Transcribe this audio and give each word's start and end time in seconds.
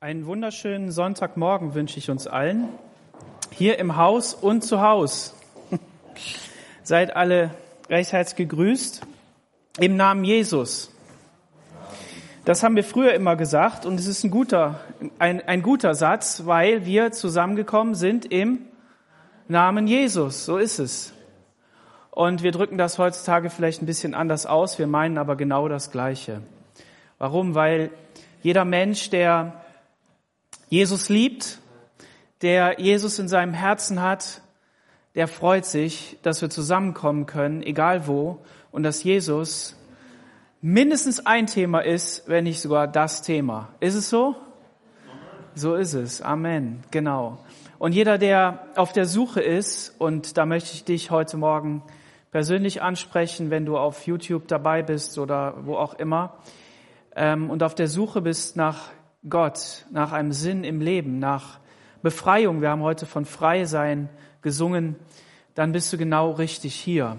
Einen 0.00 0.26
wunderschönen 0.26 0.92
Sonntagmorgen 0.92 1.74
wünsche 1.74 1.98
ich 1.98 2.08
uns 2.08 2.28
allen, 2.28 2.68
hier 3.50 3.80
im 3.80 3.96
Haus 3.96 4.32
und 4.32 4.62
zu 4.62 4.80
Haus. 4.80 5.34
Seid 6.84 7.16
alle 7.16 7.50
recht 7.90 8.12
herzlich 8.12 8.36
gegrüßt 8.36 9.04
im 9.80 9.96
Namen 9.96 10.22
Jesus. 10.22 10.94
Das 12.44 12.62
haben 12.62 12.76
wir 12.76 12.84
früher 12.84 13.12
immer 13.12 13.34
gesagt 13.34 13.86
und 13.86 13.98
es 13.98 14.06
ist 14.06 14.22
ein 14.22 14.30
guter, 14.30 14.78
ein, 15.18 15.40
ein 15.48 15.62
guter 15.62 15.96
Satz, 15.96 16.42
weil 16.46 16.86
wir 16.86 17.10
zusammengekommen 17.10 17.96
sind 17.96 18.24
im 18.24 18.60
Namen 19.48 19.88
Jesus. 19.88 20.44
So 20.44 20.58
ist 20.58 20.78
es. 20.78 21.12
Und 22.12 22.44
wir 22.44 22.52
drücken 22.52 22.78
das 22.78 23.00
heutzutage 23.00 23.50
vielleicht 23.50 23.82
ein 23.82 23.86
bisschen 23.86 24.14
anders 24.14 24.46
aus, 24.46 24.78
wir 24.78 24.86
meinen 24.86 25.18
aber 25.18 25.34
genau 25.34 25.66
das 25.66 25.90
Gleiche. 25.90 26.42
Warum? 27.18 27.56
Weil 27.56 27.90
jeder 28.42 28.64
Mensch, 28.64 29.10
der 29.10 29.64
Jesus 30.68 31.08
liebt, 31.08 31.60
der 32.42 32.78
Jesus 32.78 33.18
in 33.18 33.28
seinem 33.28 33.54
Herzen 33.54 34.02
hat, 34.02 34.42
der 35.14 35.26
freut 35.26 35.64
sich, 35.64 36.18
dass 36.22 36.42
wir 36.42 36.50
zusammenkommen 36.50 37.24
können, 37.24 37.62
egal 37.62 38.06
wo, 38.06 38.40
und 38.70 38.82
dass 38.82 39.02
Jesus 39.02 39.76
mindestens 40.60 41.24
ein 41.24 41.46
Thema 41.46 41.80
ist, 41.80 42.28
wenn 42.28 42.44
nicht 42.44 42.60
sogar 42.60 42.86
das 42.86 43.22
Thema. 43.22 43.70
Ist 43.80 43.94
es 43.94 44.10
so? 44.10 44.36
So 45.54 45.74
ist 45.74 45.94
es. 45.94 46.20
Amen. 46.20 46.84
Genau. 46.90 47.38
Und 47.78 47.92
jeder, 47.92 48.18
der 48.18 48.66
auf 48.76 48.92
der 48.92 49.06
Suche 49.06 49.40
ist, 49.40 49.94
und 49.98 50.36
da 50.36 50.44
möchte 50.44 50.74
ich 50.74 50.84
dich 50.84 51.10
heute 51.10 51.38
Morgen 51.38 51.82
persönlich 52.30 52.82
ansprechen, 52.82 53.50
wenn 53.50 53.64
du 53.64 53.78
auf 53.78 54.06
YouTube 54.06 54.48
dabei 54.48 54.82
bist 54.82 55.18
oder 55.18 55.54
wo 55.64 55.76
auch 55.76 55.94
immer, 55.94 56.36
ähm, 57.16 57.48
und 57.48 57.62
auf 57.62 57.74
der 57.74 57.88
Suche 57.88 58.20
bist 58.20 58.56
nach 58.56 58.90
Gott, 59.30 59.86
nach 59.90 60.12
einem 60.12 60.32
Sinn 60.32 60.64
im 60.64 60.80
Leben, 60.80 61.18
nach 61.18 61.60
Befreiung, 62.02 62.60
wir 62.60 62.70
haben 62.70 62.82
heute 62.82 63.06
von 63.06 63.24
Freisein 63.24 64.08
gesungen, 64.42 64.96
dann 65.54 65.72
bist 65.72 65.92
du 65.92 65.98
genau 65.98 66.30
richtig 66.30 66.74
hier, 66.74 67.18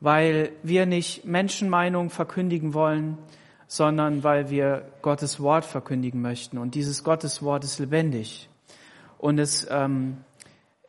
weil 0.00 0.52
wir 0.62 0.86
nicht 0.86 1.24
Menschenmeinung 1.24 2.10
verkündigen 2.10 2.74
wollen, 2.74 3.16
sondern 3.66 4.22
weil 4.24 4.50
wir 4.50 4.88
Gottes 5.02 5.40
Wort 5.40 5.64
verkündigen 5.64 6.20
möchten. 6.20 6.58
Und 6.58 6.74
dieses 6.74 7.04
Gottes 7.04 7.42
Wort 7.42 7.64
ist 7.64 7.78
lebendig 7.78 8.48
und 9.18 9.38
es, 9.38 9.66
ähm, 9.70 10.18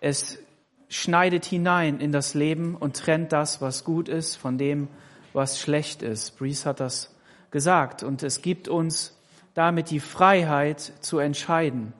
es 0.02 0.40
schneidet 0.88 1.46
hinein 1.46 2.00
in 2.00 2.12
das 2.12 2.34
Leben 2.34 2.76
und 2.76 2.96
trennt 2.96 3.32
das, 3.32 3.62
was 3.62 3.84
gut 3.84 4.10
ist, 4.10 4.36
von 4.36 4.58
dem, 4.58 4.88
was 5.34 5.60
schlecht 5.60 6.02
ist. 6.02 6.38
Brees 6.38 6.66
hat 6.66 6.80
das 6.80 7.16
gesagt 7.52 8.04
und 8.04 8.24
es 8.24 8.42
gibt 8.42 8.68
uns 8.68 9.19
damit 9.54 9.90
die 9.90 10.00
Freiheit 10.00 10.80
zu 11.02 11.20
entscheiden. 11.20 11.94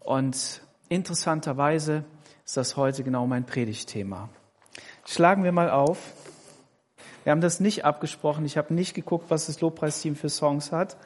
Und 0.00 0.62
interessanterweise 0.88 2.04
ist 2.44 2.56
das 2.56 2.76
heute 2.76 3.04
genau 3.04 3.26
mein 3.26 3.44
Predigtthema. 3.44 4.28
Schlagen 5.06 5.44
wir 5.44 5.52
mal 5.52 5.70
auf. 5.70 6.12
Wir 7.24 7.32
haben 7.32 7.40
das 7.40 7.60
nicht 7.60 7.84
abgesprochen. 7.84 8.44
Ich 8.44 8.56
habe 8.56 8.74
nicht 8.74 8.94
geguckt, 8.94 9.26
was 9.28 9.46
das 9.46 9.60
Lobpreisteam 9.60 10.16
für 10.16 10.28
Songs 10.28 10.72
hat 10.72 10.96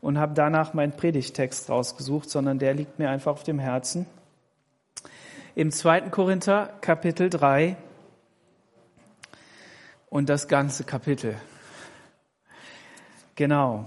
und 0.00 0.18
habe 0.18 0.34
danach 0.34 0.74
meinen 0.74 0.92
Predigtext 0.92 1.70
rausgesucht, 1.70 2.28
sondern 2.28 2.58
der 2.58 2.74
liegt 2.74 2.98
mir 2.98 3.08
einfach 3.08 3.32
auf 3.32 3.42
dem 3.42 3.58
Herzen. 3.58 4.06
Im 5.54 5.70
2. 5.70 6.10
Korinther 6.10 6.74
Kapitel 6.80 7.30
3 7.30 7.76
und 10.10 10.28
das 10.28 10.48
ganze 10.48 10.84
Kapitel. 10.84 11.36
Genau. 13.36 13.86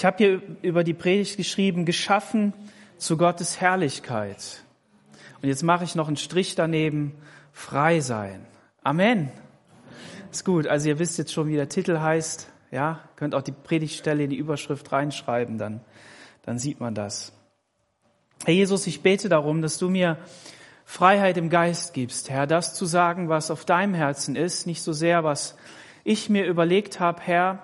Ich 0.00 0.06
habe 0.06 0.16
hier 0.16 0.40
über 0.62 0.82
die 0.82 0.94
Predigt 0.94 1.36
geschrieben, 1.36 1.84
geschaffen 1.84 2.54
zu 2.96 3.18
Gottes 3.18 3.60
Herrlichkeit. 3.60 4.64
Und 5.42 5.50
jetzt 5.50 5.62
mache 5.62 5.84
ich 5.84 5.94
noch 5.94 6.06
einen 6.06 6.16
Strich 6.16 6.54
daneben, 6.54 7.12
frei 7.52 8.00
sein. 8.00 8.46
Amen. 8.82 9.30
Ist 10.32 10.46
gut. 10.46 10.66
Also 10.66 10.88
ihr 10.88 10.98
wisst 10.98 11.18
jetzt 11.18 11.34
schon, 11.34 11.48
wie 11.48 11.54
der 11.56 11.68
Titel 11.68 11.98
heißt. 11.98 12.48
Ja, 12.70 13.00
könnt 13.16 13.34
auch 13.34 13.42
die 13.42 13.52
Predigtstelle 13.52 14.24
in 14.24 14.30
die 14.30 14.38
Überschrift 14.38 14.90
reinschreiben, 14.90 15.58
dann, 15.58 15.82
dann 16.46 16.58
sieht 16.58 16.80
man 16.80 16.94
das. 16.94 17.34
Herr 18.46 18.54
Jesus, 18.54 18.86
ich 18.86 19.02
bete 19.02 19.28
darum, 19.28 19.60
dass 19.60 19.76
du 19.76 19.90
mir 19.90 20.16
Freiheit 20.86 21.36
im 21.36 21.50
Geist 21.50 21.92
gibst, 21.92 22.30
Herr, 22.30 22.46
das 22.46 22.72
zu 22.72 22.86
sagen, 22.86 23.28
was 23.28 23.50
auf 23.50 23.66
deinem 23.66 23.92
Herzen 23.92 24.34
ist, 24.34 24.66
nicht 24.66 24.80
so 24.80 24.94
sehr, 24.94 25.24
was 25.24 25.58
ich 26.04 26.30
mir 26.30 26.46
überlegt 26.46 27.00
habe, 27.00 27.20
Herr, 27.20 27.62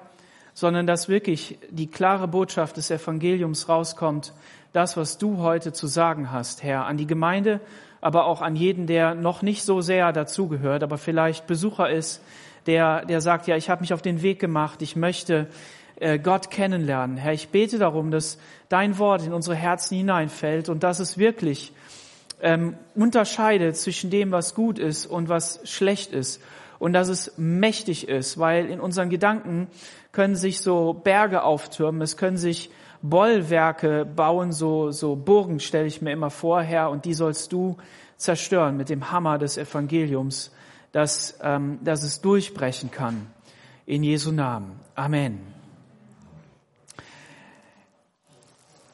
sondern 0.57 0.87
dass 0.87 1.11
wirklich 1.11 1.59
die 1.69 1.87
klare 1.87 2.27
Botschaft 2.27 2.79
des 2.79 2.91
Evangeliums 2.91 3.69
rauskommt, 3.69 4.33
das, 4.73 4.97
was 4.97 5.19
du 5.19 5.37
heute 5.37 5.75
zu 5.75 5.87
sagen 5.87 6.33
hast, 6.33 6.63
Herr, 6.63 6.87
an 6.87 6.97
die 6.97 7.07
Gemeinde, 7.07 7.61
aber 8.01 8.25
auch 8.25 8.41
an 8.41 8.57
jeden, 8.57 8.87
der 8.87 9.15
noch 9.15 9.43
nicht 9.43 9.65
so 9.65 9.83
sehr 9.83 10.15
dazugehört, 10.15 10.83
aber 10.83 10.97
vielleicht 10.97 11.47
Besucher 11.47 11.91
ist, 11.91 12.23
der, 12.65 13.05
der 13.05 13.21
sagt, 13.21 13.47
ja, 13.47 13.57
ich 13.57 13.69
habe 13.69 13.83
mich 13.83 13.93
auf 13.93 14.01
den 14.01 14.23
Weg 14.23 14.41
gemacht, 14.41 14.81
ich 14.81 14.97
möchte 14.97 15.47
äh, 15.97 16.19
Gott 16.19 16.51
kennenlernen. 16.51 17.19
Herr, 17.19 17.35
ich 17.35 17.51
bete 17.51 17.79
darum, 17.79 18.11
dass 18.11 18.39
dein 18.71 18.97
Wort 18.99 19.27
in 19.27 19.35
unsere 19.35 19.57
Herzen 19.57 19.99
hineinfällt 19.99 20.71
und 20.71 20.83
dass 20.83 21.01
es 21.01 21.19
wirklich 21.19 21.75
ähm, 22.41 22.79
unterscheidet 22.95 23.77
zwischen 23.77 24.09
dem, 24.09 24.33
was 24.33 24.55
gut 24.55 24.79
ist 24.79 25.05
und 25.05 25.29
was 25.29 25.61
schlecht 25.65 26.15
ist 26.15 26.41
und 26.79 26.93
dass 26.93 27.09
es 27.09 27.33
mächtig 27.37 28.09
ist, 28.09 28.39
weil 28.39 28.67
in 28.67 28.81
unseren 28.81 29.11
Gedanken 29.11 29.69
können 30.17 30.35
sich 30.35 30.61
so 30.63 30.95
Berge 30.95 31.43
auftürmen, 31.43 32.01
es 32.01 32.17
können 32.17 32.39
sich 32.39 32.71
Bollwerke 33.03 34.07
bauen, 34.07 34.51
so, 34.51 34.91
so 34.91 35.15
Burgen 35.15 35.61
stelle 35.61 35.87
ich 35.87 36.01
mir 36.01 36.13
immer 36.13 36.31
vor, 36.31 36.63
Herr, 36.63 36.89
und 36.89 37.05
die 37.05 37.13
sollst 37.13 37.53
du 37.53 37.77
zerstören 38.17 38.79
mit 38.79 38.89
dem 38.89 39.13
Hammer 39.13 39.37
des 39.37 39.59
Evangeliums, 39.59 40.53
dass, 40.93 41.39
ähm, 41.43 41.81
dass 41.85 42.03
es 42.03 42.23
durchbrechen 42.23 42.91
kann. 42.91 43.27
In 43.85 44.03
Jesu 44.03 44.33
Namen. 44.33 44.81
Amen. 44.95 45.39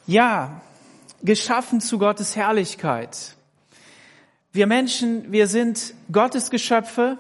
Ja, 0.09 0.61
geschaffen 1.23 1.81
zu 1.81 2.01
Gottes 2.01 2.35
Herrlichkeit. 2.35 3.37
Wir 4.51 4.67
Menschen, 4.67 5.31
wir 5.31 5.47
sind 5.47 5.95
Gottes 6.11 6.51
Geschöpfe, 6.51 7.17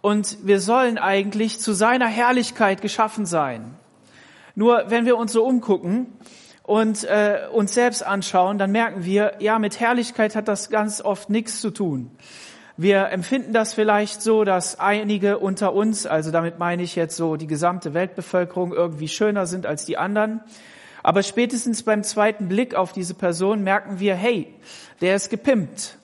und 0.00 0.38
wir 0.46 0.60
sollen 0.60 0.98
eigentlich 0.98 1.60
zu 1.60 1.72
seiner 1.72 2.06
Herrlichkeit 2.06 2.82
geschaffen 2.82 3.26
sein. 3.26 3.74
Nur 4.54 4.84
wenn 4.88 5.06
wir 5.06 5.16
uns 5.16 5.32
so 5.32 5.44
umgucken 5.44 6.06
und 6.62 7.04
äh, 7.04 7.46
uns 7.52 7.74
selbst 7.74 8.04
anschauen, 8.04 8.58
dann 8.58 8.72
merken 8.72 9.04
wir, 9.04 9.34
ja, 9.38 9.58
mit 9.58 9.80
Herrlichkeit 9.80 10.36
hat 10.36 10.48
das 10.48 10.70
ganz 10.70 11.00
oft 11.00 11.30
nichts 11.30 11.60
zu 11.60 11.70
tun. 11.70 12.10
Wir 12.76 13.08
empfinden 13.08 13.52
das 13.52 13.74
vielleicht 13.74 14.22
so, 14.22 14.44
dass 14.44 14.78
einige 14.78 15.38
unter 15.38 15.72
uns, 15.72 16.06
also 16.06 16.30
damit 16.30 16.60
meine 16.60 16.84
ich 16.84 16.94
jetzt 16.94 17.16
so 17.16 17.36
die 17.36 17.48
gesamte 17.48 17.92
Weltbevölkerung, 17.92 18.72
irgendwie 18.72 19.08
schöner 19.08 19.46
sind 19.46 19.66
als 19.66 19.84
die 19.84 19.96
anderen. 19.96 20.40
Aber 21.02 21.22
spätestens 21.22 21.82
beim 21.82 22.04
zweiten 22.04 22.48
Blick 22.48 22.74
auf 22.74 22.92
diese 22.92 23.14
Person 23.14 23.64
merken 23.64 23.98
wir, 23.98 24.14
hey, 24.14 24.54
der 25.00 25.16
ist 25.16 25.30
gepimpt. 25.30 25.98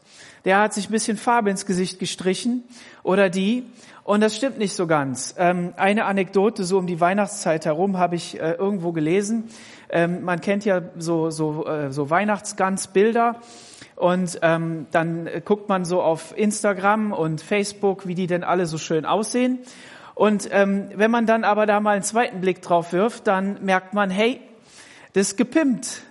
Der 0.45 0.61
hat 0.61 0.75
sich 0.75 0.89
ein 0.89 0.93
bisschen 0.93 1.17
Farbe 1.17 1.51
ins 1.51 1.65
Gesicht 1.65 1.99
gestrichen 1.99 2.65
oder 3.03 3.31
die. 3.31 3.65
Und 4.03 4.21
das 4.21 4.37
stimmt 4.37 4.59
nicht 4.59 4.75
so 4.75 4.87
ganz. 4.87 5.35
Ähm, 5.39 5.73
eine 5.77 6.05
Anekdote 6.05 6.65
so 6.65 6.77
um 6.77 6.87
die 6.87 7.01
Weihnachtszeit 7.01 7.65
herum 7.65 7.97
habe 7.97 8.17
ich 8.17 8.39
äh, 8.39 8.53
irgendwo 8.53 8.93
gelesen. 8.93 9.45
Ähm, 9.89 10.23
man 10.25 10.43
kennt 10.43 10.67
ja 10.67 10.83
so, 10.99 11.31
so, 11.31 11.67
äh, 11.67 11.91
so 11.91 12.11
Weihnachtsgansbilder. 12.11 13.37
Und 13.97 14.39
ähm, 14.43 14.87
dann 14.91 15.29
guckt 15.45 15.69
man 15.69 15.87
so 15.87 16.03
auf 16.03 16.37
Instagram 16.37 17.13
und 17.13 17.41
Facebook, 17.41 18.07
wie 18.07 18.15
die 18.15 18.27
denn 18.27 18.45
alle 18.45 18.67
so 18.67 18.77
schön 18.77 19.07
aussehen. 19.07 19.61
Und 20.15 20.49
ähm, 20.53 20.91
wenn 20.95 21.11
man 21.11 21.27
dann 21.27 21.45
aber 21.45 21.65
da 21.65 21.81
mal 21.81 21.93
einen 21.93 22.03
zweiten 22.03 22.41
Blick 22.41 22.61
drauf 22.61 22.93
wirft, 22.93 23.27
dann 23.27 23.65
merkt 23.65 23.95
man, 23.95 24.11
hey, 24.11 24.41
das 25.15 25.29
ist 25.29 25.37
gepimpt. 25.37 26.03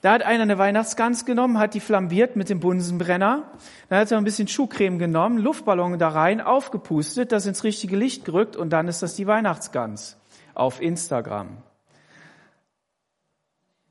Da 0.00 0.12
hat 0.12 0.22
einer 0.22 0.44
eine 0.44 0.56
Weihnachtsgans 0.56 1.26
genommen, 1.26 1.58
hat 1.58 1.74
die 1.74 1.80
flambiert 1.80 2.34
mit 2.34 2.48
dem 2.48 2.60
Bunsenbrenner. 2.60 3.50
Dann 3.88 3.98
hat 3.98 4.10
er 4.10 4.18
ein 4.18 4.24
bisschen 4.24 4.48
Schuhcreme 4.48 4.98
genommen, 4.98 5.38
Luftballon 5.38 5.98
da 5.98 6.08
rein, 6.08 6.40
aufgepustet, 6.40 7.32
das 7.32 7.46
ins 7.46 7.64
richtige 7.64 7.96
Licht 7.96 8.24
gerückt 8.24 8.56
und 8.56 8.70
dann 8.70 8.88
ist 8.88 9.02
das 9.02 9.14
die 9.14 9.26
Weihnachtsgans 9.26 10.16
auf 10.54 10.80
Instagram. 10.80 11.58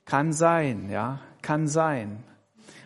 Kann 0.06 0.34
sein, 0.34 0.90
ja, 0.90 1.20
kann 1.44 1.68
sein. 1.68 2.24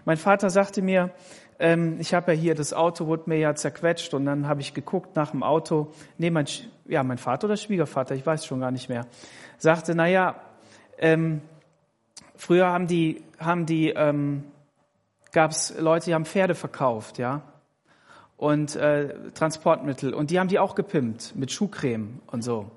Mein 0.03 0.17
Vater 0.17 0.49
sagte 0.49 0.81
mir, 0.81 1.11
ähm, 1.59 1.97
ich 1.99 2.13
habe 2.13 2.33
ja 2.33 2.37
hier, 2.37 2.55
das 2.55 2.73
Auto 2.73 3.07
wurde 3.07 3.23
mir 3.27 3.37
ja 3.37 3.55
zerquetscht 3.55 4.13
und 4.13 4.25
dann 4.25 4.49
habe 4.49 4.59
ich 4.59 4.73
geguckt 4.73 5.15
nach 5.15 5.31
dem 5.31 5.43
Auto. 5.43 5.93
Nee, 6.17 6.29
mein, 6.29 6.45
ja, 6.85 7.03
mein 7.03 7.17
Vater 7.17 7.45
oder 7.45 7.55
Schwiegervater, 7.55 8.15
ich 8.15 8.25
weiß 8.25 8.45
schon 8.45 8.59
gar 8.59 8.71
nicht 8.71 8.89
mehr, 8.89 9.07
sagte, 9.57 9.95
na 9.95 10.07
ja, 10.07 10.35
ähm, 10.97 11.41
Früher 12.35 12.67
haben 12.67 12.87
die, 12.87 13.23
haben 13.39 13.65
die, 13.65 13.89
ähm, 13.89 14.43
gab 15.31 15.51
es 15.51 15.73
Leute, 15.77 16.05
die 16.05 16.13
haben 16.13 16.25
Pferde 16.25 16.55
verkauft, 16.55 17.17
ja, 17.17 17.41
und 18.37 18.75
äh, 18.75 19.13
Transportmittel, 19.33 20.13
und 20.13 20.31
die 20.31 20.39
haben 20.39 20.47
die 20.47 20.59
auch 20.59 20.75
gepimpt 20.75 21.35
mit 21.35 21.51
Schuhcreme 21.51 22.19
und 22.27 22.43
so. 22.43 22.71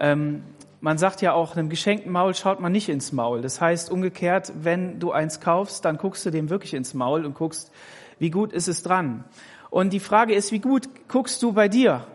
Ähm, 0.00 0.42
man 0.80 0.96
sagt 0.96 1.22
ja 1.22 1.32
auch, 1.32 1.56
einem 1.56 1.68
geschenkten 1.68 2.12
Maul 2.12 2.34
schaut 2.34 2.60
man 2.60 2.70
nicht 2.72 2.88
ins 2.88 3.12
Maul. 3.12 3.40
Das 3.40 3.60
heißt 3.60 3.90
umgekehrt, 3.90 4.52
wenn 4.60 5.00
du 5.00 5.10
eins 5.10 5.40
kaufst, 5.40 5.84
dann 5.84 5.96
guckst 5.98 6.24
du 6.24 6.30
dem 6.30 6.50
wirklich 6.50 6.74
ins 6.74 6.94
Maul 6.94 7.24
und 7.24 7.34
guckst, 7.34 7.72
wie 8.18 8.30
gut 8.30 8.52
ist 8.52 8.68
es 8.68 8.82
dran. 8.82 9.24
Und 9.70 9.92
die 9.92 10.00
Frage 10.00 10.34
ist, 10.34 10.52
wie 10.52 10.60
gut 10.60 10.88
guckst 11.08 11.42
du 11.42 11.52
bei 11.52 11.68
dir? 11.68 12.06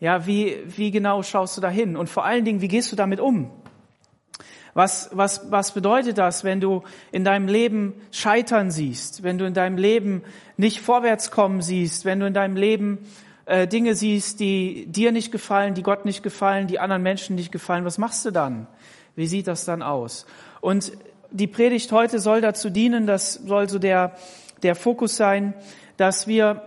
Ja, 0.00 0.26
wie, 0.26 0.56
wie 0.66 0.90
genau 0.90 1.22
schaust 1.22 1.56
du 1.56 1.60
da 1.60 1.68
hin? 1.68 1.96
Und 1.96 2.08
vor 2.08 2.24
allen 2.24 2.44
Dingen, 2.44 2.60
wie 2.60 2.68
gehst 2.68 2.90
du 2.92 2.96
damit 2.96 3.20
um? 3.20 3.50
Was, 4.74 5.10
was, 5.12 5.52
was 5.52 5.72
bedeutet 5.72 6.18
das, 6.18 6.42
wenn 6.42 6.60
du 6.60 6.82
in 7.12 7.22
deinem 7.24 7.46
Leben 7.46 7.94
Scheitern 8.10 8.72
siehst, 8.72 9.22
wenn 9.22 9.38
du 9.38 9.46
in 9.46 9.54
deinem 9.54 9.78
Leben 9.78 10.22
nicht 10.56 10.80
vorwärts 10.80 11.30
kommen 11.30 11.62
siehst, 11.62 12.04
wenn 12.04 12.18
du 12.18 12.26
in 12.26 12.34
deinem 12.34 12.56
Leben 12.56 12.98
äh, 13.46 13.68
Dinge 13.68 13.94
siehst, 13.94 14.40
die 14.40 14.86
dir 14.86 15.12
nicht 15.12 15.30
gefallen, 15.30 15.74
die 15.74 15.84
Gott 15.84 16.04
nicht 16.04 16.24
gefallen, 16.24 16.66
die 16.66 16.80
anderen 16.80 17.02
Menschen 17.02 17.36
nicht 17.36 17.52
gefallen? 17.52 17.84
Was 17.84 17.98
machst 17.98 18.24
du 18.24 18.32
dann? 18.32 18.66
Wie 19.14 19.28
sieht 19.28 19.46
das 19.46 19.64
dann 19.64 19.80
aus? 19.80 20.26
Und 20.60 20.92
die 21.30 21.46
Predigt 21.46 21.92
heute 21.92 22.18
soll 22.18 22.40
dazu 22.40 22.68
dienen, 22.68 23.06
das 23.06 23.34
soll 23.34 23.68
so 23.68 23.78
der, 23.78 24.16
der 24.64 24.74
Fokus 24.74 25.16
sein, 25.16 25.54
dass 25.96 26.26
wir 26.26 26.62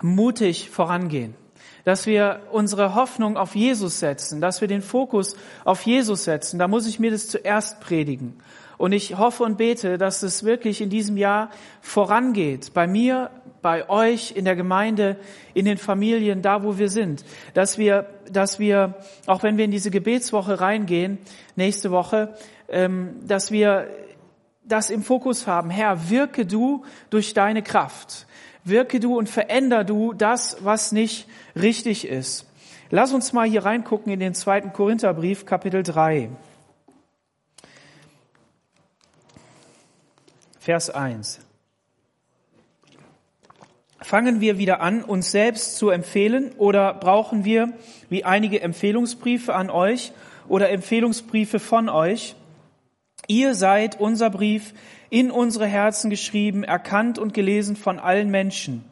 mutig 0.00 0.70
vorangehen 0.70 1.34
dass 1.84 2.06
wir 2.06 2.40
unsere 2.50 2.94
Hoffnung 2.94 3.36
auf 3.36 3.54
Jesus 3.54 4.00
setzen, 4.00 4.40
dass 4.40 4.60
wir 4.60 4.68
den 4.68 4.82
Fokus 4.82 5.36
auf 5.64 5.82
Jesus 5.82 6.24
setzen. 6.24 6.58
Da 6.58 6.66
muss 6.66 6.86
ich 6.86 6.98
mir 6.98 7.10
das 7.10 7.28
zuerst 7.28 7.80
predigen. 7.80 8.38
Und 8.76 8.92
ich 8.92 9.16
hoffe 9.16 9.44
und 9.44 9.56
bete, 9.56 9.98
dass 9.98 10.22
es 10.22 10.44
wirklich 10.44 10.80
in 10.80 10.90
diesem 10.90 11.16
Jahr 11.16 11.50
vorangeht. 11.80 12.74
Bei 12.74 12.86
mir, 12.86 13.30
bei 13.62 13.88
euch, 13.88 14.32
in 14.34 14.44
der 14.44 14.56
Gemeinde, 14.56 15.16
in 15.52 15.64
den 15.64 15.78
Familien, 15.78 16.42
da 16.42 16.64
wo 16.64 16.76
wir 16.76 16.88
sind. 16.88 17.24
Dass 17.52 17.78
wir, 17.78 18.06
dass 18.30 18.58
wir, 18.58 18.94
auch 19.26 19.42
wenn 19.42 19.58
wir 19.58 19.64
in 19.64 19.70
diese 19.70 19.90
Gebetswoche 19.90 20.60
reingehen, 20.60 21.18
nächste 21.54 21.90
Woche, 21.90 22.34
ähm, 22.68 23.16
dass 23.26 23.52
wir 23.52 23.86
das 24.64 24.90
im 24.90 25.02
Fokus 25.02 25.46
haben. 25.46 25.70
Herr, 25.70 26.10
wirke 26.10 26.46
du 26.46 26.84
durch 27.10 27.34
deine 27.34 27.62
Kraft 27.62 28.26
wirke 28.64 28.98
du 28.98 29.16
und 29.16 29.28
veränder 29.28 29.84
du 29.84 30.12
das, 30.12 30.56
was 30.60 30.92
nicht 30.92 31.28
richtig 31.54 32.08
ist. 32.08 32.46
Lass 32.90 33.12
uns 33.12 33.32
mal 33.32 33.48
hier 33.48 33.64
reingucken 33.64 34.12
in 34.12 34.20
den 34.20 34.34
zweiten 34.34 34.72
Korintherbrief, 34.72 35.46
Kapitel 35.46 35.82
3. 35.82 36.30
Vers 40.58 40.90
1. 40.90 41.40
Fangen 44.00 44.40
wir 44.40 44.58
wieder 44.58 44.80
an, 44.80 45.02
uns 45.02 45.30
selbst 45.30 45.76
zu 45.76 45.90
empfehlen 45.90 46.52
oder 46.58 46.92
brauchen 46.94 47.44
wir 47.44 47.72
wie 48.10 48.24
einige 48.24 48.60
Empfehlungsbriefe 48.60 49.54
an 49.54 49.70
euch 49.70 50.12
oder 50.46 50.70
Empfehlungsbriefe 50.70 51.58
von 51.58 51.88
euch? 51.88 52.36
Ihr 53.26 53.54
seid 53.54 53.98
unser 54.00 54.30
Brief, 54.30 54.74
in 55.10 55.30
unsere 55.30 55.66
Herzen 55.66 56.10
geschrieben, 56.10 56.64
erkannt 56.64 57.18
und 57.18 57.34
gelesen 57.34 57.76
von 57.76 57.98
allen 57.98 58.30
Menschen. 58.30 58.84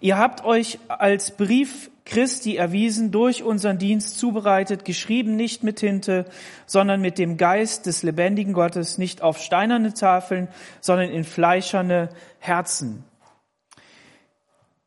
Ihr 0.00 0.18
habt 0.18 0.44
euch 0.44 0.78
als 0.88 1.36
Brief 1.36 1.90
Christi 2.04 2.56
erwiesen, 2.56 3.10
durch 3.10 3.42
unseren 3.42 3.78
Dienst 3.78 4.18
zubereitet, 4.18 4.84
geschrieben 4.84 5.36
nicht 5.36 5.64
mit 5.64 5.76
Tinte, 5.76 6.26
sondern 6.64 7.00
mit 7.00 7.18
dem 7.18 7.36
Geist 7.36 7.86
des 7.86 8.02
lebendigen 8.02 8.52
Gottes, 8.52 8.96
nicht 8.96 9.22
auf 9.22 9.38
steinerne 9.38 9.92
Tafeln, 9.92 10.48
sondern 10.80 11.10
in 11.10 11.24
fleischerne 11.24 12.08
Herzen. 12.38 13.04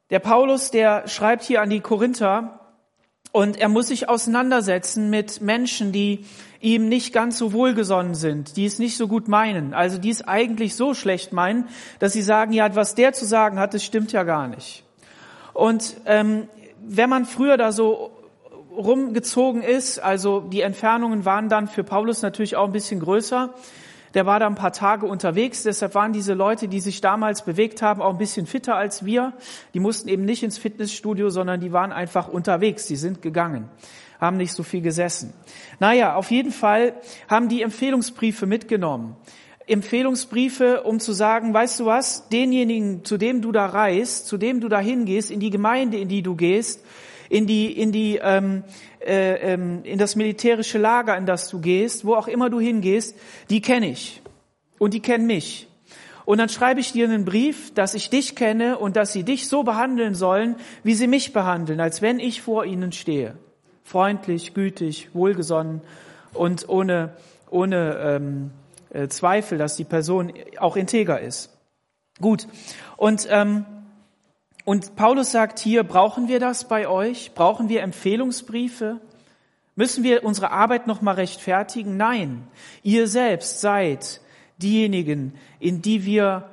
Der 0.09 0.19
Paulus, 0.19 0.71
der 0.71 1.07
schreibt 1.07 1.43
hier 1.43 1.61
an 1.61 1.69
die 1.69 1.81
Korinther 1.81 2.61
und 3.31 3.57
er 3.57 3.69
muss 3.69 3.89
sich 3.89 4.09
auseinandersetzen 4.09 5.09
mit 5.09 5.41
Menschen, 5.41 5.91
die 5.91 6.25
ihm 6.61 6.89
nicht 6.89 7.13
ganz 7.13 7.38
so 7.38 7.53
wohlgesonnen 7.53 8.15
sind, 8.15 8.57
die 8.57 8.65
es 8.65 8.79
nicht 8.79 8.97
so 8.97 9.07
gut 9.07 9.27
meinen, 9.27 9.73
also 9.73 9.97
die 9.97 10.09
es 10.09 10.27
eigentlich 10.27 10.75
so 10.75 10.94
schlecht 10.94 11.31
meinen, 11.31 11.67
dass 12.00 12.13
sie 12.13 12.21
sagen, 12.21 12.51
ja, 12.51 12.75
was 12.75 12.95
der 12.95 13.13
zu 13.13 13.25
sagen 13.25 13.59
hat, 13.59 13.73
das 13.73 13.83
stimmt 13.83 14.11
ja 14.11 14.23
gar 14.23 14.47
nicht. 14.47 14.83
Und 15.53 15.95
ähm, 16.06 16.47
wenn 16.85 17.09
man 17.09 17.25
früher 17.25 17.57
da 17.57 17.71
so 17.71 18.11
rumgezogen 18.75 19.61
ist, 19.61 20.00
also 20.00 20.41
die 20.41 20.61
Entfernungen 20.61 21.25
waren 21.25 21.50
dann 21.50 21.67
für 21.67 21.83
Paulus 21.83 22.21
natürlich 22.21 22.56
auch 22.56 22.65
ein 22.65 22.71
bisschen 22.71 23.00
größer, 23.00 23.53
der 24.15 24.25
war 24.25 24.39
da 24.39 24.47
ein 24.47 24.56
paar 24.56 24.73
Tage 24.73 25.06
unterwegs, 25.06 25.63
deshalb 25.63 25.94
waren 25.94 26.13
diese 26.13 26.33
Leute, 26.33 26.67
die 26.67 26.79
sich 26.79 27.00
damals 27.00 27.45
bewegt 27.45 27.83
haben, 27.83 28.01
auch 28.01 28.09
ein 28.09 28.17
bisschen 28.17 28.47
fitter 28.47 28.75
als 28.75 29.06
wir. 29.06 29.33
Die 29.75 29.79
mussten 29.79 30.09
eben 30.09 30.25
nicht 30.25 30.41
ins 30.41 30.57
Fitnessstudio, 30.57 31.29
sondern 31.29 31.59
die 31.59 31.73
waren 31.73 31.91
einfach 31.91 32.27
unterwegs, 32.27 32.88
die 32.88 32.95
sind 32.95 33.21
gegangen 33.21 33.69
haben 34.19 34.38
nicht 34.38 34.54
so 34.54 34.63
viel 34.63 34.81
gesessen. 34.81 35.33
Naja, 35.80 36.16
auf 36.16 36.30
jeden 36.31 36.51
Fall 36.51 36.94
haben 37.30 37.50
die 37.50 37.62
Empfehlungsbriefe 37.62 38.45
mitgenommen. 38.45 39.16
Empfehlungsbriefe, 39.66 40.81
um 40.81 41.00
zu 41.00 41.13
sagen, 41.13 41.54
weißt 41.54 41.80
du 41.80 41.86
was, 41.86 42.27
denjenigen, 42.30 43.06
zu 43.06 43.18
dem 43.18 43.42
du 43.42 43.51
da 43.51 43.68
reist, 43.68 44.27
zu 44.27 44.38
dem 44.38 44.62
du 44.62 44.68
da 44.68 44.80
hingehst, 44.80 45.30
in 45.30 45.39
die 45.39 45.51
Gemeinde, 45.51 45.98
in 45.98 46.07
die 46.07 46.24
du 46.24 46.36
gehst, 46.36 46.83
in 47.30 47.45
die, 47.45 47.71
in 47.71 47.92
die, 47.92 48.19
ähm, 48.21 48.63
äh, 49.00 49.54
ähm, 49.54 49.81
in 49.83 50.00
das 50.00 50.16
militärische 50.16 50.80
Lager, 50.80 51.16
in 51.16 51.27
das 51.27 51.50
du 51.50 51.62
gehst, 51.62 52.04
wo 52.04 52.16
auch 52.16 52.27
immer 52.27 52.50
du 52.50 52.60
hingehst, 52.60 53.16
die 53.51 53.62
kenne 53.62 53.89
ich 53.92 54.21
und 54.80 54.95
die 54.95 55.01
kennen 55.01 55.27
mich. 55.27 55.68
Und 56.25 56.39
dann 56.39 56.50
schreibe 56.50 56.80
ich 56.80 56.92
dir 56.92 57.06
einen 57.06 57.25
Brief, 57.25 57.74
dass 57.74 57.94
ich 57.94 58.10
dich 58.10 58.36
kenne 58.36 58.77
und 58.80 58.95
dass 58.95 59.13
sie 59.13 59.24
dich 59.24 59.48
so 59.48 59.63
behandeln 59.63 60.16
sollen, 60.16 60.56
wie 60.83 60.95
sie 60.95 61.07
mich 61.07 61.31
behandeln, 61.31 61.80
als 61.80 62.01
wenn 62.01 62.19
ich 62.19 62.42
vor 62.42 62.66
ihnen 62.66 62.92
stehe 62.92 63.38
freundlich, 63.89 64.53
gütig, 64.53 65.09
wohlgesonnen 65.13 65.81
und 66.33 66.69
ohne, 66.69 67.15
ohne 67.50 67.97
ähm, 67.97 68.51
äh, 68.91 69.07
Zweifel, 69.07 69.57
dass 69.57 69.77
die 69.77 69.83
Person 69.83 70.31
auch 70.59 70.75
integer 70.75 71.19
ist. 71.19 71.57
Gut. 72.21 72.47
Und, 72.97 73.27
ähm, 73.31 73.65
und 74.63 74.95
Paulus 74.95 75.31
sagt 75.31 75.57
hier, 75.57 75.83
brauchen 75.83 76.27
wir 76.27 76.39
das 76.39 76.68
bei 76.68 76.88
euch? 76.88 77.31
Brauchen 77.33 77.68
wir 77.68 77.81
Empfehlungsbriefe? 77.81 79.01
Müssen 79.75 80.03
wir 80.03 80.24
unsere 80.24 80.51
Arbeit 80.51 80.85
nochmal 80.85 81.15
rechtfertigen? 81.15 81.97
Nein. 81.97 82.47
Ihr 82.83 83.07
selbst 83.07 83.59
seid 83.59 84.21
diejenigen, 84.59 85.33
in 85.59 85.81
die 85.81 86.06
wir, 86.06 86.47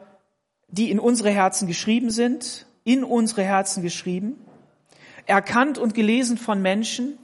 die 0.69 0.91
in 0.91 0.99
unsere 0.99 1.29
Herzen 1.29 1.69
geschrieben 1.69 2.09
sind, 2.09 2.65
in 2.85 3.05
unsere 3.05 3.43
Herzen 3.43 3.83
geschrieben, 3.83 4.37
erkannt 5.27 5.77
und 5.77 5.93
gelesen 5.93 6.39
von 6.39 6.63
Menschen, 6.63 7.19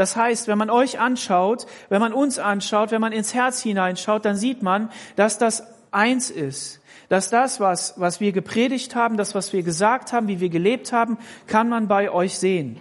das 0.00 0.16
heißt, 0.16 0.48
wenn 0.48 0.56
man 0.56 0.70
euch 0.70 0.98
anschaut, 0.98 1.66
wenn 1.90 2.00
man 2.00 2.14
uns 2.14 2.38
anschaut, 2.38 2.90
wenn 2.90 3.02
man 3.02 3.12
ins 3.12 3.34
Herz 3.34 3.60
hineinschaut, 3.60 4.24
dann 4.24 4.34
sieht 4.34 4.62
man, 4.62 4.88
dass 5.14 5.36
das 5.36 5.62
eins 5.90 6.30
ist. 6.30 6.80
Dass 7.10 7.28
das, 7.28 7.60
was, 7.60 8.00
was 8.00 8.18
wir 8.18 8.32
gepredigt 8.32 8.94
haben, 8.94 9.18
das, 9.18 9.34
was 9.34 9.52
wir 9.52 9.62
gesagt 9.62 10.14
haben, 10.14 10.26
wie 10.26 10.40
wir 10.40 10.48
gelebt 10.48 10.94
haben, 10.94 11.18
kann 11.46 11.68
man 11.68 11.86
bei 11.86 12.10
euch 12.10 12.38
sehen. 12.38 12.80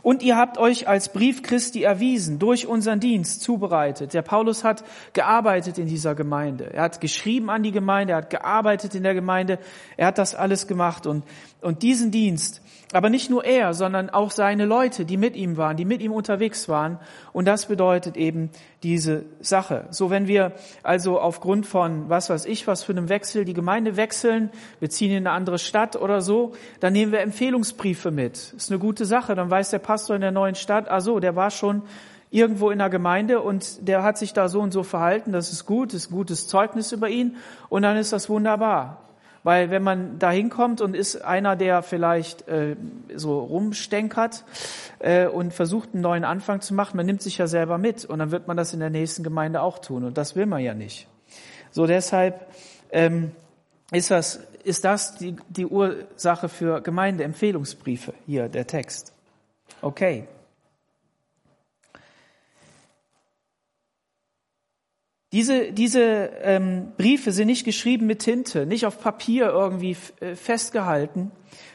Und 0.00 0.22
ihr 0.22 0.38
habt 0.38 0.56
euch 0.56 0.88
als 0.88 1.12
Brief 1.12 1.42
Christi 1.42 1.82
erwiesen, 1.82 2.38
durch 2.38 2.66
unseren 2.66 3.00
Dienst 3.00 3.42
zubereitet. 3.42 4.14
Der 4.14 4.22
Paulus 4.22 4.64
hat 4.64 4.82
gearbeitet 5.12 5.76
in 5.76 5.86
dieser 5.86 6.14
Gemeinde. 6.14 6.72
Er 6.72 6.84
hat 6.84 7.02
geschrieben 7.02 7.50
an 7.50 7.62
die 7.62 7.72
Gemeinde, 7.72 8.14
er 8.14 8.18
hat 8.18 8.30
gearbeitet 8.30 8.94
in 8.94 9.02
der 9.02 9.12
Gemeinde, 9.12 9.58
er 9.98 10.06
hat 10.06 10.16
das 10.16 10.34
alles 10.34 10.66
gemacht. 10.66 11.06
Und, 11.06 11.24
und 11.60 11.82
diesen 11.82 12.10
Dienst, 12.10 12.59
aber 12.92 13.08
nicht 13.08 13.30
nur 13.30 13.44
er, 13.44 13.72
sondern 13.72 14.10
auch 14.10 14.30
seine 14.30 14.64
Leute, 14.64 15.04
die 15.04 15.16
mit 15.16 15.36
ihm 15.36 15.56
waren, 15.56 15.76
die 15.76 15.84
mit 15.84 16.02
ihm 16.02 16.12
unterwegs 16.12 16.68
waren. 16.68 16.98
Und 17.32 17.46
das 17.46 17.66
bedeutet 17.66 18.16
eben 18.16 18.50
diese 18.82 19.24
Sache. 19.40 19.86
So, 19.90 20.10
wenn 20.10 20.26
wir 20.26 20.52
also 20.82 21.20
aufgrund 21.20 21.66
von 21.66 22.08
was 22.08 22.30
weiß 22.30 22.46
ich, 22.46 22.66
was 22.66 22.82
für 22.82 22.92
einem 22.92 23.08
Wechsel 23.08 23.44
die 23.44 23.54
Gemeinde 23.54 23.96
wechseln, 23.96 24.50
wir 24.80 24.90
ziehen 24.90 25.12
in 25.12 25.26
eine 25.26 25.30
andere 25.30 25.58
Stadt 25.58 25.94
oder 25.94 26.20
so, 26.20 26.52
dann 26.80 26.92
nehmen 26.92 27.12
wir 27.12 27.20
Empfehlungsbriefe 27.20 28.10
mit. 28.10 28.54
Ist 28.56 28.70
eine 28.70 28.80
gute 28.80 29.04
Sache. 29.04 29.36
Dann 29.36 29.50
weiß 29.50 29.70
der 29.70 29.78
Pastor 29.78 30.16
in 30.16 30.22
der 30.22 30.32
neuen 30.32 30.56
Stadt, 30.56 30.90
ah 30.90 31.00
so, 31.00 31.20
der 31.20 31.36
war 31.36 31.50
schon 31.50 31.82
irgendwo 32.30 32.70
in 32.70 32.78
der 32.78 32.90
Gemeinde 32.90 33.40
und 33.40 33.88
der 33.88 34.02
hat 34.02 34.16
sich 34.18 34.32
da 34.32 34.48
so 34.48 34.60
und 34.60 34.72
so 34.72 34.82
verhalten. 34.82 35.32
Das 35.32 35.52
ist 35.52 35.66
gut, 35.66 35.94
ist 35.94 36.10
gutes 36.10 36.48
Zeugnis 36.48 36.92
über 36.92 37.08
ihn. 37.08 37.36
Und 37.68 37.82
dann 37.82 37.96
ist 37.96 38.12
das 38.12 38.28
wunderbar. 38.28 39.09
Weil 39.42 39.70
wenn 39.70 39.82
man 39.82 40.18
da 40.18 40.30
hinkommt 40.30 40.80
und 40.80 40.94
ist 40.94 41.24
einer, 41.24 41.56
der 41.56 41.82
vielleicht 41.82 42.46
äh, 42.48 42.76
so 43.14 43.40
rumstenkert 43.40 44.44
äh, 44.98 45.26
und 45.26 45.54
versucht, 45.54 45.90
einen 45.94 46.02
neuen 46.02 46.24
Anfang 46.24 46.60
zu 46.60 46.74
machen, 46.74 46.96
man 46.96 47.06
nimmt 47.06 47.22
sich 47.22 47.38
ja 47.38 47.46
selber 47.46 47.78
mit 47.78 48.04
und 48.04 48.18
dann 48.18 48.30
wird 48.32 48.48
man 48.48 48.56
das 48.56 48.74
in 48.74 48.80
der 48.80 48.90
nächsten 48.90 49.22
Gemeinde 49.22 49.62
auch 49.62 49.78
tun 49.78 50.04
und 50.04 50.18
das 50.18 50.36
will 50.36 50.46
man 50.46 50.60
ja 50.60 50.74
nicht. 50.74 51.08
So 51.70 51.86
deshalb 51.86 52.46
ähm, 52.90 53.30
ist 53.92 54.10
das, 54.10 54.40
ist 54.64 54.84
das 54.84 55.16
die, 55.16 55.36
die 55.48 55.66
Ursache 55.66 56.48
für 56.48 56.82
Gemeindeempfehlungsbriefe 56.82 58.12
hier, 58.26 58.48
der 58.48 58.66
Text. 58.66 59.14
Okay. 59.80 60.28
Diese, 65.32 65.70
diese 65.72 66.30
ähm, 66.42 66.92
Briefe 66.96 67.30
sind 67.30 67.46
nicht 67.46 67.64
geschrieben 67.64 68.06
mit 68.06 68.20
Tinte, 68.20 68.66
nicht 68.66 68.84
auf 68.84 69.00
Papier 69.00 69.48
irgendwie 69.48 69.96
äh, 70.18 70.34
festgehalten, 70.34 71.30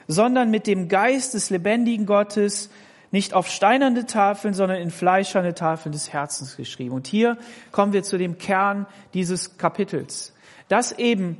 sondern 0.08 0.52
mit 0.52 0.68
dem 0.68 0.90
Geist 0.90 1.34
des 1.34 1.50
lebendigen 1.50 2.06
Gottes, 2.06 2.70
nicht 3.12 3.34
auf 3.34 3.48
steinerne 3.48 4.06
Tafeln, 4.06 4.54
sondern 4.54 4.82
in 4.82 4.92
fleischerne 4.92 5.54
Tafeln 5.54 5.94
des 5.94 6.12
Herzens 6.12 6.58
geschrieben. 6.58 6.94
Und 6.94 7.08
hier 7.08 7.38
kommen 7.72 7.94
wir 7.94 8.04
zu 8.04 8.18
dem 8.18 8.38
Kern 8.38 8.88
dieses 9.14 9.58
Kapitels, 9.58 10.34
dass 10.68 10.92
eben 10.92 11.38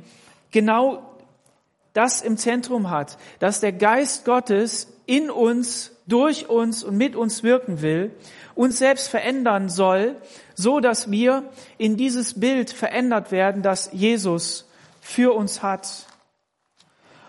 genau 0.52 1.02
das 1.92 2.22
im 2.22 2.38
Zentrum 2.38 2.88
hat, 2.88 3.18
dass 3.40 3.60
der 3.60 3.72
Geist 3.72 4.24
Gottes 4.24 4.90
in 5.04 5.30
uns, 5.30 5.92
durch 6.06 6.48
uns 6.48 6.82
und 6.82 6.96
mit 6.96 7.14
uns 7.14 7.42
wirken 7.42 7.82
will, 7.82 8.10
uns 8.54 8.78
selbst 8.78 9.08
verändern 9.08 9.68
soll, 9.68 10.16
so 10.56 10.80
dass 10.80 11.10
wir 11.10 11.44
in 11.78 11.96
dieses 11.96 12.40
Bild 12.40 12.70
verändert 12.70 13.30
werden, 13.30 13.62
das 13.62 13.90
Jesus 13.92 14.68
für 15.00 15.34
uns 15.34 15.62
hat. 15.62 16.06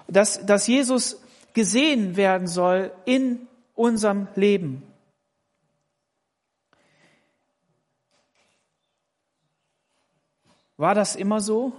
Dass, 0.07 0.45
dass 0.45 0.65
Jesus 0.65 1.21
gesehen 1.53 2.15
werden 2.15 2.47
soll 2.47 2.91
in 3.05 3.47
unserem 3.75 4.27
Leben. 4.35 4.81
War 10.77 10.95
das 10.95 11.15
immer 11.15 11.41
so? 11.41 11.73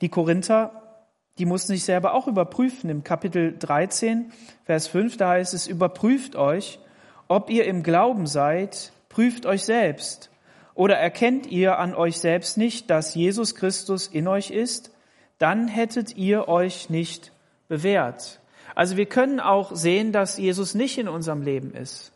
Die 0.00 0.08
Korinther, 0.08 1.06
die 1.38 1.46
mussten 1.46 1.72
sich 1.72 1.84
selber 1.84 2.14
auch 2.14 2.26
überprüfen. 2.26 2.90
Im 2.90 3.04
Kapitel 3.04 3.56
13, 3.56 4.32
Vers 4.64 4.88
5, 4.88 5.16
da 5.16 5.30
heißt 5.30 5.54
es, 5.54 5.66
überprüft 5.66 6.36
euch, 6.36 6.80
ob 7.28 7.48
ihr 7.48 7.64
im 7.64 7.82
Glauben 7.82 8.26
seid, 8.26 8.92
prüft 9.10 9.44
euch 9.44 9.64
selbst. 9.64 10.30
Oder 10.74 10.96
erkennt 10.96 11.46
ihr 11.46 11.78
an 11.78 11.94
euch 11.94 12.16
selbst 12.16 12.56
nicht, 12.56 12.88
dass 12.88 13.14
Jesus 13.14 13.54
Christus 13.54 14.06
in 14.06 14.26
euch 14.26 14.50
ist? 14.50 14.92
Dann 15.36 15.68
hättet 15.68 16.16
ihr 16.16 16.48
euch 16.48 16.88
nicht 16.88 17.32
bewährt. 17.68 18.40
Also 18.74 18.96
wir 18.96 19.06
können 19.06 19.40
auch 19.40 19.74
sehen, 19.74 20.12
dass 20.12 20.38
Jesus 20.38 20.74
nicht 20.74 20.96
in 20.96 21.08
unserem 21.08 21.42
Leben 21.42 21.74
ist. 21.74 22.12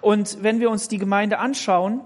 Und 0.00 0.42
wenn 0.42 0.60
wir 0.60 0.70
uns 0.70 0.88
die 0.88 0.98
Gemeinde 0.98 1.38
anschauen, 1.38 2.00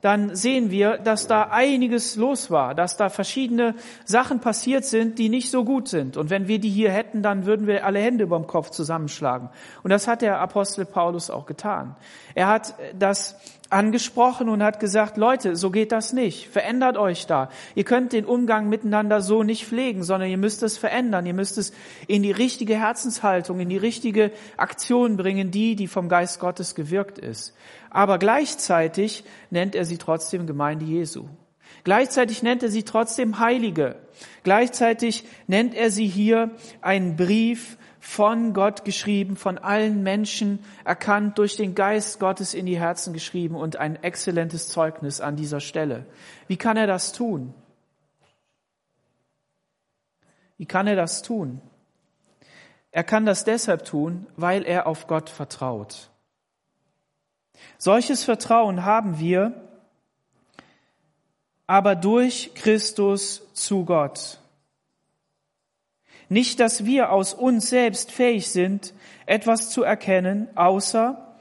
dann 0.00 0.36
sehen 0.36 0.70
wir, 0.70 0.98
dass 0.98 1.26
da 1.26 1.48
einiges 1.50 2.16
los 2.16 2.50
war, 2.50 2.74
dass 2.74 2.96
da 2.96 3.08
verschiedene 3.08 3.74
Sachen 4.04 4.40
passiert 4.40 4.84
sind, 4.84 5.18
die 5.18 5.28
nicht 5.28 5.50
so 5.50 5.64
gut 5.64 5.88
sind. 5.88 6.16
Und 6.16 6.30
wenn 6.30 6.48
wir 6.48 6.60
die 6.60 6.68
hier 6.68 6.92
hätten, 6.92 7.22
dann 7.22 7.46
würden 7.46 7.66
wir 7.66 7.84
alle 7.84 7.98
Hände 7.98 8.24
über 8.24 8.36
dem 8.36 8.46
Kopf 8.46 8.70
zusammenschlagen. 8.70 9.48
Und 9.82 9.90
das 9.90 10.06
hat 10.06 10.22
der 10.22 10.38
Apostel 10.38 10.84
Paulus 10.84 11.30
auch 11.30 11.46
getan. 11.46 11.96
Er 12.34 12.46
hat 12.46 12.74
das 12.96 13.36
angesprochen 13.70 14.48
und 14.48 14.62
hat 14.62 14.80
gesagt, 14.80 15.16
Leute, 15.16 15.56
so 15.56 15.70
geht 15.70 15.92
das 15.92 16.12
nicht. 16.12 16.48
Verändert 16.48 16.96
euch 16.96 17.26
da. 17.26 17.50
Ihr 17.74 17.84
könnt 17.84 18.12
den 18.12 18.24
Umgang 18.24 18.68
miteinander 18.68 19.20
so 19.20 19.42
nicht 19.42 19.66
pflegen, 19.66 20.02
sondern 20.04 20.30
ihr 20.30 20.38
müsst 20.38 20.62
es 20.62 20.78
verändern. 20.78 21.26
Ihr 21.26 21.34
müsst 21.34 21.58
es 21.58 21.72
in 22.06 22.22
die 22.22 22.32
richtige 22.32 22.78
Herzenshaltung, 22.78 23.60
in 23.60 23.68
die 23.68 23.76
richtige 23.76 24.30
Aktion 24.56 25.16
bringen, 25.16 25.50
die, 25.50 25.76
die 25.76 25.88
vom 25.88 26.08
Geist 26.08 26.40
Gottes 26.40 26.74
gewirkt 26.74 27.18
ist. 27.18 27.54
Aber 27.90 28.18
gleichzeitig 28.18 29.24
nennt 29.50 29.74
er 29.74 29.84
sie 29.84 29.98
trotzdem 29.98 30.46
Gemeinde 30.46 30.84
Jesu. 30.84 31.26
Gleichzeitig 31.84 32.42
nennt 32.42 32.62
er 32.62 32.68
sie 32.68 32.82
trotzdem 32.82 33.38
Heilige. 33.38 33.96
Gleichzeitig 34.42 35.24
nennt 35.46 35.74
er 35.74 35.90
sie 35.90 36.06
hier 36.06 36.50
einen 36.80 37.16
Brief 37.16 37.78
von 38.06 38.54
Gott 38.54 38.84
geschrieben, 38.84 39.34
von 39.34 39.58
allen 39.58 40.04
Menschen 40.04 40.60
erkannt, 40.84 41.38
durch 41.38 41.56
den 41.56 41.74
Geist 41.74 42.20
Gottes 42.20 42.54
in 42.54 42.64
die 42.64 42.78
Herzen 42.78 43.12
geschrieben 43.12 43.56
und 43.56 43.76
ein 43.76 44.00
exzellentes 44.00 44.68
Zeugnis 44.68 45.20
an 45.20 45.34
dieser 45.34 45.58
Stelle. 45.58 46.06
Wie 46.46 46.56
kann 46.56 46.76
er 46.76 46.86
das 46.86 47.12
tun? 47.12 47.52
Wie 50.56 50.66
kann 50.66 50.86
er 50.86 50.94
das 50.94 51.22
tun? 51.22 51.60
Er 52.92 53.02
kann 53.02 53.26
das 53.26 53.42
deshalb 53.42 53.84
tun, 53.84 54.28
weil 54.36 54.62
er 54.62 54.86
auf 54.86 55.08
Gott 55.08 55.28
vertraut. 55.28 56.08
Solches 57.76 58.22
Vertrauen 58.22 58.84
haben 58.84 59.18
wir 59.18 59.52
aber 61.66 61.96
durch 61.96 62.54
Christus 62.54 63.52
zu 63.52 63.84
Gott. 63.84 64.38
Nicht, 66.28 66.60
dass 66.60 66.84
wir 66.84 67.12
aus 67.12 67.34
uns 67.34 67.68
selbst 67.68 68.10
fähig 68.10 68.48
sind, 68.48 68.94
etwas 69.26 69.70
zu 69.70 69.82
erkennen, 69.82 70.48
außer 70.56 71.36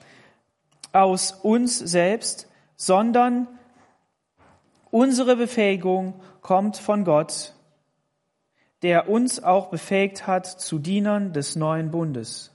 aus 0.93 1.31
uns 1.31 1.77
selbst, 1.79 2.47
sondern 2.75 3.47
unsere 4.91 5.35
Befähigung 5.35 6.13
kommt 6.41 6.77
von 6.77 7.03
Gott, 7.03 7.53
der 8.81 9.09
uns 9.09 9.43
auch 9.43 9.67
befähigt 9.67 10.27
hat 10.27 10.45
zu 10.45 10.77
Dienern 10.77 11.33
des 11.33 11.55
neuen 11.55 11.89
Bundes. 11.89 12.51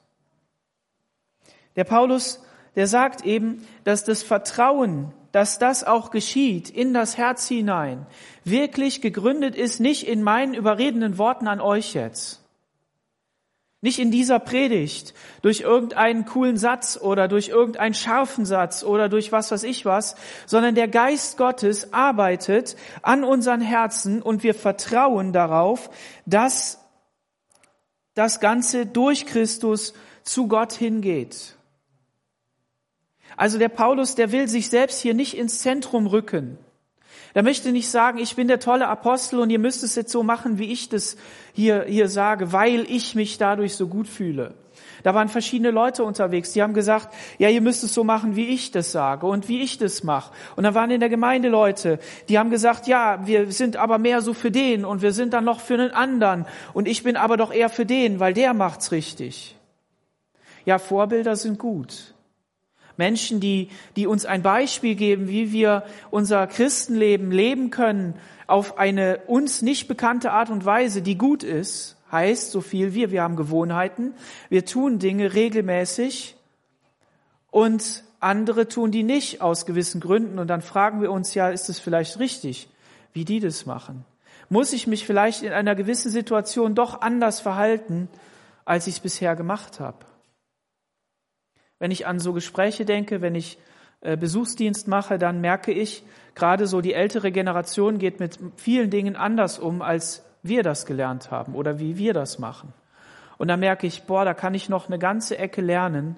Der 1.76 1.84
Paulus, 1.84 2.42
der 2.76 2.86
sagt 2.86 3.24
eben, 3.24 3.66
dass 3.84 4.04
das 4.04 4.22
Vertrauen 4.22 5.12
dass 5.32 5.58
das 5.58 5.84
auch 5.84 6.10
geschieht 6.10 6.70
in 6.70 6.92
das 6.92 7.16
Herz 7.16 7.46
hinein, 7.46 8.06
wirklich 8.44 9.00
gegründet 9.00 9.54
ist, 9.54 9.80
nicht 9.80 10.06
in 10.06 10.22
meinen 10.22 10.54
überredenden 10.54 11.18
Worten 11.18 11.48
an 11.48 11.60
euch 11.60 11.94
jetzt. 11.94 12.40
Nicht 13.82 13.98
in 13.98 14.10
dieser 14.10 14.38
Predigt, 14.40 15.14
durch 15.40 15.60
irgendeinen 15.60 16.26
coolen 16.26 16.58
Satz 16.58 16.98
oder 17.00 17.28
durch 17.28 17.48
irgendeinen 17.48 17.94
scharfen 17.94 18.44
Satz 18.44 18.82
oder 18.82 19.08
durch 19.08 19.32
was 19.32 19.50
weiß 19.50 19.62
ich 19.62 19.86
was, 19.86 20.16
sondern 20.44 20.74
der 20.74 20.88
Geist 20.88 21.38
Gottes 21.38 21.94
arbeitet 21.94 22.76
an 23.00 23.24
unseren 23.24 23.62
Herzen 23.62 24.20
und 24.20 24.42
wir 24.42 24.54
vertrauen 24.54 25.32
darauf, 25.32 25.88
dass 26.26 26.84
das 28.14 28.38
Ganze 28.40 28.84
durch 28.84 29.24
Christus 29.24 29.94
zu 30.24 30.46
Gott 30.46 30.74
hingeht. 30.74 31.56
Also 33.36 33.58
der 33.58 33.68
Paulus, 33.68 34.14
der 34.14 34.32
will 34.32 34.48
sich 34.48 34.68
selbst 34.68 35.00
hier 35.00 35.14
nicht 35.14 35.36
ins 35.36 35.58
Zentrum 35.58 36.06
rücken. 36.06 36.58
Der 37.34 37.42
möchte 37.42 37.70
nicht 37.70 37.88
sagen, 37.88 38.18
ich 38.18 38.34
bin 38.34 38.48
der 38.48 38.58
tolle 38.58 38.88
Apostel 38.88 39.38
und 39.38 39.50
ihr 39.50 39.58
müsst 39.58 39.84
es 39.84 39.94
jetzt 39.94 40.10
so 40.10 40.22
machen, 40.22 40.58
wie 40.58 40.72
ich 40.72 40.88
das 40.88 41.16
hier, 41.52 41.84
hier 41.86 42.08
sage, 42.08 42.52
weil 42.52 42.90
ich 42.90 43.14
mich 43.14 43.38
dadurch 43.38 43.76
so 43.76 43.86
gut 43.86 44.08
fühle. 44.08 44.54
Da 45.02 45.14
waren 45.14 45.28
verschiedene 45.28 45.70
Leute 45.70 46.04
unterwegs, 46.04 46.52
die 46.52 46.62
haben 46.62 46.74
gesagt, 46.74 47.14
ja, 47.38 47.48
ihr 47.48 47.60
müsst 47.60 47.84
es 47.84 47.94
so 47.94 48.04
machen, 48.04 48.36
wie 48.36 48.48
ich 48.48 48.70
das 48.70 48.92
sage 48.92 49.26
und 49.26 49.48
wie 49.48 49.62
ich 49.62 49.78
das 49.78 50.02
mache. 50.02 50.32
Und 50.56 50.64
da 50.64 50.74
waren 50.74 50.90
in 50.90 51.00
der 51.00 51.08
Gemeinde 51.08 51.48
Leute, 51.48 51.98
die 52.28 52.38
haben 52.38 52.50
gesagt, 52.50 52.86
ja, 52.86 53.26
wir 53.26 53.50
sind 53.50 53.76
aber 53.76 53.98
mehr 53.98 54.20
so 54.20 54.34
für 54.34 54.50
den 54.50 54.84
und 54.84 55.00
wir 55.00 55.12
sind 55.12 55.32
dann 55.32 55.44
noch 55.44 55.60
für 55.60 55.74
einen 55.74 55.90
anderen 55.90 56.46
und 56.74 56.86
ich 56.88 57.02
bin 57.02 57.16
aber 57.16 57.36
doch 57.36 57.52
eher 57.52 57.70
für 57.70 57.86
den, 57.86 58.20
weil 58.20 58.34
der 58.34 58.52
macht's 58.54 58.92
richtig. 58.92 59.56
Ja, 60.66 60.78
Vorbilder 60.78 61.36
sind 61.36 61.58
gut. 61.58 62.14
Menschen, 63.00 63.40
die, 63.40 63.70
die 63.96 64.06
uns 64.06 64.26
ein 64.26 64.42
Beispiel 64.42 64.94
geben, 64.94 65.28
wie 65.28 65.52
wir 65.52 65.84
unser 66.10 66.46
Christenleben 66.46 67.32
leben 67.32 67.70
können 67.70 68.14
auf 68.46 68.78
eine 68.78 69.20
uns 69.26 69.62
nicht 69.62 69.88
bekannte 69.88 70.32
Art 70.32 70.50
und 70.50 70.64
Weise, 70.64 71.02
die 71.02 71.16
gut 71.16 71.42
ist, 71.42 71.96
heißt 72.12 72.50
so 72.50 72.60
viel 72.60 72.92
wir, 72.92 73.10
wir 73.10 73.22
haben 73.22 73.36
Gewohnheiten, 73.36 74.12
wir 74.48 74.66
tun 74.66 74.98
Dinge 74.98 75.32
regelmäßig 75.32 76.36
und 77.50 78.04
andere 78.18 78.68
tun 78.68 78.90
die 78.90 79.02
nicht 79.02 79.40
aus 79.40 79.64
gewissen 79.64 80.00
Gründen 80.00 80.38
und 80.38 80.48
dann 80.48 80.60
fragen 80.60 81.00
wir 81.00 81.10
uns 81.10 81.32
ja, 81.34 81.48
ist 81.48 81.70
es 81.70 81.78
vielleicht 81.78 82.18
richtig, 82.18 82.68
wie 83.12 83.24
die 83.24 83.40
das 83.40 83.64
machen? 83.64 84.04
Muss 84.50 84.72
ich 84.72 84.86
mich 84.86 85.06
vielleicht 85.06 85.42
in 85.42 85.52
einer 85.52 85.74
gewissen 85.74 86.10
Situation 86.10 86.74
doch 86.74 87.00
anders 87.00 87.40
verhalten, 87.40 88.08
als 88.64 88.88
ich 88.88 88.96
es 88.96 89.00
bisher 89.00 89.36
gemacht 89.36 89.80
habe? 89.80 90.09
Wenn 91.80 91.90
ich 91.90 92.06
an 92.06 92.20
so 92.20 92.32
Gespräche 92.32 92.84
denke, 92.84 93.20
wenn 93.20 93.34
ich 93.34 93.58
äh, 94.02 94.16
Besuchsdienst 94.16 94.86
mache, 94.86 95.18
dann 95.18 95.40
merke 95.40 95.72
ich, 95.72 96.04
gerade 96.36 96.68
so 96.68 96.80
die 96.80 96.94
ältere 96.94 97.32
Generation 97.32 97.98
geht 97.98 98.20
mit 98.20 98.38
vielen 98.56 98.90
Dingen 98.90 99.16
anders 99.16 99.58
um, 99.58 99.82
als 99.82 100.24
wir 100.42 100.62
das 100.62 100.86
gelernt 100.86 101.32
haben 101.32 101.54
oder 101.54 101.80
wie 101.80 101.98
wir 101.98 102.14
das 102.14 102.38
machen. 102.38 102.72
Und 103.38 103.48
da 103.48 103.56
merke 103.56 103.86
ich, 103.86 104.04
boah, 104.04 104.24
da 104.24 104.34
kann 104.34 104.54
ich 104.54 104.68
noch 104.68 104.86
eine 104.86 104.98
ganze 104.98 105.38
Ecke 105.38 105.62
lernen, 105.62 106.16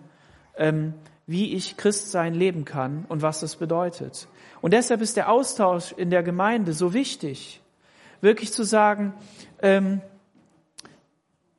ähm, 0.57 0.95
wie 1.27 1.55
ich 1.55 1.77
Christsein 1.77 2.35
leben 2.35 2.65
kann 2.65 3.05
und 3.09 3.23
was 3.23 3.41
das 3.41 3.57
bedeutet. 3.57 4.29
Und 4.61 4.75
deshalb 4.75 5.01
ist 5.01 5.17
der 5.17 5.31
Austausch 5.31 5.93
in 5.93 6.11
der 6.11 6.23
Gemeinde 6.23 6.73
so 6.73 6.93
wichtig, 6.93 7.61
wirklich 8.21 8.53
zu 8.53 8.65
sagen, 8.65 9.15
ähm, 9.61 10.01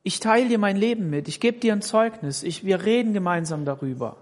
ich 0.03 0.19
teile 0.19 0.49
dir 0.49 0.59
mein 0.59 0.75
Leben 0.75 1.09
mit, 1.09 1.27
ich 1.27 1.39
gebe 1.39 1.59
dir 1.59 1.73
ein 1.73 1.81
Zeugnis, 1.81 2.43
ich, 2.43 2.65
wir 2.65 2.83
reden 2.83 3.13
gemeinsam 3.13 3.63
darüber. 3.63 4.17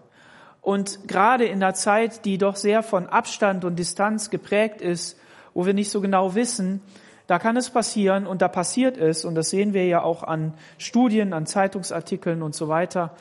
Und 0.62 1.08
gerade 1.08 1.46
in 1.46 1.60
der 1.60 1.74
Zeit, 1.74 2.24
die 2.24 2.38
doch 2.38 2.56
sehr 2.56 2.84
von 2.84 3.08
Abstand 3.08 3.66
und 3.66 3.80
Distanz 3.80 4.30
geprägt 4.30 4.80
ist, 4.80 5.20
wo 5.56 5.66
wir 5.66 5.74
nicht 5.74 5.90
so 5.90 6.00
genau 6.00 6.36
wissen, 6.36 6.82
da 7.26 7.40
kann 7.40 7.58
es 7.58 7.72
passieren 7.72 8.28
und 8.28 8.44
da 8.44 8.48
passiert 8.48 8.98
es, 8.98 9.26
und 9.26 9.36
das 9.36 9.50
sehen 9.50 9.74
wir 9.74 9.86
ja 9.88 10.04
auch 10.04 10.22
an 10.22 10.54
Studien, 10.78 11.34
an 11.34 11.48
Zeitungsartikeln 11.48 12.44
und 12.44 12.54
so 12.54 12.68
weiter, 12.68 13.16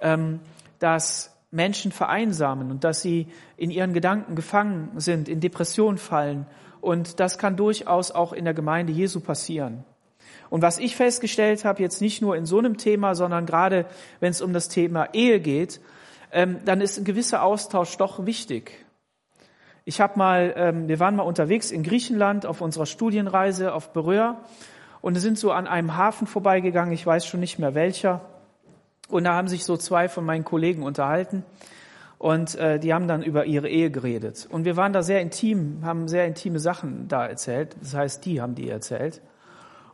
ähm, 0.00 0.40
dass 0.78 1.36
Menschen 1.50 1.92
vereinsamen 1.92 2.70
und 2.70 2.84
dass 2.84 3.02
sie 3.02 3.28
in 3.56 3.70
ihren 3.70 3.92
Gedanken 3.92 4.36
gefangen 4.36 4.90
sind, 4.96 5.28
in 5.28 5.40
Depression 5.40 5.98
fallen. 5.98 6.46
Und 6.80 7.20
das 7.20 7.38
kann 7.38 7.56
durchaus 7.56 8.10
auch 8.10 8.32
in 8.32 8.44
der 8.44 8.54
Gemeinde 8.54 8.92
Jesu 8.92 9.20
passieren. 9.20 9.84
Und 10.50 10.62
was 10.62 10.78
ich 10.78 10.96
festgestellt 10.96 11.64
habe, 11.64 11.82
jetzt 11.82 12.00
nicht 12.00 12.22
nur 12.22 12.36
in 12.36 12.46
so 12.46 12.58
einem 12.58 12.76
Thema, 12.76 13.14
sondern 13.14 13.46
gerade 13.46 13.86
wenn 14.20 14.30
es 14.30 14.40
um 14.40 14.52
das 14.52 14.68
Thema 14.68 15.08
Ehe 15.12 15.40
geht, 15.40 15.80
ähm, 16.32 16.58
dann 16.64 16.80
ist 16.80 16.98
ein 16.98 17.04
gewisser 17.04 17.42
Austausch 17.42 17.96
doch 17.96 18.26
wichtig. 18.26 18.84
Ich 19.84 20.00
habe 20.00 20.18
mal, 20.18 20.52
ähm, 20.56 20.88
wir 20.88 20.98
waren 20.98 21.14
mal 21.14 21.22
unterwegs 21.22 21.70
in 21.70 21.82
Griechenland 21.82 22.44
auf 22.44 22.60
unserer 22.60 22.86
Studienreise 22.86 23.72
auf 23.72 23.92
Beröa 23.92 24.40
und 25.00 25.14
sind 25.16 25.38
so 25.38 25.52
an 25.52 25.68
einem 25.68 25.96
Hafen 25.96 26.26
vorbeigegangen, 26.26 26.92
ich 26.92 27.06
weiß 27.06 27.24
schon 27.26 27.40
nicht 27.40 27.58
mehr 27.58 27.74
welcher. 27.74 28.22
Und 29.08 29.24
da 29.24 29.34
haben 29.34 29.46
sich 29.46 29.64
so 29.64 29.76
zwei 29.76 30.08
von 30.08 30.24
meinen 30.24 30.44
Kollegen 30.44 30.82
unterhalten 30.82 31.44
und 32.18 32.56
äh, 32.56 32.80
die 32.80 32.92
haben 32.92 33.06
dann 33.06 33.22
über 33.22 33.44
ihre 33.44 33.68
Ehe 33.68 33.90
geredet. 33.90 34.48
Und 34.50 34.64
wir 34.64 34.76
waren 34.76 34.92
da 34.92 35.02
sehr 35.02 35.20
intim, 35.20 35.82
haben 35.84 36.08
sehr 36.08 36.26
intime 36.26 36.58
Sachen 36.58 37.08
da 37.08 37.26
erzählt. 37.26 37.76
Das 37.80 37.94
heißt, 37.94 38.24
die 38.24 38.40
haben 38.40 38.54
die 38.54 38.68
erzählt. 38.68 39.20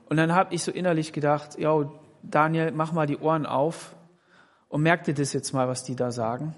Und 0.09 0.17
dann 0.17 0.35
habe 0.35 0.55
ich 0.55 0.63
so 0.63 0.71
innerlich 0.73 1.13
gedacht, 1.13 1.59
ja, 1.59 1.91
Daniel, 2.23 2.71
mach 2.73 2.93
mal 2.93 3.07
die 3.07 3.19
Ohren 3.19 3.47
auf 3.47 3.95
und 4.69 4.83
merk 4.83 5.05
dir 5.05 5.15
das 5.15 5.33
jetzt 5.33 5.53
mal, 5.53 5.69
was 5.69 5.85
die 5.85 5.97
da 5.97 6.11
sagen. 6.11 6.55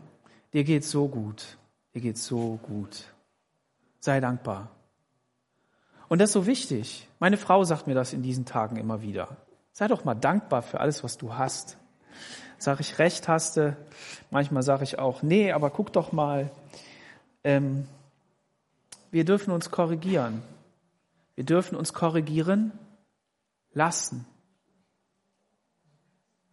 Dir 0.53 0.65
geht's 0.65 0.91
so 0.91 1.09
gut. 1.09 1.59
Dir 1.95 2.01
geht's 2.01 2.27
so 2.27 2.59
gut. 2.63 3.05
Sei 4.01 4.21
dankbar. 4.21 4.71
Und 6.09 6.21
das 6.21 6.31
ist 6.31 6.35
so 6.35 6.47
wichtig. 6.47 7.09
Meine 7.19 7.37
Frau 7.37 7.65
sagt 7.65 7.87
mir 7.87 7.95
das 7.95 8.13
in 8.13 8.23
diesen 8.23 8.45
Tagen 8.45 8.77
immer 8.77 9.03
wieder. 9.03 9.37
Sei 9.73 9.89
doch 9.89 10.05
mal 10.05 10.15
dankbar 10.15 10.63
für 10.63 10.81
alles, 10.81 11.03
was 11.03 11.19
du 11.19 11.35
hast. 11.35 11.77
Sag 12.59 12.81
ich 12.81 12.99
recht 12.99 13.27
hast 13.27 13.57
du. 13.57 13.77
Manchmal 14.31 14.63
sage 14.63 14.85
ich 14.85 14.99
auch, 14.99 15.23
nee, 15.23 15.51
aber 15.51 15.71
guck 15.71 15.93
doch 15.93 16.13
mal. 16.13 16.51
Ähm, 17.43 17.87
wir 19.11 19.25
dürfen 19.25 19.53
uns 19.53 19.71
korrigieren. 19.71 20.43
Wir 21.35 21.45
dürfen 21.45 21.77
uns 21.77 21.93
korrigieren 21.93 22.73
lassen. 23.75 24.26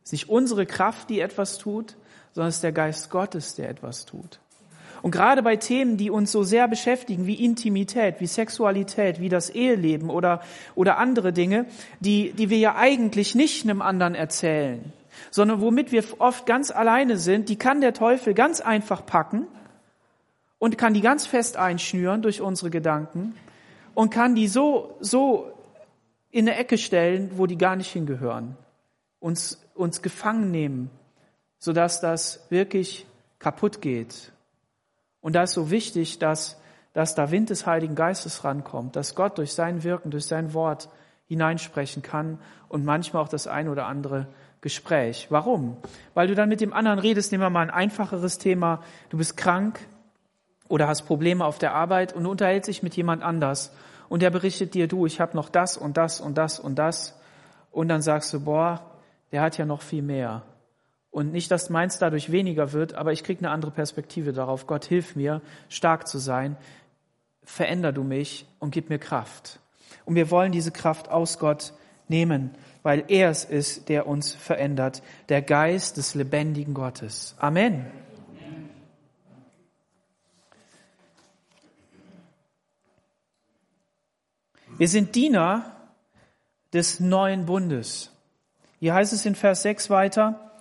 Es 0.03 0.09
ist 0.09 0.13
nicht 0.13 0.29
unsere 0.29 0.65
Kraft, 0.65 1.09
die 1.09 1.21
etwas 1.21 1.57
tut, 1.57 1.95
sondern 2.33 2.49
es 2.49 2.55
ist 2.55 2.63
der 2.63 2.71
Geist 2.71 3.09
Gottes, 3.09 3.55
der 3.55 3.69
etwas 3.69 4.05
tut. 4.05 4.39
Und 5.01 5.11
gerade 5.11 5.41
bei 5.41 5.55
Themen, 5.55 5.97
die 5.97 6.11
uns 6.11 6.31
so 6.31 6.43
sehr 6.43 6.67
beschäftigen, 6.67 7.25
wie 7.25 7.43
Intimität, 7.43 8.19
wie 8.19 8.27
Sexualität, 8.27 9.19
wie 9.19 9.29
das 9.29 9.49
Eheleben 9.49 10.09
oder, 10.09 10.41
oder 10.75 10.97
andere 10.97 11.33
Dinge, 11.33 11.65
die, 11.99 12.33
die 12.33 12.49
wir 12.49 12.59
ja 12.59 12.75
eigentlich 12.75 13.33
nicht 13.33 13.63
einem 13.63 13.81
anderen 13.81 14.13
erzählen, 14.13 14.93
sondern 15.31 15.59
womit 15.59 15.91
wir 15.91 16.03
oft 16.19 16.45
ganz 16.45 16.71
alleine 16.71 17.17
sind, 17.17 17.49
die 17.49 17.55
kann 17.55 17.81
der 17.81 17.93
Teufel 17.93 18.33
ganz 18.33 18.61
einfach 18.61 19.05
packen 19.05 19.47
und 20.59 20.77
kann 20.77 20.93
die 20.93 21.01
ganz 21.01 21.25
fest 21.25 21.57
einschnüren 21.57 22.21
durch 22.21 22.41
unsere 22.41 22.69
Gedanken 22.69 23.35
und 23.95 24.11
kann 24.11 24.35
die 24.35 24.47
so, 24.47 24.95
so 24.99 25.51
in 26.31 26.47
eine 26.47 26.57
Ecke 26.57 26.77
stellen, 26.77 27.31
wo 27.37 27.45
die 27.45 27.57
gar 27.57 27.75
nicht 27.75 27.91
hingehören, 27.91 28.57
uns, 29.19 29.63
uns 29.75 30.01
gefangen 30.01 30.49
nehmen, 30.49 30.89
sodass 31.57 32.01
das 32.01 32.45
wirklich 32.49 33.05
kaputt 33.39 33.81
geht. 33.81 34.31
Und 35.19 35.35
da 35.35 35.43
ist 35.43 35.53
so 35.53 35.69
wichtig, 35.69 36.19
dass, 36.19 36.59
dass 36.93 37.15
da 37.15 37.31
Wind 37.31 37.49
des 37.49 37.65
Heiligen 37.65 37.95
Geistes 37.95 38.43
rankommt, 38.43 38.95
dass 38.95 39.13
Gott 39.15 39.37
durch 39.37 39.53
sein 39.53 39.83
Wirken, 39.83 40.09
durch 40.09 40.25
sein 40.25 40.53
Wort 40.53 40.89
hineinsprechen 41.27 42.01
kann 42.01 42.39
und 42.67 42.83
manchmal 42.83 43.23
auch 43.23 43.29
das 43.29 43.47
ein 43.47 43.69
oder 43.69 43.85
andere 43.85 44.27
Gespräch. 44.61 45.27
Warum? 45.29 45.77
Weil 46.13 46.27
du 46.27 46.35
dann 46.35 46.49
mit 46.49 46.61
dem 46.61 46.73
anderen 46.73 46.99
redest, 46.99 47.31
nehmen 47.31 47.43
wir 47.43 47.49
mal 47.49 47.61
ein 47.61 47.69
einfacheres 47.69 48.37
Thema, 48.37 48.83
du 49.09 49.17
bist 49.17 49.37
krank 49.37 49.79
oder 50.67 50.87
hast 50.87 51.03
Probleme 51.03 51.45
auf 51.45 51.57
der 51.57 51.73
Arbeit 51.73 52.13
und 52.13 52.23
du 52.23 52.31
unterhältst 52.31 52.69
dich 52.69 52.83
mit 52.83 52.95
jemand 52.95 53.23
anders 53.23 53.73
und 54.11 54.21
der 54.21 54.29
berichtet 54.29 54.73
dir, 54.73 54.89
du, 54.89 55.05
ich 55.05 55.21
habe 55.21 55.37
noch 55.37 55.47
das 55.47 55.77
und 55.77 55.95
das 55.95 56.19
und 56.19 56.37
das 56.37 56.59
und 56.59 56.75
das. 56.75 57.17
Und 57.71 57.87
dann 57.87 58.01
sagst 58.01 58.33
du, 58.33 58.41
boah, 58.41 58.81
der 59.31 59.41
hat 59.41 59.57
ja 59.57 59.65
noch 59.65 59.81
viel 59.81 60.01
mehr. 60.01 60.41
Und 61.11 61.31
nicht, 61.31 61.49
dass 61.49 61.69
meins 61.69 61.97
dadurch 61.97 62.29
weniger 62.29 62.73
wird, 62.73 62.93
aber 62.93 63.13
ich 63.13 63.23
krieg 63.23 63.37
eine 63.37 63.51
andere 63.51 63.71
Perspektive 63.71 64.33
darauf. 64.33 64.67
Gott, 64.67 64.83
hilf 64.83 65.15
mir, 65.15 65.41
stark 65.69 66.09
zu 66.09 66.17
sein. 66.17 66.57
Veränder 67.43 67.93
du 67.93 68.03
mich 68.03 68.45
und 68.59 68.71
gib 68.71 68.89
mir 68.89 68.99
Kraft. 68.99 69.61
Und 70.03 70.15
wir 70.15 70.29
wollen 70.29 70.51
diese 70.51 70.71
Kraft 70.71 71.07
aus 71.07 71.39
Gott 71.39 71.71
nehmen, 72.09 72.51
weil 72.83 73.05
er 73.07 73.29
es 73.29 73.45
ist, 73.45 73.87
der 73.87 74.07
uns 74.07 74.33
verändert. 74.35 75.03
Der 75.29 75.41
Geist 75.41 75.95
des 75.95 76.15
lebendigen 76.15 76.73
Gottes. 76.73 77.33
Amen. 77.39 77.85
Wir 84.81 84.87
sind 84.87 85.13
Diener 85.13 85.75
des 86.73 86.99
neuen 86.99 87.45
Bundes. 87.45 88.09
Hier 88.79 88.95
heißt 88.95 89.13
es 89.13 89.27
in 89.27 89.35
Vers 89.35 89.61
6 89.61 89.91
weiter, 89.91 90.53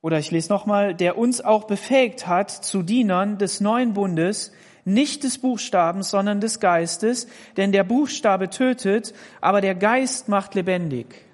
oder 0.00 0.18
ich 0.18 0.30
lese 0.30 0.50
nochmal, 0.50 0.94
der 0.94 1.18
uns 1.18 1.42
auch 1.42 1.64
befähigt 1.64 2.26
hat 2.26 2.50
zu 2.50 2.82
Dienern 2.82 3.36
des 3.36 3.60
neuen 3.60 3.92
Bundes, 3.92 4.52
nicht 4.86 5.22
des 5.22 5.36
Buchstabens, 5.36 6.08
sondern 6.08 6.40
des 6.40 6.60
Geistes, 6.60 7.28
denn 7.58 7.72
der 7.72 7.84
Buchstabe 7.84 8.48
tötet, 8.48 9.12
aber 9.42 9.60
der 9.60 9.74
Geist 9.74 10.30
macht 10.30 10.54
lebendig. 10.54 11.26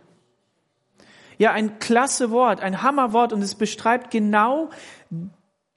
Ja, 1.38 1.52
ein 1.52 1.78
klasse 1.78 2.33
Wort, 2.33 2.61
ein 2.61 2.83
Hammerwort 2.83 3.33
und 3.33 3.42
es 3.42 3.55
beschreibt 3.55 4.11
genau 4.11 4.70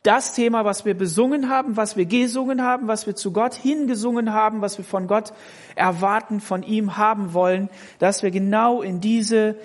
das 0.06 0.34
Thema, 0.34 0.66
was 0.66 0.86
wir 0.86 0.94
besungen 0.94 1.50
haben, 1.50 1.78
was 1.78 1.98
wir 1.98 2.06
gesungen 2.06 2.62
haben, 2.62 2.88
was 2.88 3.08
wir 3.08 3.16
zu 3.16 3.32
Gott 3.32 3.56
hingesungen 3.56 4.34
haben, 4.34 4.62
was 4.62 4.78
wir 4.78 4.86
von 4.86 5.08
Gott 5.08 5.34
erwarten, 5.76 6.40
von 6.40 6.64
ihm 6.64 6.98
haben 6.98 7.34
wollen, 7.34 7.70
dass 8.00 8.24
wir 8.24 8.32
genau 8.32 8.82
in 8.82 9.02
diese 9.02 9.56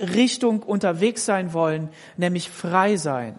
Richtung 0.00 0.62
unterwegs 0.62 1.24
sein 1.24 1.52
wollen, 1.52 1.88
nämlich 2.16 2.50
frei 2.50 2.96
sein. 2.96 3.38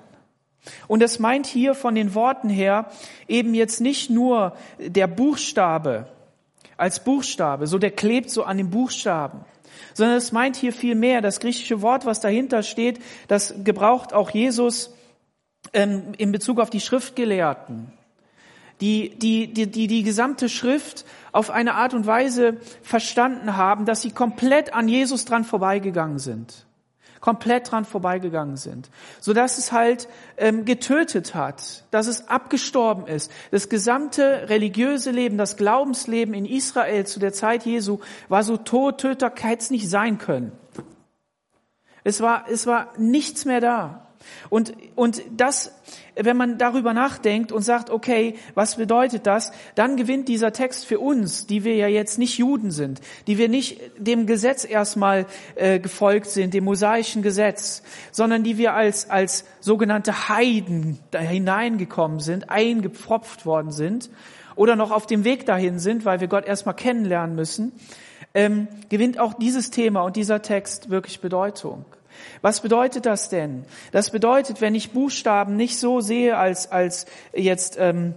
Und 0.87 1.03
es 1.03 1.19
meint 1.19 1.45
hier 1.45 1.75
von 1.75 1.95
den 1.95 2.15
Worten 2.15 2.49
her 2.49 2.89
eben 3.27 3.53
jetzt 3.53 3.81
nicht 3.81 4.09
nur 4.09 4.55
der 4.79 5.07
Buchstabe 5.07 6.07
als 6.77 7.03
Buchstabe, 7.03 7.67
so 7.67 7.77
der 7.77 7.91
klebt 7.91 8.29
so 8.29 8.43
an 8.43 8.57
den 8.57 8.69
Buchstaben, 8.69 9.41
sondern 9.93 10.17
es 10.17 10.31
meint 10.31 10.55
hier 10.55 10.73
viel 10.73 10.95
mehr. 10.95 11.21
Das 11.21 11.39
griechische 11.39 11.81
Wort, 11.81 12.05
was 12.05 12.19
dahinter 12.19 12.63
steht, 12.63 12.99
das 13.27 13.53
gebraucht 13.63 14.13
auch 14.13 14.29
Jesus 14.31 14.94
ähm, 15.75 16.13
in 16.17 16.31
Bezug 16.31 16.59
auf 16.59 16.71
die 16.71 16.79
Schriftgelehrten, 16.79 17.91
die, 18.81 19.17
die, 19.17 19.53
die, 19.53 19.67
die 19.67 19.87
die 19.87 20.03
gesamte 20.03 20.49
Schrift 20.49 21.05
auf 21.31 21.51
eine 21.51 21.75
Art 21.75 21.93
und 21.93 22.07
Weise 22.07 22.57
verstanden 22.81 23.55
haben, 23.55 23.85
dass 23.85 24.01
sie 24.01 24.11
komplett 24.11 24.73
an 24.73 24.87
Jesus 24.87 25.25
dran 25.25 25.43
vorbeigegangen 25.43 26.19
sind. 26.19 26.65
Komplett 27.21 27.71
dran 27.71 27.85
vorbeigegangen 27.85 28.57
sind. 28.57 28.89
So 29.19 29.33
dass 29.33 29.57
es 29.57 29.71
halt 29.71 30.07
ähm, 30.37 30.63
getötet 30.63 31.33
hat, 31.33 31.83
dass 31.91 32.07
es 32.07 32.27
abgestorben 32.27 33.07
ist. 33.07 33.31
Das 33.51 33.69
gesamte 33.69 34.49
religiöse 34.49 35.11
Leben, 35.11 35.37
das 35.37 35.57
Glaubensleben 35.57 36.33
in 36.33 36.45
Israel 36.45 37.05
zu 37.05 37.19
der 37.19 37.33
Zeit 37.33 37.65
Jesu 37.65 37.99
war 38.29 38.43
so 38.43 38.57
tot, 38.57 38.99
Töter 38.99 39.31
hätte 39.35 39.63
es 39.63 39.71
nicht 39.71 39.89
sein 39.89 40.19
können. 40.19 40.51
Es 42.03 42.21
war, 42.21 42.45
es 42.49 42.67
war 42.67 42.93
nichts 42.97 43.45
mehr 43.45 43.61
da. 43.61 44.04
Und, 44.49 44.73
und 44.95 45.21
das, 45.35 45.71
wenn 46.15 46.37
man 46.37 46.57
darüber 46.57 46.93
nachdenkt 46.93 47.51
und 47.51 47.61
sagt, 47.61 47.89
okay, 47.89 48.35
was 48.53 48.75
bedeutet 48.75 49.27
das, 49.27 49.51
dann 49.75 49.97
gewinnt 49.97 50.27
dieser 50.27 50.53
Text 50.53 50.85
für 50.85 50.99
uns, 50.99 51.47
die 51.47 51.63
wir 51.63 51.75
ja 51.75 51.87
jetzt 51.87 52.17
nicht 52.17 52.37
Juden 52.37 52.71
sind, 52.71 53.01
die 53.27 53.37
wir 53.37 53.49
nicht 53.49 53.79
dem 53.97 54.25
Gesetz 54.25 54.65
erstmal 54.65 55.25
äh, 55.55 55.79
gefolgt 55.79 56.27
sind, 56.27 56.53
dem 56.53 56.63
mosaischen 56.63 57.21
Gesetz, 57.21 57.83
sondern 58.11 58.43
die 58.43 58.57
wir 58.57 58.73
als, 58.73 59.09
als 59.09 59.45
sogenannte 59.59 60.29
Heiden 60.29 60.99
da 61.11 61.19
hineingekommen 61.19 62.19
sind, 62.19 62.49
eingepfropft 62.49 63.45
worden 63.45 63.71
sind 63.71 64.09
oder 64.55 64.75
noch 64.75 64.91
auf 64.91 65.05
dem 65.05 65.23
Weg 65.23 65.45
dahin 65.45 65.79
sind, 65.79 66.05
weil 66.05 66.19
wir 66.19 66.27
Gott 66.27 66.45
erstmal 66.45 66.75
kennenlernen 66.75 67.35
müssen, 67.35 67.73
ähm, 68.33 68.67
gewinnt 68.89 69.19
auch 69.19 69.33
dieses 69.33 69.71
Thema 69.71 70.01
und 70.01 70.15
dieser 70.15 70.41
Text 70.41 70.89
wirklich 70.89 71.21
Bedeutung. 71.21 71.85
Was 72.41 72.61
bedeutet 72.61 73.05
das 73.05 73.29
denn? 73.29 73.65
Das 73.91 74.11
bedeutet, 74.11 74.61
wenn 74.61 74.75
ich 74.75 74.91
Buchstaben 74.91 75.55
nicht 75.55 75.79
so 75.79 76.01
sehe 76.01 76.37
als, 76.37 76.71
als 76.71 77.05
jetzt, 77.33 77.77
ähm, 77.79 78.13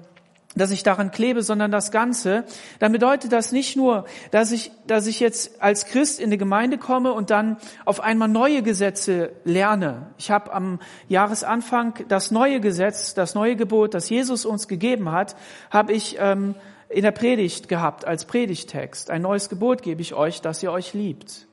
dass 0.54 0.70
ich 0.70 0.82
daran 0.82 1.10
klebe, 1.10 1.42
sondern 1.42 1.70
das 1.70 1.90
Ganze, 1.90 2.44
dann 2.78 2.92
bedeutet 2.92 3.32
das 3.32 3.52
nicht 3.52 3.76
nur, 3.76 4.04
dass 4.30 4.52
ich, 4.52 4.70
dass 4.86 5.06
ich 5.06 5.20
jetzt 5.20 5.62
als 5.62 5.86
Christ 5.86 6.20
in 6.20 6.26
eine 6.26 6.38
Gemeinde 6.38 6.78
komme 6.78 7.12
und 7.12 7.30
dann 7.30 7.58
auf 7.84 8.00
einmal 8.00 8.28
neue 8.28 8.62
Gesetze 8.62 9.32
lerne. 9.44 10.08
Ich 10.18 10.30
habe 10.30 10.52
am 10.52 10.80
Jahresanfang 11.08 12.04
das 12.08 12.30
neue 12.30 12.60
Gesetz, 12.60 13.14
das 13.14 13.34
neue 13.34 13.56
Gebot, 13.56 13.94
das 13.94 14.08
Jesus 14.10 14.44
uns 14.44 14.68
gegeben 14.68 15.12
hat, 15.12 15.36
habe 15.70 15.92
ich 15.92 16.16
ähm, 16.18 16.54
in 16.88 17.02
der 17.02 17.12
Predigt 17.12 17.68
gehabt 17.68 18.04
als 18.04 18.24
Predigtext. 18.24 19.10
Ein 19.10 19.22
neues 19.22 19.48
Gebot 19.48 19.82
gebe 19.82 20.00
ich 20.00 20.14
euch, 20.14 20.40
dass 20.40 20.62
ihr 20.62 20.72
euch 20.72 20.94
liebt, 20.94 21.46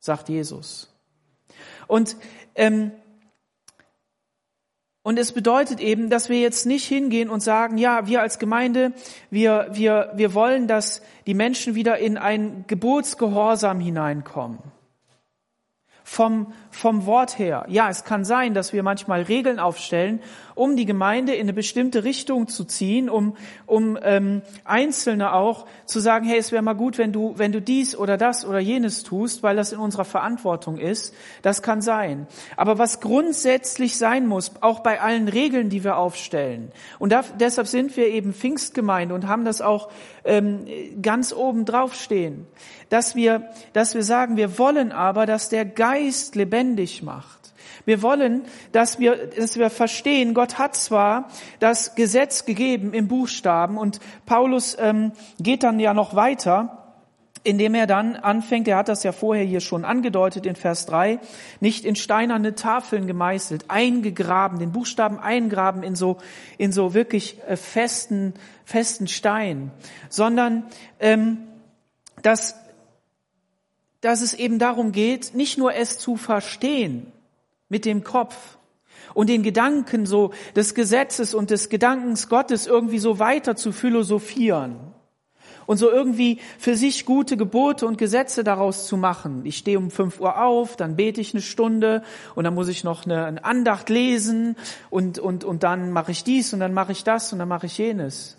sagt 0.00 0.28
Jesus. 0.28 0.93
Und 1.86 2.16
ähm, 2.54 2.92
Und 5.06 5.18
es 5.18 5.32
bedeutet 5.32 5.80
eben, 5.80 6.08
dass 6.08 6.30
wir 6.30 6.40
jetzt 6.40 6.64
nicht 6.64 6.86
hingehen 6.86 7.28
und 7.28 7.40
sagen, 7.40 7.76
ja, 7.76 8.06
wir 8.06 8.22
als 8.22 8.38
Gemeinde, 8.38 8.94
wir, 9.30 9.68
wir, 9.72 10.12
wir 10.14 10.32
wollen, 10.32 10.66
dass 10.66 11.02
die 11.26 11.34
Menschen 11.34 11.74
wieder 11.74 11.98
in 11.98 12.16
ein 12.16 12.64
Gebotsgehorsam 12.68 13.80
hineinkommen 13.80 14.58
vom, 16.04 16.52
vom 16.70 17.06
Wort 17.06 17.38
her. 17.38 17.64
Ja, 17.68 17.88
es 17.88 18.04
kann 18.04 18.26
sein, 18.26 18.52
dass 18.52 18.74
wir 18.74 18.82
manchmal 18.82 19.22
Regeln 19.22 19.58
aufstellen, 19.58 20.20
um 20.54 20.76
die 20.76 20.84
Gemeinde 20.84 21.34
in 21.34 21.42
eine 21.42 21.54
bestimmte 21.54 22.04
Richtung 22.04 22.46
zu 22.46 22.64
ziehen, 22.64 23.08
um, 23.08 23.36
um 23.66 23.98
ähm, 24.02 24.42
Einzelne 24.64 25.32
auch 25.32 25.66
zu 25.86 25.98
sagen, 25.98 26.26
hey, 26.26 26.38
es 26.38 26.52
wäre 26.52 26.62
mal 26.62 26.74
gut, 26.74 26.98
wenn 26.98 27.12
du, 27.12 27.34
wenn 27.38 27.52
du 27.52 27.60
dies 27.60 27.96
oder 27.96 28.18
das 28.18 28.44
oder 28.44 28.60
jenes 28.60 29.02
tust, 29.02 29.42
weil 29.42 29.56
das 29.56 29.72
in 29.72 29.78
unserer 29.78 30.04
Verantwortung 30.04 30.76
ist. 30.76 31.14
Das 31.42 31.62
kann 31.62 31.80
sein. 31.80 32.26
Aber 32.56 32.78
was 32.78 33.00
grundsätzlich 33.00 33.96
sein 33.96 34.26
muss, 34.26 34.52
auch 34.60 34.80
bei 34.80 35.00
allen 35.00 35.26
Regeln, 35.26 35.70
die 35.70 35.82
wir 35.84 35.96
aufstellen, 35.96 36.70
und 36.98 37.12
da, 37.12 37.24
deshalb 37.40 37.66
sind 37.66 37.96
wir 37.96 38.08
eben 38.08 38.34
Pfingstgemeinde 38.34 39.14
und 39.14 39.26
haben 39.26 39.46
das 39.46 39.62
auch 39.62 39.88
ähm, 40.24 40.66
ganz 41.00 41.32
oben 41.32 41.64
drauf 41.64 41.94
stehen, 41.94 42.46
dass 42.90 43.16
wir, 43.16 43.48
dass 43.72 43.94
wir 43.94 44.04
sagen, 44.04 44.36
wir 44.36 44.58
wollen 44.58 44.92
aber, 44.92 45.26
dass 45.26 45.48
der 45.48 45.64
Geist 45.64 45.93
lebendig 46.34 47.02
macht. 47.02 47.44
Wir 47.84 48.02
wollen, 48.02 48.42
dass 48.72 48.98
wir, 48.98 49.26
dass 49.26 49.58
wir 49.58 49.68
verstehen, 49.68 50.32
Gott 50.34 50.58
hat 50.58 50.74
zwar 50.74 51.28
das 51.60 51.94
Gesetz 51.94 52.46
gegeben 52.46 52.94
im 52.94 53.08
Buchstaben 53.08 53.76
und 53.76 54.00
Paulus 54.26 54.76
ähm, 54.80 55.12
geht 55.38 55.62
dann 55.62 55.78
ja 55.80 55.92
noch 55.92 56.14
weiter, 56.14 56.84
indem 57.42 57.74
er 57.74 57.86
dann 57.86 58.16
anfängt, 58.16 58.66
er 58.68 58.78
hat 58.78 58.88
das 58.88 59.02
ja 59.02 59.12
vorher 59.12 59.44
hier 59.44 59.60
schon 59.60 59.84
angedeutet 59.84 60.46
in 60.46 60.56
Vers 60.56 60.86
3, 60.86 61.20
nicht 61.60 61.84
in 61.84 61.94
steinerne 61.94 62.54
Tafeln 62.54 63.06
gemeißelt, 63.06 63.66
eingegraben, 63.68 64.58
den 64.58 64.72
Buchstaben 64.72 65.18
eingraben 65.18 65.82
in 65.82 65.94
so, 65.94 66.16
in 66.56 66.72
so 66.72 66.94
wirklich 66.94 67.38
äh, 67.46 67.56
festen, 67.56 68.32
festen 68.64 69.08
Stein, 69.08 69.70
sondern 70.08 70.64
ähm, 71.00 71.36
dass, 72.22 72.56
dass 74.04 74.20
es 74.20 74.34
eben 74.34 74.58
darum 74.58 74.92
geht, 74.92 75.34
nicht 75.34 75.56
nur 75.56 75.74
es 75.74 75.98
zu 75.98 76.16
verstehen, 76.16 77.10
mit 77.70 77.86
dem 77.86 78.04
Kopf 78.04 78.36
und 79.14 79.30
den 79.30 79.42
Gedanken 79.42 80.04
so 80.04 80.32
des 80.54 80.74
Gesetzes 80.74 81.32
und 81.32 81.48
des 81.48 81.70
Gedankens 81.70 82.28
Gottes 82.28 82.66
irgendwie 82.66 82.98
so 82.98 83.18
weiter 83.18 83.56
zu 83.56 83.72
philosophieren 83.72 84.76
und 85.64 85.78
so 85.78 85.90
irgendwie 85.90 86.38
für 86.58 86.76
sich 86.76 87.06
gute 87.06 87.38
Gebote 87.38 87.86
und 87.86 87.96
Gesetze 87.96 88.44
daraus 88.44 88.86
zu 88.86 88.98
machen. 88.98 89.46
Ich 89.46 89.56
stehe 89.56 89.78
um 89.78 89.90
fünf 89.90 90.20
Uhr 90.20 90.38
auf, 90.38 90.76
dann 90.76 90.96
bete 90.96 91.22
ich 91.22 91.32
eine 91.32 91.40
Stunde 91.40 92.02
und 92.34 92.44
dann 92.44 92.54
muss 92.54 92.68
ich 92.68 92.84
noch 92.84 93.06
eine, 93.06 93.24
eine 93.24 93.42
Andacht 93.42 93.88
lesen 93.88 94.56
und, 94.90 95.18
und, 95.18 95.44
und 95.44 95.62
dann 95.62 95.92
mache 95.92 96.12
ich 96.12 96.24
dies 96.24 96.52
und 96.52 96.60
dann 96.60 96.74
mache 96.74 96.92
ich 96.92 97.04
das 97.04 97.32
und 97.32 97.38
dann 97.38 97.48
mache 97.48 97.64
ich 97.64 97.78
jenes. 97.78 98.36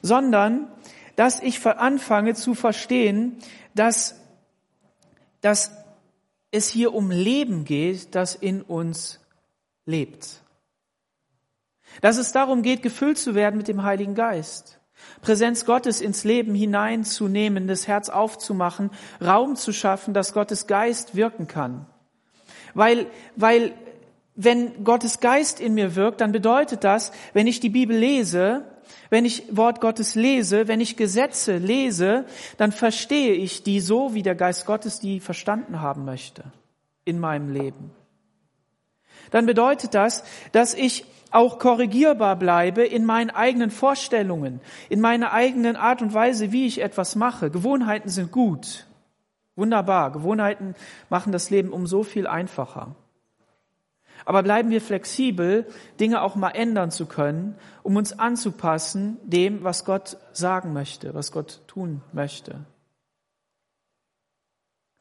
Sondern, 0.00 0.68
dass 1.16 1.42
ich 1.42 1.66
anfange 1.66 2.32
zu 2.32 2.54
verstehen, 2.54 3.36
dass, 3.74 4.18
dass 5.40 5.72
es 6.50 6.68
hier 6.68 6.94
um 6.94 7.10
Leben 7.10 7.64
geht, 7.64 8.14
das 8.14 8.34
in 8.34 8.62
uns 8.62 9.20
lebt. 9.84 10.42
Dass 12.00 12.18
es 12.18 12.32
darum 12.32 12.62
geht, 12.62 12.82
gefüllt 12.82 13.18
zu 13.18 13.34
werden 13.34 13.56
mit 13.56 13.68
dem 13.68 13.82
Heiligen 13.82 14.14
Geist. 14.14 14.78
Präsenz 15.22 15.64
Gottes 15.64 16.00
ins 16.00 16.24
Leben 16.24 16.54
hineinzunehmen, 16.54 17.66
das 17.66 17.86
Herz 17.86 18.08
aufzumachen, 18.08 18.90
Raum 19.24 19.56
zu 19.56 19.72
schaffen, 19.72 20.14
dass 20.14 20.32
Gottes 20.32 20.66
Geist 20.66 21.14
wirken 21.14 21.46
kann. 21.46 21.86
Weil, 22.74 23.06
weil, 23.36 23.74
wenn 24.34 24.84
Gottes 24.84 25.20
Geist 25.20 25.60
in 25.60 25.74
mir 25.74 25.96
wirkt, 25.96 26.20
dann 26.20 26.32
bedeutet 26.32 26.84
das, 26.84 27.12
wenn 27.32 27.46
ich 27.46 27.60
die 27.60 27.70
Bibel 27.70 27.96
lese, 27.96 28.64
wenn 29.10 29.24
ich 29.24 29.44
Wort 29.56 29.80
Gottes 29.80 30.14
lese, 30.14 30.68
wenn 30.68 30.80
ich 30.80 30.96
Gesetze 30.96 31.58
lese, 31.58 32.24
dann 32.56 32.72
verstehe 32.72 33.32
ich 33.32 33.62
die 33.62 33.80
so, 33.80 34.14
wie 34.14 34.22
der 34.22 34.34
Geist 34.34 34.66
Gottes 34.66 35.00
die 35.00 35.20
verstanden 35.20 35.80
haben 35.80 36.04
möchte 36.04 36.44
in 37.04 37.18
meinem 37.18 37.50
Leben. 37.50 37.90
Dann 39.30 39.46
bedeutet 39.46 39.94
das, 39.94 40.24
dass 40.52 40.74
ich 40.74 41.04
auch 41.30 41.58
korrigierbar 41.58 42.36
bleibe 42.36 42.84
in 42.84 43.04
meinen 43.04 43.30
eigenen 43.30 43.70
Vorstellungen, 43.70 44.60
in 44.88 45.00
meiner 45.00 45.32
eigenen 45.32 45.76
Art 45.76 46.00
und 46.00 46.14
Weise, 46.14 46.52
wie 46.52 46.66
ich 46.66 46.80
etwas 46.80 47.16
mache. 47.16 47.50
Gewohnheiten 47.50 48.08
sind 48.08 48.32
gut. 48.32 48.86
Wunderbar. 49.56 50.12
Gewohnheiten 50.12 50.74
machen 51.10 51.32
das 51.32 51.50
Leben 51.50 51.72
um 51.72 51.86
so 51.86 52.02
viel 52.02 52.26
einfacher. 52.26 52.94
Aber 54.28 54.42
bleiben 54.42 54.68
wir 54.68 54.82
flexibel, 54.82 55.64
Dinge 56.00 56.20
auch 56.20 56.36
mal 56.36 56.50
ändern 56.50 56.90
zu 56.90 57.06
können, 57.06 57.54
um 57.82 57.96
uns 57.96 58.18
anzupassen 58.18 59.16
dem, 59.22 59.64
was 59.64 59.86
Gott 59.86 60.18
sagen 60.34 60.74
möchte, 60.74 61.14
was 61.14 61.32
Gott 61.32 61.62
tun 61.66 62.02
möchte. 62.12 62.66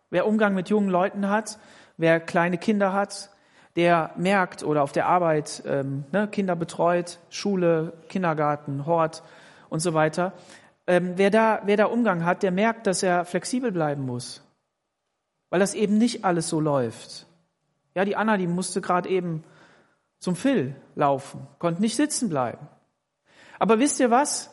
Wer 0.10 0.28
Umgang 0.28 0.54
mit 0.54 0.70
jungen 0.70 0.88
Leuten 0.88 1.28
hat, 1.28 1.60
wer 1.98 2.22
kleine 2.22 2.58
Kinder 2.58 2.94
hat, 2.94 3.30
der 3.76 4.12
merkt 4.16 4.64
oder 4.64 4.82
auf 4.82 4.94
der 4.94 5.08
Arbeit 5.08 5.62
ähm, 5.66 6.06
ne, 6.14 6.30
Kinder 6.30 6.56
betreut, 6.56 7.20
Schule, 7.30 7.92
Kindergarten, 8.08 8.86
Hort 8.86 9.24
und 9.68 9.82
so 9.82 9.94
weiter. 9.94 10.32
Ähm, 10.88 11.18
wer, 11.18 11.32
da, 11.32 11.64
wer 11.66 11.76
da 11.76 11.88
Umgang 11.88 12.24
hat, 12.24 12.44
der 12.44 12.52
merkt, 12.52 12.88
dass 12.88 13.04
er 13.04 13.26
flexibel 13.26 13.74
bleiben 13.74 14.06
muss, 14.06 14.42
weil 15.50 15.60
das 15.60 15.74
eben 15.74 15.98
nicht 15.98 16.24
alles 16.24 16.48
so 16.48 16.62
läuft. 16.62 17.28
Ja, 17.98 18.06
die 18.06 18.16
Anna, 18.16 18.38
die 18.38 18.46
musste 18.46 18.80
gerade 18.80 19.10
eben 19.10 19.44
zum 20.20 20.36
Phil 20.36 20.76
laufen, 20.94 21.48
konnte 21.58 21.82
nicht 21.82 21.96
sitzen 21.96 22.30
bleiben. 22.30 22.68
Aber 23.58 23.80
wisst 23.80 24.00
ihr 24.00 24.12
was? 24.12 24.52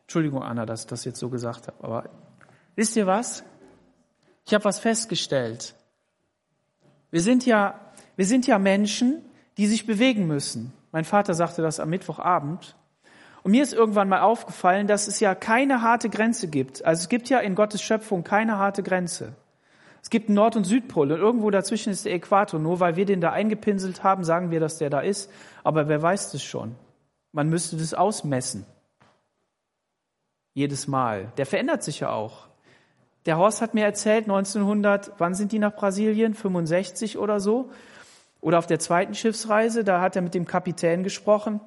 Entschuldigung, 0.00 0.42
Anna, 0.42 0.66
dass 0.66 0.80
ich 0.80 0.86
das 0.88 1.04
jetzt 1.04 1.20
so 1.20 1.28
gesagt 1.28 1.68
habe, 1.68 1.84
aber 1.84 2.10
wisst 2.74 2.96
ihr 2.96 3.06
was? 3.06 3.44
Ich 4.44 4.54
habe 4.54 4.64
was 4.64 4.80
festgestellt. 4.80 5.76
Wir 7.12 7.20
sind 7.20 7.46
ja, 7.46 7.78
wir 8.16 8.26
sind 8.26 8.48
ja 8.48 8.58
Menschen, 8.58 9.22
die 9.56 9.68
sich 9.68 9.86
bewegen 9.86 10.26
müssen. 10.26 10.72
Mein 10.90 11.04
Vater 11.04 11.34
sagte 11.34 11.62
das 11.62 11.78
am 11.78 11.90
Mittwochabend. 11.90 12.74
Und 13.44 13.52
mir 13.52 13.62
ist 13.62 13.72
irgendwann 13.72 14.08
mal 14.08 14.22
aufgefallen, 14.22 14.88
dass 14.88 15.06
es 15.06 15.20
ja 15.20 15.36
keine 15.36 15.82
harte 15.82 16.10
Grenze 16.10 16.48
gibt. 16.48 16.84
Also 16.84 17.02
es 17.02 17.08
gibt 17.08 17.28
ja 17.28 17.38
in 17.38 17.54
Gottes 17.54 17.82
Schöpfung 17.82 18.24
keine 18.24 18.58
harte 18.58 18.82
Grenze. 18.82 19.36
Es 20.02 20.10
gibt 20.10 20.28
einen 20.28 20.36
Nord- 20.36 20.56
und 20.56 20.64
Südpol 20.64 21.12
und 21.12 21.18
irgendwo 21.18 21.50
dazwischen 21.50 21.90
ist 21.90 22.04
der 22.04 22.14
Äquator. 22.14 22.60
Nur 22.60 22.80
weil 22.80 22.96
wir 22.96 23.04
den 23.04 23.20
da 23.20 23.32
eingepinselt 23.32 24.02
haben, 24.04 24.24
sagen 24.24 24.50
wir, 24.50 24.60
dass 24.60 24.78
der 24.78 24.90
da 24.90 25.00
ist. 25.00 25.30
Aber 25.64 25.88
wer 25.88 26.00
weiß 26.00 26.32
das 26.32 26.42
schon? 26.42 26.74
Man 27.32 27.48
müsste 27.48 27.76
das 27.76 27.94
ausmessen. 27.94 28.64
Jedes 30.54 30.88
Mal. 30.88 31.32
Der 31.36 31.46
verändert 31.46 31.82
sich 31.82 32.00
ja 32.00 32.10
auch. 32.10 32.48
Der 33.26 33.36
Horst 33.36 33.60
hat 33.60 33.74
mir 33.74 33.84
erzählt, 33.84 34.24
1900, 34.24 35.12
wann 35.18 35.34
sind 35.34 35.52
die 35.52 35.58
nach 35.58 35.74
Brasilien? 35.74 36.34
65 36.34 37.18
oder 37.18 37.40
so? 37.40 37.70
Oder 38.40 38.58
auf 38.58 38.66
der 38.66 38.78
zweiten 38.78 39.14
Schiffsreise, 39.14 39.84
da 39.84 40.00
hat 40.00 40.16
er 40.16 40.22
mit 40.22 40.34
dem 40.34 40.46
Kapitän 40.46 41.02
gesprochen. 41.02 41.60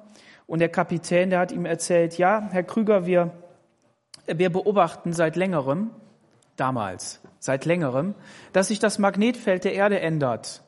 Und 0.46 0.58
der 0.58 0.68
Kapitän, 0.68 1.30
der 1.30 1.38
hat 1.38 1.52
ihm 1.52 1.64
erzählt, 1.64 2.18
ja, 2.18 2.48
Herr 2.50 2.64
Krüger, 2.64 3.06
wir, 3.06 3.30
wir 4.26 4.50
beobachten 4.50 5.12
seit 5.12 5.36
längerem, 5.36 5.90
damals, 6.56 7.20
seit 7.38 7.64
längerem, 7.64 8.14
dass 8.52 8.68
sich 8.68 8.78
das 8.78 8.98
Magnetfeld 8.98 9.64
der 9.64 9.74
Erde 9.74 10.00
ändert. 10.00 10.62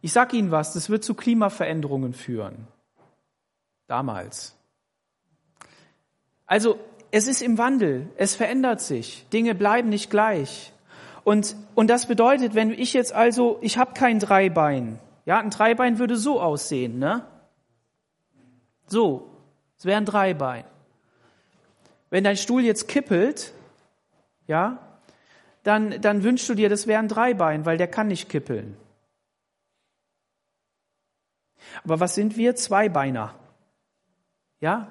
Ich 0.00 0.12
sage 0.12 0.36
Ihnen 0.36 0.50
was, 0.50 0.72
das 0.72 0.90
wird 0.90 1.02
zu 1.02 1.14
Klimaveränderungen 1.14 2.12
führen. 2.12 2.68
Damals. 3.86 4.56
Also 6.46 6.78
es 7.10 7.26
ist 7.26 7.42
im 7.42 7.58
Wandel, 7.58 8.08
es 8.16 8.34
verändert 8.34 8.80
sich, 8.80 9.26
Dinge 9.32 9.54
bleiben 9.54 9.88
nicht 9.88 10.10
gleich. 10.10 10.72
Und, 11.22 11.56
und 11.74 11.88
das 11.88 12.06
bedeutet, 12.06 12.54
wenn 12.54 12.70
ich 12.70 12.92
jetzt 12.92 13.12
also, 13.12 13.58
ich 13.62 13.78
habe 13.78 13.94
kein 13.94 14.18
Dreibein, 14.18 14.98
ja, 15.24 15.38
ein 15.38 15.50
Dreibein 15.50 15.98
würde 15.98 16.16
so 16.16 16.40
aussehen, 16.40 16.98
ne? 16.98 17.24
So, 18.86 19.30
es 19.78 19.86
wäre 19.86 19.96
ein 19.96 20.04
Dreibein. 20.04 20.64
Wenn 22.10 22.24
dein 22.24 22.36
Stuhl 22.36 22.62
jetzt 22.62 22.88
kippelt, 22.88 23.54
ja, 24.46 24.78
dann, 25.64 26.00
dann 26.00 26.22
wünschst 26.22 26.48
du 26.48 26.54
dir, 26.54 26.68
das 26.68 26.86
wäre 26.86 27.00
ein 27.00 27.08
Dreibein, 27.08 27.66
weil 27.66 27.78
der 27.78 27.88
kann 27.88 28.06
nicht 28.06 28.28
kippeln. 28.28 28.76
Aber 31.82 31.98
was 31.98 32.14
sind 32.14 32.36
wir? 32.36 32.54
Zweibeiner. 32.54 33.34
Ja? 34.60 34.88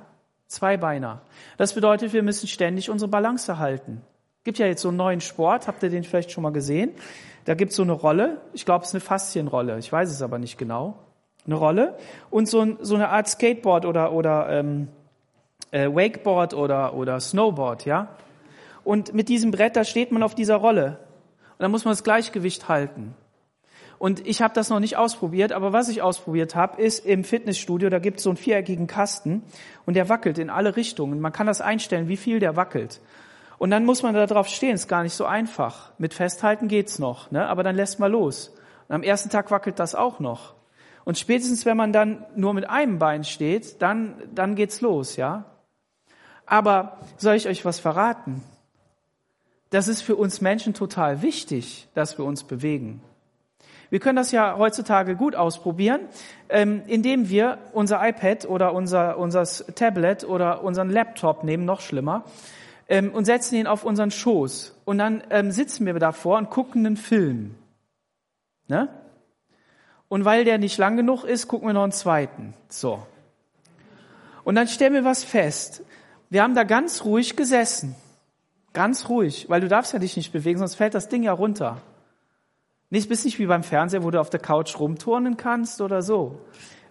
Zweibeiner. 0.48 1.22
Das 1.58 1.74
bedeutet, 1.74 2.12
wir 2.12 2.24
müssen 2.24 2.48
ständig 2.48 2.90
unsere 2.90 3.10
Balance 3.10 3.58
halten. 3.60 4.02
Gibt 4.44 4.58
ja 4.58 4.66
jetzt 4.66 4.82
so 4.82 4.90
einen 4.90 4.98
neuen 4.98 5.22
Sport, 5.22 5.68
habt 5.68 5.84
ihr 5.84 5.90
den 5.90 6.04
vielleicht 6.04 6.32
schon 6.32 6.44
mal 6.44 6.52
gesehen? 6.52 6.92
Da 7.46 7.54
gibt 7.54 7.72
es 7.72 7.78
so 7.78 7.84
eine 7.84 7.94
Rolle, 7.94 8.42
ich 8.54 8.66
glaube, 8.66 8.84
es 8.84 8.90
ist 8.90 8.96
eine 8.96 9.02
Faszienrolle, 9.02 9.78
ich 9.78 9.92
weiß 9.92 10.10
es 10.10 10.22
aber 10.22 10.40
nicht 10.40 10.58
genau. 10.58 10.96
Eine 11.46 11.56
Rolle 11.56 11.98
und 12.30 12.48
so, 12.48 12.62
ein, 12.62 12.78
so 12.82 12.96
eine 12.96 13.10
Art 13.10 13.28
Skateboard 13.28 13.86
oder, 13.86 14.14
oder 14.14 14.50
ähm, 14.50 14.88
äh, 15.72 15.88
Wakeboard 15.90 16.54
oder, 16.54 16.94
oder 16.94 17.20
Snowboard, 17.20 17.86
ja? 17.86 18.08
Und 18.84 19.14
mit 19.14 19.30
diesem 19.30 19.52
Brett, 19.52 19.76
da 19.76 19.84
steht 19.84 20.12
man 20.12 20.24
auf 20.24 20.36
dieser 20.36 20.56
Rolle. 20.56 21.00
Und 21.52 21.62
da 21.62 21.68
muss 21.68 21.86
man 21.86 21.92
das 21.94 22.04
Gleichgewicht 22.04 22.68
halten. 22.68 23.16
Und 24.04 24.28
ich 24.28 24.42
habe 24.42 24.54
das 24.54 24.70
noch 24.70 24.82
nicht 24.82 24.98
ausprobiert, 24.98 25.54
aber 25.54 25.72
was 25.72 25.88
ich 25.88 26.02
ausprobiert 26.02 26.56
habe, 26.56 26.82
ist 26.82 27.06
im 27.06 27.24
Fitnessstudio, 27.24 27.90
da 27.90 28.00
gibt 28.00 28.18
es 28.18 28.24
so 28.24 28.32
einen 28.32 28.38
viereckigen 28.38 28.86
Kasten 28.86 29.44
und 29.86 29.94
der 29.94 30.10
wackelt 30.10 30.40
in 30.40 30.50
alle 30.50 30.76
Richtungen. 30.76 31.22
Man 31.22 31.32
kann 31.32 31.48
das 31.48 31.62
einstellen, 31.62 32.10
wie 32.10 32.18
viel 32.18 32.40
der 32.40 32.58
wackelt. 32.58 33.00
Und 33.60 33.72
dann 33.72 33.86
muss 33.86 34.04
man 34.04 34.14
da 34.14 34.26
drauf 34.26 34.50
stehen, 34.50 34.76
ist 34.76 34.90
gar 34.90 35.04
nicht 35.04 35.14
so 35.14 35.24
einfach. 35.26 35.94
Mit 36.00 36.14
Festhalten 36.14 36.68
geht's 36.68 37.00
noch, 37.00 37.32
ne? 37.32 37.48
aber 37.48 37.64
dann 37.64 37.78
lässt 37.78 37.98
man 38.00 38.12
los. 38.12 38.54
Und 38.90 38.96
am 38.96 39.04
ersten 39.04 39.30
Tag 39.30 39.52
wackelt 39.52 39.80
das 39.80 39.96
auch 39.96 40.20
noch. 40.20 40.56
Und 41.06 41.18
spätestens, 41.18 41.66
wenn 41.66 41.78
man 41.78 41.94
dann 41.94 42.26
nur 42.36 42.54
mit 42.54 42.70
einem 42.70 43.00
Bein 43.00 43.24
steht, 43.24 43.82
dann, 43.82 44.16
dann 44.34 44.56
geht's 44.56 44.82
los, 44.82 45.16
ja. 45.16 45.46
Aber 46.46 46.98
soll 47.16 47.36
ich 47.36 47.48
euch 47.48 47.64
was 47.64 47.80
verraten? 47.80 48.44
Das 49.74 49.88
ist 49.88 50.04
für 50.04 50.16
uns 50.16 50.40
Menschen 50.40 50.76
total 50.76 51.24
wichtig, 51.24 51.88
dass 51.96 52.20
wir 52.20 52.26
uns 52.26 52.44
bewegen. 52.44 53.02
Wir 53.90 54.00
können 54.00 54.18
das 54.18 54.32
ja 54.32 54.56
heutzutage 54.56 55.16
gut 55.16 55.36
ausprobieren, 55.36 56.02
ähm, 56.48 56.84
indem 56.86 57.28
wir 57.28 57.58
unser 57.72 58.08
iPad 58.08 58.46
oder 58.46 58.76
unser, 58.76 59.18
unser 59.18 59.46
Tablet 59.74 60.26
oder 60.26 60.64
unseren 60.64 60.92
Laptop 60.92 61.44
nehmen, 61.44 61.66
noch 61.66 61.82
schlimmer, 61.82 62.24
ähm, 62.88 63.12
und 63.12 63.26
setzen 63.26 63.56
ihn 63.56 63.66
auf 63.66 63.84
unseren 63.84 64.12
Schoß. 64.12 64.80
Und 64.86 65.00
dann 65.00 65.24
ähm, 65.32 65.50
sitzen 65.50 65.88
wir 65.88 65.96
davor 65.96 66.38
und 66.38 66.52
gucken 66.52 66.86
einen 66.86 66.96
Film. 66.96 67.56
Ne? 68.68 68.90
Und 70.08 70.24
weil 70.24 70.46
der 70.46 70.60
nicht 70.60 70.78
lang 70.78 70.98
genug 70.98 71.24
ist, 71.24 71.48
gucken 71.48 71.68
wir 71.68 71.74
noch 71.74 71.82
einen 71.82 71.92
zweiten. 71.94 72.54
So. 72.70 73.02
Und 74.44 74.54
dann 74.54 74.68
stellen 74.68 74.94
wir 74.94 75.04
was 75.04 75.24
fest. 75.24 75.82
Wir 76.30 76.44
haben 76.44 76.54
da 76.54 76.64
ganz 76.64 77.06
ruhig 77.06 77.36
gesessen. 77.36 77.96
Ganz 78.74 79.08
ruhig, 79.10 79.48
weil 79.50 79.62
du 79.62 79.68
darfst 79.68 79.94
ja 79.94 80.00
dich 80.00 80.18
nicht 80.18 80.34
bewegen, 80.34 80.60
sonst 80.60 80.76
fällt 80.76 80.96
das 80.96 81.08
Ding 81.08 81.24
ja 81.24 81.32
runter. 81.32 81.82
Nicht 82.90 83.10
bist 83.10 83.26
nicht 83.26 83.40
wie 83.40 83.46
beim 83.46 83.64
Fernseher, 83.64 84.04
wo 84.04 84.12
du 84.12 84.20
auf 84.20 84.30
der 84.30 84.40
Couch 84.40 84.80
rumturnen 84.80 85.38
kannst 85.38 85.82
oder 85.82 86.02
so. 86.02 86.40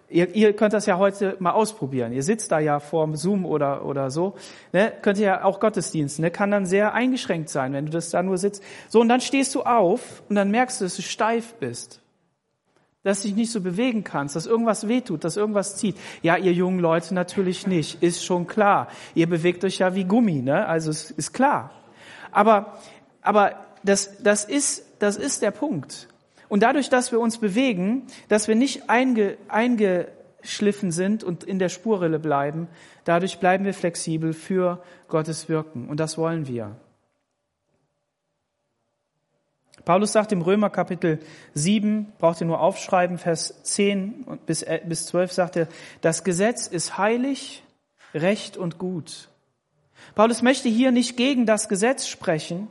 Ihr, 0.09 0.35
ihr 0.35 0.53
könnt 0.53 0.73
das 0.73 0.85
ja 0.85 0.97
heute 0.97 1.37
mal 1.39 1.51
ausprobieren. 1.51 2.13
Ihr 2.13 2.23
sitzt 2.23 2.51
da 2.51 2.59
ja 2.59 2.79
vorm 2.79 3.15
Zoom 3.15 3.45
oder, 3.45 3.85
oder 3.85 4.11
so. 4.11 4.35
Ne? 4.71 4.93
Könnt 5.01 5.17
ihr 5.17 5.25
ja 5.25 5.43
auch 5.43 5.59
Gottesdienst. 5.59 6.19
Ne? 6.19 6.29
Kann 6.29 6.51
dann 6.51 6.65
sehr 6.65 6.93
eingeschränkt 6.93 7.49
sein, 7.49 7.73
wenn 7.73 7.85
du 7.85 7.91
das 7.91 8.11
da 8.11 8.21
nur 8.21 8.37
sitzt. 8.37 8.63
So, 8.89 9.01
und 9.01 9.09
dann 9.09 9.21
stehst 9.21 9.55
du 9.55 9.63
auf 9.63 10.21
und 10.29 10.35
dann 10.35 10.51
merkst 10.51 10.81
du, 10.81 10.85
dass 10.85 10.95
du 10.95 11.01
steif 11.01 11.55
bist 11.55 12.02
dass 13.03 13.21
dich 13.21 13.35
nicht 13.35 13.51
so 13.51 13.61
bewegen 13.61 14.03
kannst, 14.03 14.35
dass 14.35 14.45
irgendwas 14.45 14.87
wehtut, 14.87 15.23
dass 15.23 15.37
irgendwas 15.37 15.75
zieht. 15.75 15.97
Ja, 16.21 16.37
ihr 16.37 16.53
jungen 16.53 16.79
Leute 16.79 17.13
natürlich 17.13 17.67
nicht, 17.67 18.01
ist 18.01 18.23
schon 18.23 18.47
klar. 18.47 18.87
Ihr 19.13 19.27
bewegt 19.27 19.63
euch 19.65 19.79
ja 19.79 19.93
wie 19.93 20.05
Gummi, 20.05 20.41
ne? 20.41 20.65
Also 20.65 20.89
es 20.89 21.11
ist 21.11 21.33
klar. 21.33 21.71
Aber, 22.31 22.77
aber 23.21 23.55
das, 23.83 24.23
das 24.23 24.45
ist, 24.45 24.85
das 24.99 25.17
ist 25.17 25.41
der 25.41 25.51
Punkt. 25.51 26.07
Und 26.47 26.63
dadurch, 26.63 26.89
dass 26.89 27.11
wir 27.11 27.19
uns 27.19 27.39
bewegen, 27.39 28.07
dass 28.29 28.47
wir 28.47 28.55
nicht 28.55 28.89
einge, 28.89 29.37
eingeschliffen 29.49 30.91
sind 30.91 31.23
und 31.23 31.43
in 31.43 31.59
der 31.59 31.69
Spurrille 31.69 32.19
bleiben, 32.19 32.67
dadurch 33.03 33.39
bleiben 33.39 33.65
wir 33.65 33.73
flexibel 33.73 34.33
für 34.33 34.81
Gottes 35.07 35.49
Wirken. 35.49 35.89
Und 35.89 35.99
das 35.99 36.17
wollen 36.17 36.47
wir. 36.47 36.75
Paulus 39.85 40.13
sagt 40.13 40.31
im 40.31 40.41
Römer 40.41 40.69
Kapitel 40.69 41.19
7, 41.53 42.13
braucht 42.17 42.39
ihr 42.41 42.47
nur 42.47 42.61
aufschreiben, 42.61 43.17
Vers 43.17 43.63
10 43.63 44.25
bis, 44.45 44.61
äh, 44.61 44.81
bis 44.85 45.07
12 45.07 45.31
sagt 45.31 45.55
er, 45.57 45.67
das 46.01 46.23
Gesetz 46.23 46.67
ist 46.67 46.97
heilig, 46.97 47.63
recht 48.13 48.55
und 48.55 48.77
gut. 48.77 49.29
Paulus 50.15 50.41
möchte 50.41 50.69
hier 50.69 50.91
nicht 50.91 51.17
gegen 51.17 51.45
das 51.45 51.67
Gesetz 51.67 52.07
sprechen, 52.07 52.67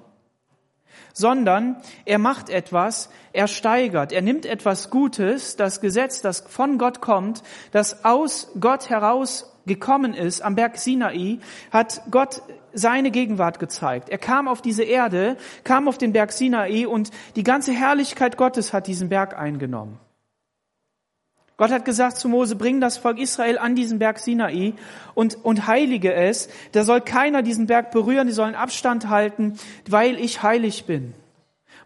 sondern 1.12 1.76
er 2.06 2.18
macht 2.18 2.48
etwas, 2.48 3.10
er 3.34 3.48
steigert, 3.48 4.12
er 4.12 4.22
nimmt 4.22 4.46
etwas 4.46 4.88
Gutes, 4.88 5.56
das 5.56 5.80
Gesetz, 5.82 6.22
das 6.22 6.40
von 6.40 6.78
Gott 6.78 7.02
kommt, 7.02 7.42
das 7.72 8.04
aus 8.04 8.50
Gott 8.58 8.88
heraus 8.88 9.51
gekommen 9.66 10.14
ist 10.14 10.42
am 10.42 10.54
Berg 10.54 10.78
Sinai, 10.78 11.38
hat 11.70 12.02
Gott 12.10 12.42
seine 12.72 13.10
Gegenwart 13.10 13.58
gezeigt. 13.58 14.08
Er 14.08 14.18
kam 14.18 14.48
auf 14.48 14.62
diese 14.62 14.82
Erde, 14.82 15.36
kam 15.64 15.88
auf 15.88 15.98
den 15.98 16.12
Berg 16.12 16.32
Sinai 16.32 16.86
und 16.86 17.10
die 17.36 17.44
ganze 17.44 17.72
Herrlichkeit 17.72 18.36
Gottes 18.36 18.72
hat 18.72 18.86
diesen 18.86 19.08
Berg 19.08 19.38
eingenommen. 19.38 19.98
Gott 21.58 21.70
hat 21.70 21.84
gesagt 21.84 22.16
zu 22.16 22.28
Mose, 22.28 22.56
bring 22.56 22.80
das 22.80 22.96
Volk 22.96 23.18
Israel 23.18 23.58
an 23.58 23.76
diesen 23.76 23.98
Berg 23.98 24.18
Sinai 24.18 24.72
und, 25.14 25.44
und 25.44 25.66
heilige 25.66 26.12
es. 26.12 26.48
Da 26.72 26.82
soll 26.82 27.00
keiner 27.00 27.42
diesen 27.42 27.66
Berg 27.66 27.92
berühren, 27.92 28.26
die 28.26 28.32
sollen 28.32 28.54
Abstand 28.54 29.08
halten, 29.08 29.58
weil 29.88 30.18
ich 30.18 30.42
heilig 30.42 30.86
bin. 30.86 31.14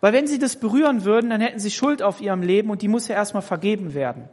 Weil 0.00 0.12
wenn 0.12 0.26
sie 0.26 0.38
das 0.38 0.56
berühren 0.56 1.04
würden, 1.04 1.30
dann 1.30 1.40
hätten 1.40 1.58
sie 1.58 1.70
Schuld 1.70 2.02
auf 2.02 2.20
ihrem 2.20 2.42
Leben 2.42 2.70
und 2.70 2.82
die 2.82 2.88
muss 2.88 3.08
ja 3.08 3.16
erstmal 3.16 3.42
vergeben 3.42 3.92
werden. 3.92 4.28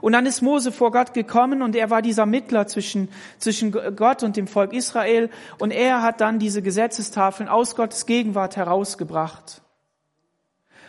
Und 0.00 0.12
dann 0.12 0.26
ist 0.26 0.42
Mose 0.42 0.72
vor 0.72 0.90
Gott 0.90 1.14
gekommen 1.14 1.62
und 1.62 1.76
er 1.76 1.90
war 1.90 2.02
dieser 2.02 2.26
Mittler 2.26 2.66
zwischen, 2.66 3.08
zwischen 3.38 3.72
Gott 3.96 4.22
und 4.22 4.36
dem 4.36 4.46
Volk 4.46 4.72
Israel 4.72 5.30
und 5.58 5.70
er 5.70 6.02
hat 6.02 6.20
dann 6.20 6.38
diese 6.38 6.62
Gesetzestafeln 6.62 7.48
aus 7.48 7.76
Gottes 7.76 8.06
Gegenwart 8.06 8.56
herausgebracht. 8.56 9.62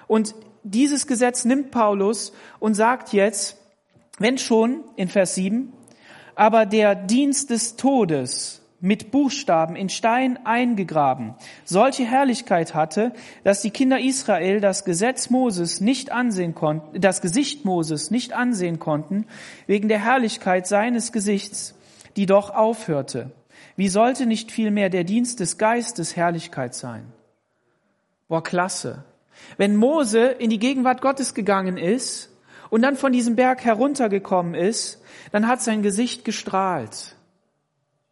Und 0.07 0.35
dieses 0.63 1.07
Gesetz 1.07 1.45
nimmt 1.45 1.71
Paulus 1.71 2.33
und 2.59 2.73
sagt 2.73 3.13
jetzt, 3.13 3.57
wenn 4.17 4.37
schon 4.37 4.83
in 4.95 5.07
Vers 5.07 5.35
7, 5.35 5.73
aber 6.35 6.65
der 6.65 6.95
Dienst 6.95 7.49
des 7.49 7.75
Todes 7.75 8.61
mit 8.85 9.09
Buchstaben 9.09 9.75
in 9.75 9.89
Stein 9.89 10.37
eingegraben, 10.45 11.33
solche 11.63 12.05
Herrlichkeit 12.05 12.75
hatte, 12.75 13.13
dass 13.43 13.63
die 13.63 13.71
Kinder 13.71 13.99
Israel 13.99 14.61
das 14.61 14.85
Gesetz 14.85 15.31
Moses 15.31 15.81
nicht 15.81 16.11
ansehen 16.11 16.53
konnten, 16.53 17.01
das 17.01 17.21
Gesicht 17.21 17.65
Moses 17.65 18.11
nicht 18.11 18.33
ansehen 18.33 18.77
konnten, 18.77 19.25
wegen 19.65 19.89
der 19.89 20.03
Herrlichkeit 20.03 20.67
seines 20.67 21.11
Gesichts, 21.11 21.73
die 22.15 22.27
doch 22.27 22.51
aufhörte. 22.51 23.31
Wie 23.75 23.89
sollte 23.89 24.27
nicht 24.27 24.51
vielmehr 24.51 24.91
der 24.91 25.03
Dienst 25.03 25.39
des 25.39 25.57
Geistes 25.57 26.15
Herrlichkeit 26.15 26.75
sein? 26.75 27.11
Boah, 28.27 28.43
klasse. 28.43 29.03
Wenn 29.57 29.75
Mose 29.75 30.27
in 30.27 30.51
die 30.51 30.59
Gegenwart 30.59 31.01
Gottes 31.01 31.33
gegangen 31.33 31.77
ist 31.77 32.29
und 32.69 32.83
dann 32.83 32.97
von 32.97 33.11
diesem 33.11 33.35
Berg 33.35 33.65
heruntergekommen 33.65 34.53
ist, 34.53 35.01
dann 35.31 35.47
hat 35.47 35.63
sein 35.63 35.81
Gesicht 35.81 36.23
gestrahlt. 36.23 37.14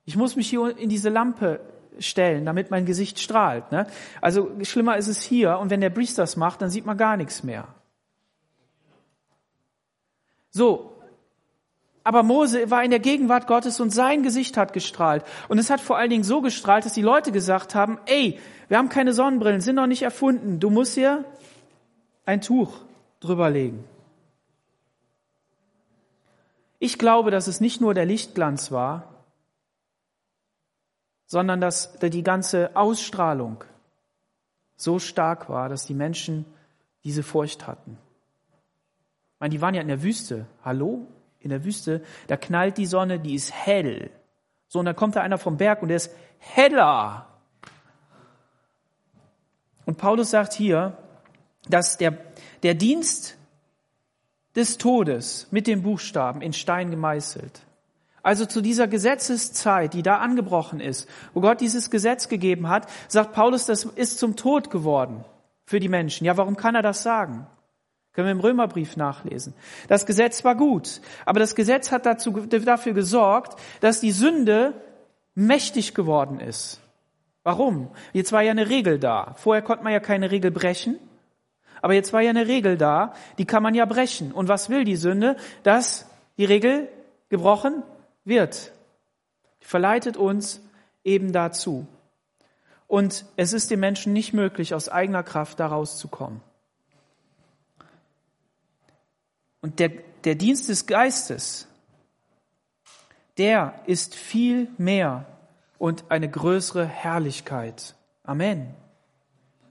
Ich 0.05 0.15
muss 0.15 0.35
mich 0.35 0.49
hier 0.49 0.77
in 0.77 0.89
diese 0.89 1.09
Lampe 1.09 1.59
stellen, 1.99 2.45
damit 2.45 2.71
mein 2.71 2.85
Gesicht 2.85 3.19
strahlt. 3.19 3.71
Ne? 3.71 3.87
Also 4.21 4.51
schlimmer 4.63 4.97
ist 4.97 5.07
es 5.07 5.21
hier 5.21 5.57
und 5.59 5.69
wenn 5.69 5.81
der 5.81 5.89
Priester 5.89 6.23
das 6.23 6.35
macht, 6.35 6.61
dann 6.61 6.69
sieht 6.69 6.85
man 6.85 6.97
gar 6.97 7.17
nichts 7.17 7.43
mehr. 7.43 7.67
So, 10.49 10.93
aber 12.03 12.23
Mose 12.23 12.69
war 12.69 12.83
in 12.83 12.91
der 12.91 12.99
Gegenwart 12.99 13.47
Gottes 13.47 13.79
und 13.79 13.91
sein 13.91 14.23
Gesicht 14.23 14.57
hat 14.57 14.73
gestrahlt. 14.73 15.23
Und 15.47 15.57
es 15.57 15.69
hat 15.69 15.79
vor 15.79 15.97
allen 15.97 16.09
Dingen 16.09 16.23
so 16.23 16.41
gestrahlt, 16.41 16.85
dass 16.85 16.93
die 16.93 17.01
Leute 17.01 17.31
gesagt 17.31 17.75
haben, 17.75 17.97
ey, 18.05 18.39
wir 18.67 18.77
haben 18.77 18.89
keine 18.89 19.13
Sonnenbrillen, 19.13 19.61
sind 19.61 19.75
noch 19.75 19.87
nicht 19.87 20.01
erfunden. 20.01 20.59
Du 20.59 20.69
musst 20.69 20.95
hier 20.95 21.23
ein 22.25 22.41
Tuch 22.41 22.73
drüber 23.21 23.49
legen. 23.49 23.85
Ich 26.79 26.99
glaube, 26.99 27.31
dass 27.31 27.47
es 27.47 27.61
nicht 27.61 27.79
nur 27.79 27.93
der 27.93 28.05
Lichtglanz 28.05 28.71
war, 28.71 29.12
sondern 31.33 31.59
dass 31.59 31.97
die 31.97 32.21
ganze 32.21 32.75
Ausstrahlung 32.75 33.63
so 34.75 34.99
stark 34.99 35.49
war, 35.49 35.67
dass 35.67 35.87
die 35.87 35.95
Menschen 35.95 36.45
diese 37.03 37.23
Furcht 37.23 37.65
hatten. 37.65 37.97
Ich 39.33 39.39
meine, 39.39 39.49
die 39.49 39.59
waren 39.59 39.73
ja 39.73 39.81
in 39.81 39.87
der 39.87 40.03
Wüste. 40.03 40.45
Hallo? 40.63 41.07
In 41.39 41.49
der 41.49 41.65
Wüste, 41.65 42.03
da 42.27 42.37
knallt 42.37 42.77
die 42.77 42.85
Sonne, 42.85 43.19
die 43.19 43.33
ist 43.33 43.51
hell. 43.51 44.11
So, 44.67 44.77
und 44.77 44.85
dann 44.85 44.95
kommt 44.95 45.15
da 45.15 45.21
einer 45.21 45.39
vom 45.39 45.57
Berg 45.57 45.81
und 45.81 45.87
der 45.87 45.97
ist 45.97 46.11
heller. 46.37 47.27
Und 49.87 49.97
Paulus 49.97 50.29
sagt 50.29 50.53
hier, 50.53 50.95
dass 51.67 51.97
der, 51.97 52.15
der 52.61 52.75
Dienst 52.75 53.37
des 54.55 54.77
Todes 54.77 55.47
mit 55.49 55.65
dem 55.65 55.81
Buchstaben 55.81 56.43
in 56.43 56.53
Stein 56.53 56.91
gemeißelt 56.91 57.63
also 58.23 58.45
zu 58.45 58.61
dieser 58.61 58.87
Gesetzeszeit, 58.87 59.93
die 59.93 60.01
da 60.01 60.17
angebrochen 60.17 60.79
ist, 60.79 61.09
wo 61.33 61.41
Gott 61.41 61.59
dieses 61.59 61.91
Gesetz 61.91 62.29
gegeben 62.29 62.69
hat, 62.69 62.87
sagt 63.09 63.33
Paulus, 63.33 63.65
das 63.65 63.83
ist 63.83 64.17
zum 64.17 64.37
Tod 64.37 64.71
geworden 64.71 65.25
für 65.65 65.81
die 65.81 65.89
Menschen. 65.89 66.25
Ja, 66.25 66.37
warum 66.37 66.55
kann 66.55 66.73
er 66.73 66.81
das 66.81 67.03
sagen? 67.03 67.45
Können 68.13 68.27
wir 68.27 68.31
im 68.31 68.39
Römerbrief 68.39 68.95
nachlesen. 68.95 69.53
Das 69.89 70.05
Gesetz 70.05 70.45
war 70.45 70.55
gut, 70.55 71.01
aber 71.25 71.39
das 71.39 71.53
Gesetz 71.53 71.91
hat 71.91 72.05
dazu, 72.05 72.31
dafür 72.31 72.93
gesorgt, 72.93 73.59
dass 73.81 73.99
die 73.99 74.11
Sünde 74.11 74.73
mächtig 75.35 75.93
geworden 75.93 76.39
ist. 76.39 76.79
Warum? 77.43 77.89
Jetzt 78.13 78.31
war 78.31 78.41
ja 78.41 78.51
eine 78.51 78.69
Regel 78.69 78.99
da. 78.99 79.33
Vorher 79.35 79.63
konnte 79.63 79.83
man 79.83 79.91
ja 79.91 79.99
keine 79.99 80.31
Regel 80.31 80.51
brechen, 80.51 80.97
aber 81.81 81.93
jetzt 81.93 82.13
war 82.13 82.21
ja 82.21 82.29
eine 82.29 82.47
Regel 82.47 82.77
da, 82.77 83.13
die 83.37 83.45
kann 83.45 83.63
man 83.63 83.73
ja 83.73 83.83
brechen. 83.83 84.31
Und 84.31 84.47
was 84.47 84.69
will 84.69 84.85
die 84.85 84.95
Sünde? 84.95 85.35
Dass 85.63 86.07
die 86.37 86.45
Regel 86.45 86.87
gebrochen 87.27 87.83
wird. 88.25 88.71
Die 89.61 89.65
verleitet 89.65 90.17
uns 90.17 90.61
eben 91.03 91.31
dazu. 91.31 91.87
Und 92.87 93.25
es 93.37 93.53
ist 93.53 93.71
den 93.71 93.79
Menschen 93.79 94.13
nicht 94.13 94.33
möglich, 94.33 94.73
aus 94.73 94.89
eigener 94.89 95.23
Kraft 95.23 95.59
da 95.59 95.67
rauszukommen. 95.67 96.41
Und 99.61 99.79
der, 99.79 99.89
der 100.25 100.35
Dienst 100.35 100.69
des 100.69 100.85
Geistes, 100.85 101.67
der 103.37 103.79
ist 103.87 104.13
viel 104.13 104.67
mehr 104.77 105.25
und 105.79 106.05
eine 106.09 106.29
größere 106.29 106.85
Herrlichkeit. 106.85 107.95
Amen. 108.23 108.73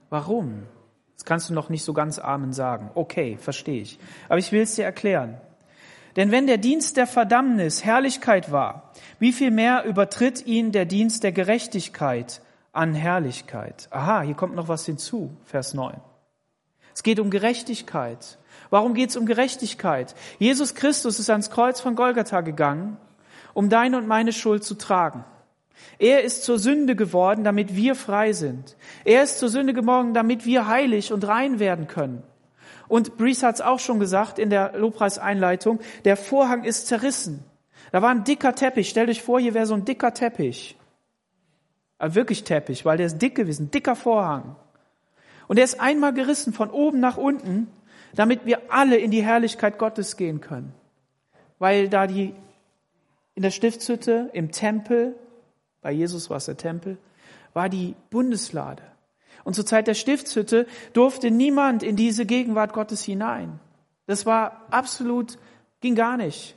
Warum? 0.09 0.67
Das 1.15 1.25
kannst 1.25 1.49
du 1.49 1.53
noch 1.53 1.69
nicht 1.69 1.83
so 1.83 1.93
ganz 1.93 2.19
Amen 2.19 2.53
sagen. 2.53 2.91
Okay, 2.95 3.37
verstehe 3.37 3.81
ich. 3.81 3.99
Aber 4.27 4.37
ich 4.37 4.51
will 4.51 4.61
es 4.61 4.75
dir 4.75 4.83
erklären. 4.83 5.39
Denn 6.15 6.31
wenn 6.31 6.47
der 6.47 6.57
Dienst 6.57 6.97
der 6.97 7.07
Verdammnis 7.07 7.83
Herrlichkeit 7.83 8.51
war, 8.51 8.93
wie 9.19 9.31
viel 9.31 9.51
mehr 9.51 9.83
übertritt 9.85 10.45
ihn 10.45 10.71
der 10.71 10.85
Dienst 10.85 11.23
der 11.23 11.31
Gerechtigkeit 11.31 12.41
an 12.71 12.93
Herrlichkeit? 12.93 13.87
Aha, 13.91 14.21
hier 14.21 14.35
kommt 14.35 14.55
noch 14.55 14.67
was 14.67 14.85
hinzu, 14.85 15.35
Vers 15.45 15.73
9. 15.73 15.95
Es 16.93 17.01
geht 17.01 17.19
um 17.19 17.31
Gerechtigkeit. 17.31 18.37
Warum 18.69 18.93
geht 18.93 19.09
es 19.09 19.17
um 19.17 19.25
Gerechtigkeit? 19.25 20.13
Jesus 20.37 20.75
Christus 20.75 21.19
ist 21.19 21.29
ans 21.29 21.49
Kreuz 21.49 21.79
von 21.79 21.95
Golgatha 21.95 22.41
gegangen, 22.41 22.97
um 23.53 23.69
deine 23.69 23.97
und 23.97 24.07
meine 24.07 24.33
Schuld 24.33 24.63
zu 24.63 24.75
tragen. 24.75 25.25
Er 25.97 26.23
ist 26.23 26.43
zur 26.43 26.59
Sünde 26.59 26.95
geworden, 26.95 27.43
damit 27.43 27.75
wir 27.75 27.95
frei 27.95 28.33
sind. 28.33 28.75
Er 29.05 29.23
ist 29.23 29.39
zur 29.39 29.49
Sünde 29.49 29.73
geworden, 29.73 30.13
damit 30.13 30.45
wir 30.45 30.67
heilig 30.67 31.11
und 31.11 31.27
rein 31.27 31.59
werden 31.59 31.87
können. 31.87 32.23
Und 32.93 33.17
Brees 33.17 33.41
hat 33.41 33.55
es 33.55 33.61
auch 33.61 33.79
schon 33.79 33.99
gesagt 33.99 34.37
in 34.37 34.51
der 34.51 34.77
Lobpreiseinleitung, 34.77 35.79
der 36.05 36.15
Vorhang 36.15 36.63
ist 36.63 36.85
zerrissen. 36.85 37.43
Da 37.91 38.03
war 38.03 38.11
ein 38.11 38.23
dicker 38.23 38.53
Teppich. 38.53 38.87
Stellt 38.87 39.09
euch 39.09 39.23
vor, 39.23 39.39
hier 39.39 39.55
wäre 39.55 39.65
so 39.65 39.73
ein 39.73 39.83
dicker 39.83 40.13
Teppich. 40.13 40.77
Aber 41.97 42.13
wirklich 42.13 42.43
Teppich, 42.43 42.85
weil 42.85 42.97
der 42.97 43.07
ist 43.07 43.17
dick 43.17 43.33
gewesen, 43.33 43.71
dicker 43.71 43.95
Vorhang. 43.95 44.57
Und 45.47 45.57
er 45.57 45.63
ist 45.63 45.81
einmal 45.81 46.13
gerissen 46.13 46.53
von 46.53 46.69
oben 46.69 46.99
nach 46.99 47.17
unten, 47.17 47.65
damit 48.13 48.45
wir 48.45 48.71
alle 48.71 48.97
in 48.97 49.09
die 49.09 49.23
Herrlichkeit 49.23 49.79
Gottes 49.79 50.15
gehen 50.15 50.39
können. 50.39 50.71
Weil 51.57 51.89
da 51.89 52.05
die 52.05 52.35
in 53.33 53.41
der 53.41 53.49
Stiftshütte, 53.49 54.29
im 54.33 54.51
Tempel, 54.51 55.15
bei 55.81 55.91
Jesus 55.91 56.29
war 56.29 56.37
es 56.37 56.45
der 56.45 56.57
Tempel, 56.57 56.99
war 57.53 57.69
die 57.69 57.95
Bundeslade. 58.11 58.83
Und 59.43 59.55
zur 59.55 59.65
Zeit 59.65 59.87
der 59.87 59.93
Stiftshütte 59.93 60.67
durfte 60.93 61.31
niemand 61.31 61.83
in 61.83 61.95
diese 61.95 62.25
Gegenwart 62.25 62.73
Gottes 62.73 63.03
hinein. 63.03 63.59
Das 64.05 64.25
war 64.25 64.65
absolut, 64.69 65.37
ging 65.81 65.95
gar 65.95 66.17
nicht. 66.17 66.55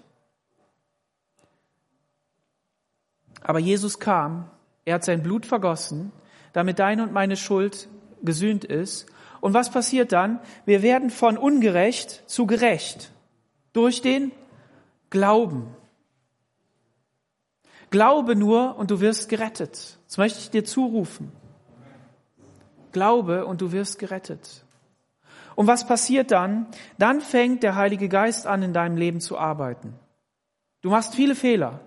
Aber 3.42 3.58
Jesus 3.58 3.98
kam, 3.98 4.50
er 4.84 4.94
hat 4.94 5.04
sein 5.04 5.22
Blut 5.22 5.46
vergossen, 5.46 6.12
damit 6.52 6.78
deine 6.78 7.02
und 7.02 7.12
meine 7.12 7.36
Schuld 7.36 7.88
gesühnt 8.22 8.64
ist. 8.64 9.06
Und 9.40 9.54
was 9.54 9.70
passiert 9.70 10.12
dann? 10.12 10.40
Wir 10.64 10.82
werden 10.82 11.10
von 11.10 11.38
ungerecht 11.38 12.22
zu 12.26 12.46
gerecht 12.46 13.12
durch 13.72 14.00
den 14.00 14.32
Glauben. 15.10 15.68
Glaube 17.90 18.34
nur 18.34 18.76
und 18.76 18.90
du 18.90 19.00
wirst 19.00 19.28
gerettet. 19.28 19.98
Das 20.06 20.18
möchte 20.18 20.40
ich 20.40 20.50
dir 20.50 20.64
zurufen. 20.64 21.30
Glaube 22.96 23.44
und 23.44 23.60
du 23.60 23.72
wirst 23.72 23.98
gerettet. 23.98 24.64
Und 25.54 25.66
was 25.66 25.86
passiert 25.86 26.30
dann? 26.30 26.66
Dann 26.96 27.20
fängt 27.20 27.62
der 27.62 27.76
Heilige 27.76 28.08
Geist 28.08 28.46
an, 28.46 28.62
in 28.62 28.72
deinem 28.72 28.96
Leben 28.96 29.20
zu 29.20 29.36
arbeiten. 29.36 29.92
Du 30.80 30.88
machst 30.88 31.14
viele 31.14 31.34
Fehler. 31.34 31.80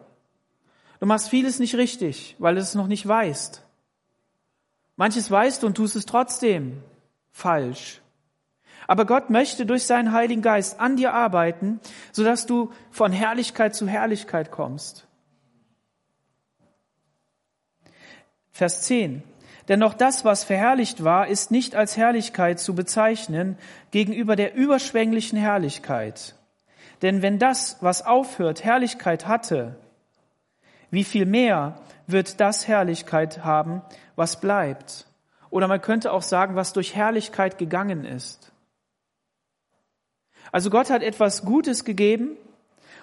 Du 0.99 1.07
machst 1.07 1.29
vieles 1.29 1.57
nicht 1.57 1.73
richtig, 1.73 2.35
weil 2.37 2.53
du 2.53 2.61
es 2.61 2.75
noch 2.75 2.85
nicht 2.85 3.07
weißt. 3.07 3.65
Manches 4.97 5.31
weißt 5.31 5.63
du 5.63 5.67
und 5.67 5.77
tust 5.77 5.95
es 5.95 6.05
trotzdem 6.05 6.83
falsch. 7.31 8.01
Aber 8.85 9.05
Gott 9.05 9.31
möchte 9.31 9.65
durch 9.65 9.85
seinen 9.87 10.11
Heiligen 10.11 10.43
Geist 10.43 10.79
an 10.79 10.95
dir 10.95 11.15
arbeiten, 11.15 11.79
sodass 12.11 12.45
du 12.45 12.71
von 12.91 13.11
Herrlichkeit 13.11 13.73
zu 13.73 13.87
Herrlichkeit 13.87 14.51
kommst. 14.51 15.07
Vers 18.51 18.83
10. 18.83 19.23
Denn 19.69 19.83
auch 19.83 19.93
das, 19.93 20.25
was 20.25 20.43
verherrlicht 20.43 21.03
war, 21.03 21.27
ist 21.27 21.51
nicht 21.51 21.75
als 21.75 21.95
Herrlichkeit 21.95 22.59
zu 22.59 22.73
bezeichnen 22.73 23.57
gegenüber 23.91 24.35
der 24.35 24.55
überschwänglichen 24.55 25.37
Herrlichkeit. 25.37 26.35
Denn 27.03 27.21
wenn 27.21 27.37
das, 27.37 27.77
was 27.79 28.05
aufhört, 28.05 28.63
Herrlichkeit 28.63 29.27
hatte, 29.27 29.75
wie 30.89 31.03
viel 31.03 31.27
mehr 31.27 31.79
wird 32.07 32.39
das 32.39 32.67
Herrlichkeit 32.67 33.45
haben, 33.45 33.83
was 34.15 34.41
bleibt? 34.41 35.05
Oder 35.51 35.67
man 35.67 35.81
könnte 35.81 36.11
auch 36.11 36.23
sagen, 36.23 36.55
was 36.55 36.73
durch 36.73 36.95
Herrlichkeit 36.95 37.59
gegangen 37.59 38.05
ist. 38.05 38.51
Also 40.51 40.71
Gott 40.71 40.89
hat 40.89 41.03
etwas 41.03 41.45
Gutes 41.45 41.85
gegeben 41.85 42.37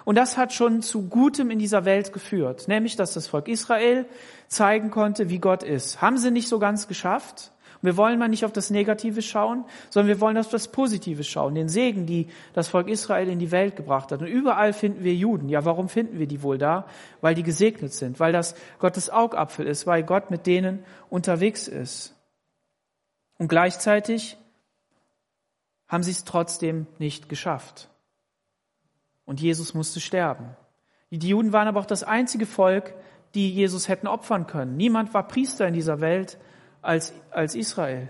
und 0.07 0.15
das 0.15 0.37
hat 0.37 0.53
schon 0.53 0.81
zu 0.81 1.09
Gutem 1.09 1.51
in 1.51 1.59
dieser 1.59 1.83
Welt 1.83 2.13
geführt, 2.13 2.69
nämlich 2.69 2.95
dass 2.95 3.13
das 3.13 3.27
Volk 3.27 3.49
Israel 3.49 4.05
zeigen 4.47 4.89
konnte, 4.89 5.29
wie 5.29 5.39
Gott 5.39 5.63
ist. 5.63 6.01
Haben 6.01 6.17
sie 6.17 6.31
nicht 6.31 6.47
so 6.47 6.59
ganz 6.59 6.87
geschafft. 6.87 7.51
Wir 7.81 7.97
wollen 7.97 8.17
mal 8.17 8.29
nicht 8.29 8.45
auf 8.45 8.53
das 8.53 8.69
Negative 8.69 9.21
schauen, 9.21 9.65
sondern 9.89 10.07
wir 10.07 10.21
wollen 10.21 10.37
auf 10.37 10.47
das 10.47 10.69
Positive 10.69 11.25
schauen, 11.25 11.55
den 11.55 11.67
Segen, 11.67 12.05
die 12.05 12.27
das 12.53 12.69
Volk 12.69 12.87
Israel 12.87 13.27
in 13.27 13.39
die 13.39 13.51
Welt 13.51 13.75
gebracht 13.75 14.13
hat. 14.13 14.21
Und 14.21 14.27
überall 14.27 14.71
finden 14.71 15.03
wir 15.03 15.13
Juden. 15.13 15.49
Ja, 15.49 15.65
warum 15.65 15.89
finden 15.89 16.19
wir 16.19 16.27
die 16.27 16.41
wohl 16.41 16.57
da? 16.57 16.85
Weil 17.19 17.35
die 17.35 17.43
gesegnet 17.43 17.91
sind, 17.91 18.21
weil 18.21 18.31
das 18.31 18.55
Gottes 18.79 19.09
Augapfel 19.09 19.67
ist, 19.67 19.87
weil 19.87 20.03
Gott 20.03 20.31
mit 20.31 20.47
denen 20.47 20.85
unterwegs 21.09 21.67
ist. 21.67 22.15
Und 23.37 23.49
gleichzeitig 23.49 24.37
haben 25.89 26.03
sie 26.03 26.11
es 26.11 26.23
trotzdem 26.23 26.87
nicht 26.97 27.27
geschafft 27.27 27.89
und 29.27 29.39
Jesus 29.39 29.75
musste 29.75 29.99
sterben. 29.99 30.55
Die 31.11 31.29
Juden 31.29 31.53
waren 31.53 31.67
aber 31.67 31.79
auch 31.79 31.85
das 31.85 32.03
einzige 32.03 32.47
Volk, 32.47 32.95
die 33.35 33.51
Jesus 33.51 33.87
hätten 33.87 34.07
opfern 34.07 34.47
können. 34.47 34.77
Niemand 34.77 35.13
war 35.13 35.27
Priester 35.27 35.67
in 35.67 35.75
dieser 35.75 36.01
Welt 36.01 36.39
als, 36.81 37.13
als 37.29 37.53
Israel. 37.53 38.09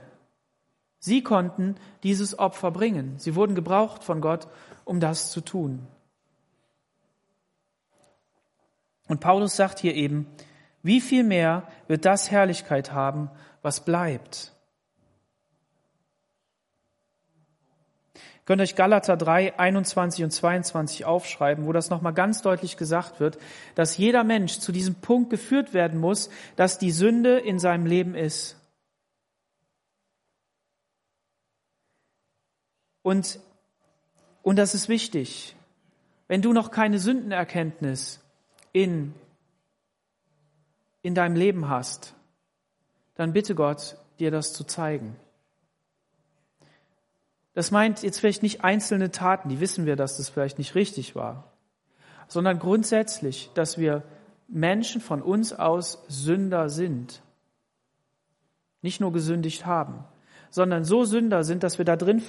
Sie 1.00 1.24
konnten 1.24 1.76
dieses 2.04 2.40
Opfer 2.40 2.72
bringen. 2.72 3.16
Sie 3.18 3.36
wurden 3.36 3.56
gebraucht 3.56 4.04
von 4.04 4.22
Gott, 4.22 4.48
um 4.86 5.00
das 5.00 5.32
zu 5.32 5.42
tun. 5.42 5.86
Und 9.08 9.20
Paulus 9.20 9.56
sagt 9.56 9.80
hier 9.80 9.96
eben, 9.96 10.28
wie 10.84 11.02
viel 11.02 11.24
mehr 11.24 11.68
wird 11.88 12.06
das 12.06 12.30
Herrlichkeit 12.30 12.94
haben, 12.94 13.30
was 13.62 13.84
bleibt? 13.84 14.54
Könnt 18.48 18.62
euch 18.62 18.76
Galater 18.76 19.18
3, 19.18 19.60
21 19.60 20.24
und 20.24 20.32
22 20.32 21.04
aufschreiben, 21.04 21.66
wo 21.66 21.74
das 21.74 21.90
nochmal 21.90 22.14
ganz 22.14 22.42
deutlich 22.42 22.78
gesagt 22.78 23.20
wird, 23.20 23.38
dass 23.76 23.98
jeder 23.98 24.24
Mensch 24.24 24.60
zu 24.60 24.72
diesem 24.72 24.96
Punkt 24.96 25.30
geführt 25.30 25.74
werden 25.74 26.00
muss, 26.00 26.30
dass 26.56 26.80
die 26.80 26.92
Sünde 26.92 27.38
in 27.40 27.60
seinem 27.60 27.86
Leben 27.86 28.16
ist. 28.16 28.56
Und, 33.02 33.42
und 34.44 34.56
das 34.56 34.74
ist 34.74 34.88
wichtig. 34.88 35.58
Wenn 36.30 36.42
du 36.42 36.54
noch 36.54 36.72
keine 36.72 37.00
Sündenerkenntnis 37.00 38.22
in, 38.72 39.14
in 41.02 41.16
deinem 41.16 41.36
Leben 41.36 41.68
hast, 41.68 42.14
dann 43.16 43.34
bitte 43.34 43.56
Gott, 43.56 43.98
dir 44.20 44.32
das 44.32 44.54
zu 44.54 44.64
zeigen. 44.64 45.18
Das 47.58 47.72
meint 47.72 48.04
jetzt 48.04 48.20
vielleicht 48.20 48.44
nicht 48.44 48.64
einzelne 48.64 49.10
Taten, 49.10 49.50
die 49.50 49.60
wissen 49.60 49.88
wir, 49.88 49.96
dass 49.96 50.18
das 50.18 50.30
vielleicht 50.30 50.60
nicht 50.60 50.76
richtig 50.76 51.16
war, 51.16 51.54
sondern 52.28 52.60
grundsätzlich, 52.60 53.50
dass 53.56 53.80
wir 53.80 54.04
Menschen 54.48 55.02
von 55.02 55.24
uns 55.24 55.54
aus 55.54 56.04
Sünder 56.08 56.70
sind. 56.70 57.24
Nicht 58.84 59.02
nur 59.02 59.12
gesündigt 59.12 59.66
haben, 59.66 60.04
sondern 60.52 60.84
so 60.84 61.04
Sünder 61.04 61.44
sind, 61.44 61.64
dass 61.64 61.80
wir 61.80 61.86
da 61.86 61.96
drin 61.96 62.22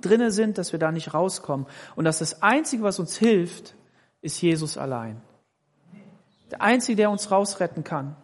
drinne 0.00 0.30
sind, 0.30 0.56
dass 0.56 0.72
wir 0.72 0.78
da 0.78 0.92
nicht 0.92 1.12
rauskommen. 1.12 1.66
Und 1.94 2.06
dass 2.06 2.20
das 2.20 2.42
Einzige, 2.42 2.84
was 2.84 2.98
uns 2.98 3.18
hilft, 3.18 3.74
ist 4.22 4.40
Jesus 4.40 4.78
allein. 4.78 5.20
Der 6.50 6.62
Einzige, 6.62 6.96
der 6.96 7.10
uns 7.10 7.30
rausretten 7.30 7.84
kann. 7.84 8.16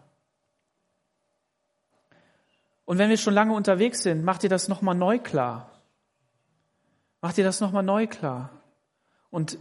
Und 2.86 2.96
wenn 2.96 3.10
wir 3.10 3.18
schon 3.18 3.34
lange 3.34 3.52
unterwegs 3.52 4.02
sind, 4.02 4.24
macht 4.24 4.42
ihr 4.42 4.48
das 4.48 4.68
nochmal 4.68 4.94
neu 4.94 5.18
klar. 5.18 5.69
Mach 7.20 7.32
dir 7.32 7.44
das 7.44 7.60
nochmal 7.60 7.82
neu 7.82 8.06
klar. 8.06 8.50
Und 9.30 9.58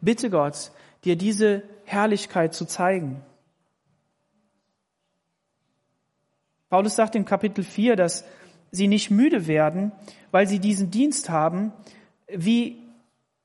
bitte 0.00 0.30
Gott, 0.30 0.70
dir 1.04 1.16
diese 1.16 1.62
Herrlichkeit 1.84 2.54
zu 2.54 2.66
zeigen. 2.66 3.22
Paulus 6.68 6.94
sagt 6.94 7.16
im 7.16 7.24
Kapitel 7.24 7.64
4, 7.64 7.96
dass 7.96 8.24
sie 8.70 8.86
nicht 8.86 9.10
müde 9.10 9.46
werden, 9.46 9.92
weil 10.30 10.46
sie 10.46 10.60
diesen 10.60 10.90
Dienst 10.90 11.28
haben, 11.28 11.72
wie 12.28 12.78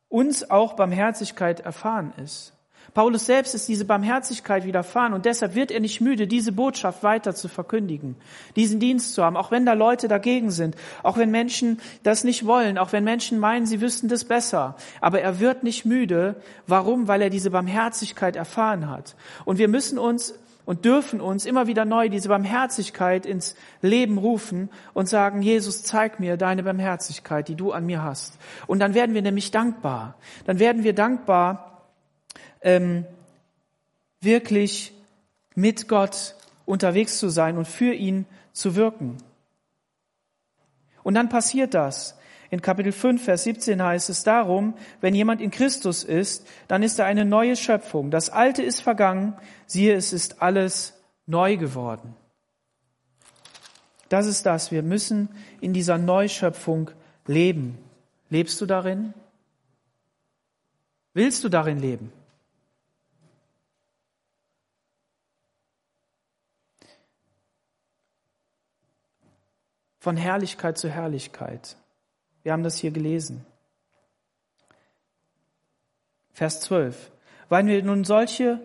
uns 0.10 0.50
auch 0.50 0.74
Barmherzigkeit 0.74 1.62
erfahren 1.62 2.14
ist. 2.18 2.55
Paulus 2.96 3.26
selbst 3.26 3.54
ist 3.54 3.68
diese 3.68 3.84
Barmherzigkeit 3.84 4.64
widerfahren 4.64 5.12
und 5.12 5.26
deshalb 5.26 5.54
wird 5.54 5.70
er 5.70 5.82
nicht 5.82 6.00
müde, 6.00 6.28
diese 6.28 6.54
Botschaft 6.54 7.04
weiter 7.04 7.36
zu 7.36 7.50
verkündigen, 7.50 8.16
diesen 8.56 8.80
Dienst 8.80 9.14
zu 9.14 9.22
haben, 9.22 9.36
auch 9.36 9.52
wenn 9.52 9.66
da 9.66 9.74
Leute 9.74 10.08
dagegen 10.08 10.50
sind, 10.50 10.78
auch 11.04 11.18
wenn 11.18 11.30
Menschen 11.30 11.82
das 12.04 12.24
nicht 12.24 12.46
wollen, 12.46 12.78
auch 12.78 12.94
wenn 12.94 13.04
Menschen 13.04 13.38
meinen, 13.38 13.66
sie 13.66 13.82
wüssten 13.82 14.08
das 14.08 14.24
besser. 14.24 14.78
Aber 15.02 15.20
er 15.20 15.42
wird 15.42 15.62
nicht 15.62 15.84
müde. 15.84 16.38
Warum? 16.68 17.10
Weil 17.10 17.22
er 17.22 17.30
diese 17.30 17.52
Barmherzigkeit 17.52 18.38
erfahren 18.38 18.90
hat. 18.90 19.18
Und 19.44 19.58
wir 19.58 19.68
müssen 19.68 20.00
uns 20.00 20.34
und 20.64 20.86
dürfen 20.86 21.20
uns 21.20 21.46
immer 21.46 21.68
wieder 21.68 21.84
neu 21.84 22.08
diese 22.08 22.30
Barmherzigkeit 22.30 23.26
ins 23.26 23.58
Leben 23.82 24.18
rufen 24.18 24.70
und 24.94 25.10
sagen, 25.10 25.42
Jesus, 25.42 25.84
zeig 25.84 26.22
mir 26.22 26.38
deine 26.38 26.64
Barmherzigkeit, 26.64 27.50
die 27.50 27.56
du 27.56 27.74
an 27.74 27.86
mir 27.86 28.04
hast. 28.04 28.38
Und 28.68 28.80
dann 28.80 28.94
werden 28.94 29.14
wir 29.14 29.22
nämlich 29.22 29.52
dankbar. 29.52 30.16
Dann 30.46 30.60
werden 30.60 30.86
wir 30.86 30.94
dankbar, 30.94 31.75
ähm, 32.62 33.06
wirklich 34.22 34.94
mit 35.56 35.88
Gott 35.88 36.36
unterwegs 36.66 37.20
zu 37.20 37.30
sein 37.30 37.58
und 37.58 37.68
für 37.68 37.94
ihn 37.94 38.26
zu 38.52 38.76
wirken. 38.76 39.18
Und 41.04 41.14
dann 41.14 41.30
passiert 41.30 41.74
das. 41.74 42.18
In 42.50 42.62
Kapitel 42.62 42.92
5, 42.92 43.24
Vers 43.24 43.44
17 43.44 43.82
heißt 43.82 44.10
es 44.10 44.24
darum, 44.24 44.76
wenn 45.02 45.16
jemand 45.16 45.42
in 45.42 45.52
Christus 45.52 46.04
ist, 46.04 46.48
dann 46.68 46.84
ist 46.84 47.00
er 47.00 47.06
eine 47.06 47.26
neue 47.26 47.56
Schöpfung. 47.56 48.12
Das 48.12 48.30
Alte 48.30 48.62
ist 48.64 48.82
vergangen, 48.82 49.36
siehe, 49.66 49.94
es 49.96 50.14
ist 50.14 50.42
alles 50.42 50.94
neu 51.26 51.58
geworden. 51.58 52.16
Das 54.10 54.28
ist 54.28 54.46
das. 54.46 54.72
Wir 54.72 54.84
müssen 54.84 55.30
in 55.62 55.74
dieser 55.74 55.98
Neuschöpfung 55.98 56.92
leben. 57.26 57.78
Lebst 58.30 58.62
du 58.62 58.66
darin? 58.66 59.14
Willst 61.14 61.44
du 61.44 61.50
darin 61.50 61.80
leben? 61.80 62.12
Von 70.06 70.18
Herrlichkeit 70.18 70.78
zu 70.78 70.88
Herrlichkeit. 70.88 71.78
Wir 72.44 72.52
haben 72.52 72.62
das 72.62 72.78
hier 72.78 72.92
gelesen. 72.92 73.44
Vers 76.32 76.62
12. 76.62 77.12
Weil 77.50 77.66
wir 77.66 77.82
nun 77.82 78.04
solche 78.04 78.60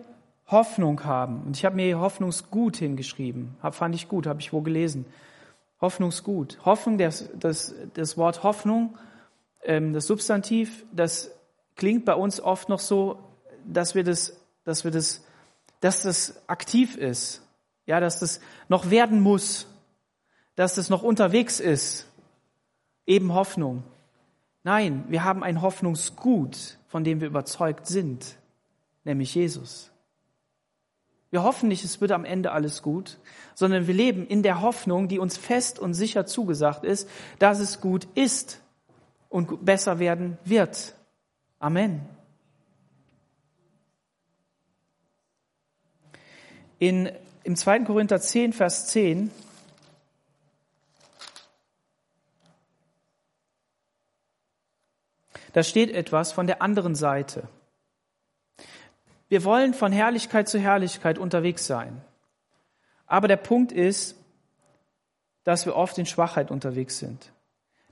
Hoffnung 0.45 1.03
haben, 1.03 1.41
und 1.41 1.57
ich 1.57 1.65
habe 1.65 1.77
mir 1.77 1.85
hier 1.85 1.99
Hoffnungsgut 1.99 2.77
hingeschrieben, 2.77 3.55
hab, 3.63 3.73
fand 3.73 3.95
ich 3.95 4.07
gut, 4.07 4.27
habe 4.27 4.39
ich 4.39 4.53
wo 4.53 4.61
gelesen. 4.61 5.07
Hoffnungsgut. 5.81 6.59
Hoffnung, 6.63 6.99
das, 6.99 7.27
das, 7.33 7.73
das 7.95 8.17
Wort 8.17 8.43
Hoffnung, 8.43 8.95
ähm, 9.63 9.93
das 9.93 10.05
Substantiv, 10.05 10.85
das 10.91 11.31
klingt 11.75 12.05
bei 12.05 12.13
uns 12.13 12.39
oft 12.39 12.69
noch 12.69 12.77
so, 12.77 13.17
dass 13.65 13.95
wir 13.95 14.03
das, 14.03 14.39
dass 14.63 14.83
wir 14.83 14.91
das, 14.91 15.25
dass 15.79 16.03
das 16.03 16.47
aktiv 16.47 16.97
ist, 16.97 17.41
ja, 17.87 17.99
dass 17.99 18.19
das 18.19 18.41
noch 18.69 18.91
werden 18.91 19.21
muss, 19.21 19.70
dass 20.55 20.75
das 20.75 20.89
noch 20.89 21.03
unterwegs 21.03 21.59
ist 21.59 22.07
eben 23.05 23.33
Hoffnung. 23.33 23.83
Nein, 24.63 25.05
wir 25.09 25.23
haben 25.23 25.43
ein 25.43 25.61
Hoffnungsgut, 25.61 26.77
von 26.87 27.03
dem 27.03 27.19
wir 27.19 27.27
überzeugt 27.27 27.87
sind, 27.87 28.37
nämlich 29.03 29.33
Jesus. 29.33 29.91
Wir 31.31 31.43
hoffen 31.43 31.69
nicht, 31.69 31.83
es 31.83 32.01
wird 32.01 32.11
am 32.11 32.25
Ende 32.25 32.51
alles 32.51 32.81
gut, 32.81 33.17
sondern 33.55 33.87
wir 33.87 33.93
leben 33.93 34.27
in 34.27 34.43
der 34.43 34.61
Hoffnung, 34.61 35.07
die 35.07 35.17
uns 35.19 35.37
fest 35.37 35.79
und 35.79 35.93
sicher 35.93 36.25
zugesagt 36.25 36.83
ist, 36.83 37.09
dass 37.39 37.59
es 37.59 37.79
gut 37.79 38.07
ist 38.15 38.61
und 39.29 39.65
besser 39.65 39.99
werden 39.99 40.37
wird. 40.43 40.95
Amen. 41.59 42.01
In, 46.79 47.09
Im 47.43 47.55
2. 47.55 47.81
Korinther 47.81 48.19
10, 48.19 48.53
Vers 48.53 48.87
10 48.87 49.31
Da 55.53 55.63
steht 55.63 55.91
etwas 55.91 56.31
von 56.31 56.47
der 56.47 56.61
anderen 56.61 56.95
Seite. 56.95 57.47
Wir 59.27 59.43
wollen 59.43 59.73
von 59.73 59.91
Herrlichkeit 59.91 60.49
zu 60.49 60.59
Herrlichkeit 60.59 61.17
unterwegs 61.17 61.65
sein. 61.65 62.01
Aber 63.05 63.27
der 63.27 63.37
Punkt 63.37 63.71
ist, 63.71 64.15
dass 65.43 65.65
wir 65.65 65.75
oft 65.75 65.97
in 65.97 66.05
Schwachheit 66.05 66.51
unterwegs 66.51 66.99
sind. 66.99 67.31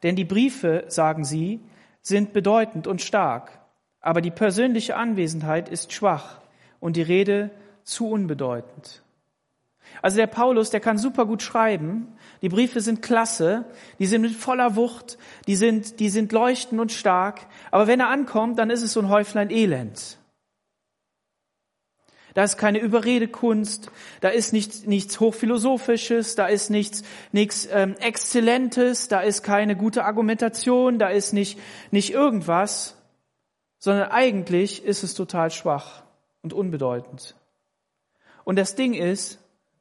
Denn 0.04 0.16
die 0.16 0.26
Briefe, 0.26 0.86
sagen 0.88 1.26
sie, 1.26 1.60
sind 2.02 2.34
bedeutend 2.34 2.88
und 2.88 3.02
stark, 3.02 3.60
aber 4.02 4.22
die 4.22 4.32
persönliche 4.32 4.96
Anwesenheit 4.96 5.68
ist 5.70 5.92
schwach 5.92 6.40
und 6.80 6.96
die 6.96 7.02
Rede 7.02 7.52
zu 7.84 8.10
unbedeutend. 8.10 9.02
Also 10.02 10.18
der 10.18 10.28
Paulus, 10.28 10.70
der 10.70 10.80
kann 10.80 10.98
super 10.98 11.26
gut 11.26 11.42
schreiben. 11.42 12.08
Die 12.42 12.50
Briefe 12.50 12.82
sind 12.82 13.02
klasse. 13.02 13.66
Die 14.00 14.06
sind 14.06 14.22
mit 14.22 14.32
voller 14.32 14.76
Wucht. 14.76 15.18
Die 15.48 15.56
sind, 15.56 16.00
die 16.00 16.10
sind 16.10 16.32
leuchtend 16.32 16.80
und 16.80 16.92
stark. 16.92 17.48
Aber 17.72 17.88
wenn 17.88 18.00
er 18.00 18.10
ankommt, 18.10 18.60
dann 18.60 18.70
ist 18.70 18.82
es 18.82 18.94
so 18.94 19.02
ein 19.02 19.10
Häuflein 19.10 19.50
Elend. 19.50 20.20
Da 22.34 22.44
ist 22.44 22.58
keine 22.58 22.80
Überredekunst, 22.80 23.92
da 24.22 24.30
ist 24.30 24.54
nichts, 24.54 24.86
nichts 24.86 25.20
Hochphilosophisches, 25.20 26.36
da 26.36 26.46
ist 26.46 26.70
nichts, 26.70 27.04
nichts 27.32 27.68
ähm, 27.72 27.96
Exzellentes, 28.00 29.08
da 29.08 29.22
ist 29.22 29.42
keine 29.44 29.76
gute 29.76 30.06
Argumentation, 30.06 31.00
da 31.00 31.10
ist 31.10 31.34
nicht, 31.34 31.60
nicht 31.92 32.14
irgendwas, 32.14 32.96
sondern 33.80 34.12
eigentlich 34.12 34.86
ist 34.86 35.04
es 35.04 35.16
total 35.16 35.50
schwach 35.50 36.04
und 36.42 36.54
unbedeutend. 36.54 37.36
Und 38.44 38.58
das 38.58 38.76
Ding 38.76 38.94
ist, 38.94 39.39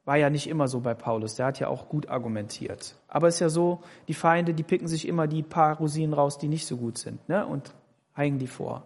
war 0.09 0.17
ja 0.17 0.31
nicht 0.31 0.47
immer 0.47 0.67
so 0.67 0.79
bei 0.79 0.95
Paulus. 0.95 1.35
Der 1.35 1.45
hat 1.45 1.59
ja 1.59 1.67
auch 1.67 1.87
gut 1.87 2.09
argumentiert. 2.09 2.95
Aber 3.07 3.27
es 3.27 3.35
ist 3.35 3.41
ja 3.41 3.49
so, 3.49 3.83
die 4.07 4.15
Feinde, 4.15 4.55
die 4.55 4.63
picken 4.63 4.87
sich 4.87 5.07
immer 5.07 5.27
die 5.27 5.43
paar 5.43 5.77
Rosinen 5.77 6.15
raus, 6.15 6.39
die 6.39 6.47
nicht 6.47 6.65
so 6.65 6.77
gut 6.77 6.97
sind, 6.97 7.29
ne? 7.29 7.45
und 7.45 7.75
hängen 8.15 8.39
die 8.39 8.47
vor. 8.47 8.81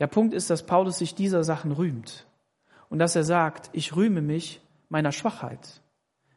Der 0.00 0.06
Punkt 0.06 0.34
ist, 0.34 0.50
dass 0.50 0.66
Paulus 0.66 0.98
sich 0.98 1.14
dieser 1.14 1.44
Sachen 1.44 1.72
rühmt. 1.72 2.26
Und 2.90 2.98
dass 2.98 3.16
er 3.16 3.24
sagt, 3.24 3.70
ich 3.72 3.96
rühme 3.96 4.20
mich 4.20 4.60
meiner 4.90 5.12
Schwachheit. 5.12 5.80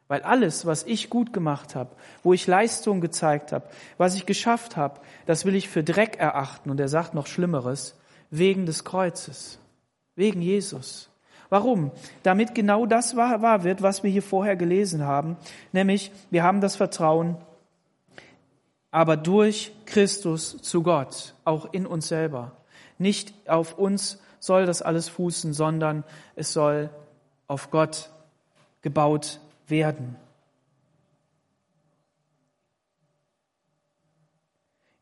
Weil 0.08 0.22
alles, 0.22 0.64
was 0.64 0.82
ich 0.84 1.10
gut 1.10 1.34
gemacht 1.34 1.74
habe, 1.74 1.90
wo 2.22 2.32
ich 2.32 2.46
Leistung 2.46 3.02
gezeigt 3.02 3.52
habe, 3.52 3.68
was 3.98 4.14
ich 4.14 4.24
geschafft 4.24 4.78
habe, 4.78 5.02
das 5.26 5.44
will 5.44 5.54
ich 5.54 5.68
für 5.68 5.84
Dreck 5.84 6.16
erachten. 6.16 6.70
Und 6.70 6.80
er 6.80 6.88
sagt 6.88 7.12
noch 7.12 7.26
Schlimmeres, 7.26 7.94
wegen 8.30 8.64
des 8.64 8.84
Kreuzes, 8.84 9.58
wegen 10.14 10.40
Jesus. 10.40 11.11
Warum? 11.52 11.90
Damit 12.22 12.54
genau 12.54 12.86
das 12.86 13.14
wahr, 13.14 13.42
wahr 13.42 13.62
wird, 13.62 13.82
was 13.82 14.02
wir 14.02 14.10
hier 14.10 14.22
vorher 14.22 14.56
gelesen 14.56 15.02
haben, 15.02 15.36
nämlich 15.72 16.10
wir 16.30 16.44
haben 16.44 16.62
das 16.62 16.76
Vertrauen, 16.76 17.36
aber 18.90 19.18
durch 19.18 19.70
Christus 19.84 20.56
zu 20.62 20.82
Gott, 20.82 21.34
auch 21.44 21.70
in 21.74 21.84
uns 21.84 22.08
selber. 22.08 22.52
Nicht 22.96 23.34
auf 23.46 23.76
uns 23.76 24.18
soll 24.40 24.64
das 24.64 24.80
alles 24.80 25.10
fußen, 25.10 25.52
sondern 25.52 26.04
es 26.36 26.54
soll 26.54 26.88
auf 27.48 27.70
Gott 27.70 28.08
gebaut 28.80 29.38
werden. 29.68 30.16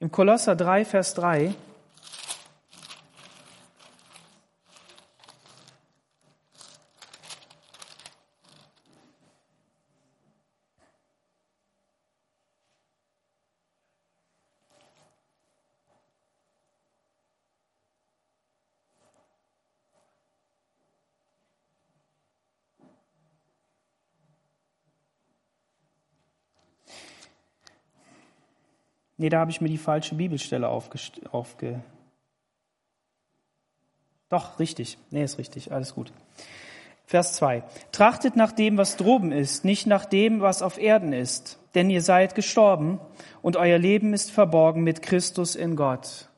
Im 0.01 0.11
Kolosser 0.11 0.57
3, 0.57 0.85
Vers 0.85 1.15
3 1.15 1.55
Nee, 29.21 29.29
da 29.29 29.41
habe 29.41 29.51
ich 29.51 29.61
mir 29.61 29.69
die 29.69 29.77
falsche 29.77 30.15
Bibelstelle 30.15 30.67
aufge... 30.67 31.83
Doch, 34.31 34.59
richtig. 34.59 34.97
Nee, 35.11 35.25
ist 35.25 35.37
richtig. 35.37 35.73
Alles 35.73 35.95
gut. 35.95 36.11
Vers 37.05 37.35
2. 37.35 37.63
Trachtet 37.93 38.35
nach 38.35 38.53
dem, 38.53 38.79
was 38.79 38.97
droben 38.97 39.31
ist, 39.31 39.63
nicht 39.63 39.87
nach 39.87 40.07
dem, 40.07 40.41
was 40.41 40.63
auf 40.63 40.79
Erden 40.79 41.13
ist. 41.13 41.59
Denn 41.75 41.91
ihr 41.91 42.01
seid 42.01 42.35
gestorben 42.35 42.99
und 43.43 43.59
euer 43.59 43.77
Leben 43.77 44.15
ist 44.15 44.31
verborgen 44.31 44.85
mit 44.85 45.03
Christus 45.03 45.55
in 45.55 45.77
Gott. 45.77 46.31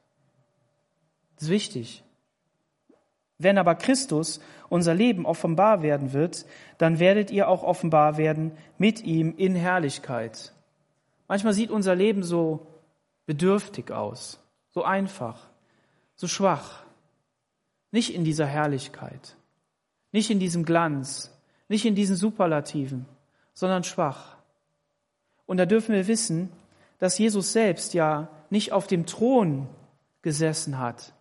Das 1.36 1.44
ist 1.44 1.50
wichtig. 1.50 2.02
Wenn 3.38 3.58
aber 3.58 3.76
Christus, 3.76 4.40
unser 4.70 4.94
Leben, 4.94 5.24
offenbar 5.24 5.82
werden 5.82 6.12
wird, 6.12 6.46
dann 6.78 6.98
werdet 6.98 7.30
ihr 7.30 7.46
auch 7.46 7.62
offenbar 7.62 8.16
werden 8.16 8.50
mit 8.76 9.04
ihm 9.04 9.34
in 9.36 9.54
Herrlichkeit. 9.54 10.52
Manchmal 11.28 11.52
sieht 11.52 11.70
unser 11.70 11.94
Leben 11.94 12.24
so 12.24 12.66
bedürftig 13.32 13.90
aus, 13.90 14.38
so 14.72 14.84
einfach, 14.84 15.48
so 16.16 16.28
schwach. 16.28 16.82
Nicht 17.90 18.14
in 18.14 18.24
dieser 18.24 18.44
Herrlichkeit, 18.44 19.36
nicht 20.12 20.28
in 20.28 20.38
diesem 20.38 20.66
Glanz, 20.66 21.30
nicht 21.66 21.86
in 21.86 21.94
diesen 21.94 22.16
Superlativen, 22.16 23.06
sondern 23.54 23.84
schwach. 23.84 24.36
Und 25.46 25.56
da 25.56 25.64
dürfen 25.64 25.94
wir 25.94 26.08
wissen, 26.08 26.50
dass 26.98 27.16
Jesus 27.16 27.54
selbst 27.54 27.94
ja 27.94 28.28
nicht 28.50 28.72
auf 28.72 28.86
dem 28.86 29.06
Thron 29.06 29.66
gesessen 30.20 30.78
hat 30.78 31.14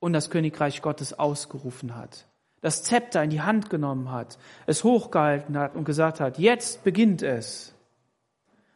und 0.00 0.12
das 0.12 0.28
Königreich 0.28 0.82
Gottes 0.82 1.16
ausgerufen 1.16 1.94
hat, 1.94 2.26
das 2.62 2.82
Zepter 2.82 3.22
in 3.22 3.30
die 3.30 3.42
Hand 3.42 3.70
genommen 3.70 4.10
hat, 4.10 4.38
es 4.66 4.82
hochgehalten 4.82 5.56
hat 5.56 5.76
und 5.76 5.84
gesagt 5.84 6.18
hat, 6.18 6.36
jetzt 6.36 6.82
beginnt 6.82 7.22
es. 7.22 7.74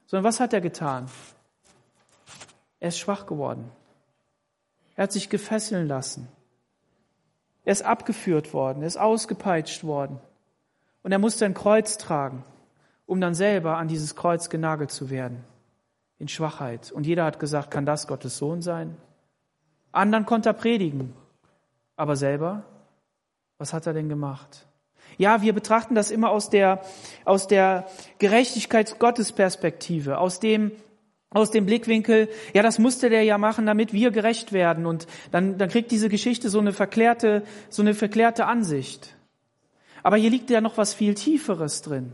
Sondern 0.07 0.25
was 0.25 0.39
hat 0.39 0.53
er 0.53 0.61
getan? 0.61 1.09
Er 2.81 2.89
ist 2.89 2.99
schwach 2.99 3.27
geworden. 3.27 3.71
Er 4.97 5.05
hat 5.05 5.13
sich 5.13 5.29
gefesseln 5.29 5.87
lassen. 5.87 6.29
Er 7.65 7.73
ist 7.73 7.83
abgeführt 7.83 8.55
worden, 8.55 8.81
er 8.81 8.87
ist 8.87 8.97
ausgepeitscht 8.97 9.85
worden. 9.85 10.19
Und 11.03 11.13
er 11.13 11.19
musste 11.19 11.45
ein 11.45 11.55
Kreuz 11.55 11.99
tragen, 11.99 12.45
um 13.07 13.21
dann 13.21 13.35
selber 13.35 13.77
an 13.77 13.89
dieses 13.89 14.17
Kreuz 14.17 14.49
genagelt 14.49 14.91
zu 14.91 15.11
werden. 15.11 15.45
In 16.19 16.29
Schwachheit. 16.29 16.91
Und 16.91 17.07
jeder 17.07 17.25
hat 17.25 17.39
gesagt, 17.39 17.71
kann 17.71 17.87
das 17.87 18.07
Gottes 18.07 18.39
Sohn 18.39 18.63
sein? 18.63 18.97
Anderen 19.93 20.27
konnte 20.27 20.49
er 20.49 20.55
predigen. 20.55 21.15
Aber 21.95 22.17
selber, 22.17 22.65
was 23.59 23.73
hat 23.73 23.87
er 23.87 23.93
denn 23.93 24.09
gemacht? 24.09 24.67
Ja, 25.17 25.43
wir 25.43 25.53
betrachten 25.53 25.95
das 25.95 26.11
immer 26.11 26.31
aus 26.31 26.51
der, 26.51 26.83
aus 27.25 27.49
der 27.49 27.87
Gerechtigkeits-Gottes-Perspektive, 28.19 30.19
aus 30.19 30.41
dem, 30.41 30.73
aus 31.31 31.51
dem 31.51 31.67
Blickwinkel, 31.67 32.29
ja, 32.55 32.63
das 32.63 32.79
musste 32.79 33.11
der 33.11 33.23
ja 33.23 33.37
machen, 33.37 33.67
damit 33.67 33.93
wir 33.93 34.11
gerecht 34.11 34.53
werden. 34.53 34.87
Und 34.87 35.07
dann, 35.31 35.59
dann 35.59 35.69
kriegt 35.69 35.91
diese 35.91 36.09
Geschichte 36.09 36.49
so 36.49 36.59
eine 36.59 36.73
verklärte, 36.73 37.43
so 37.69 37.83
eine 37.83 37.95
verklärte 37.95 38.47
Ansicht. 38.47 39.15
Aber 40.03 40.17
hier 40.17 40.31
liegt 40.31 40.49
ja 40.49 40.61
noch 40.61 40.79
was 40.79 40.95
viel 40.95 41.15
Tieferes 41.15 41.83
drin. 41.83 42.13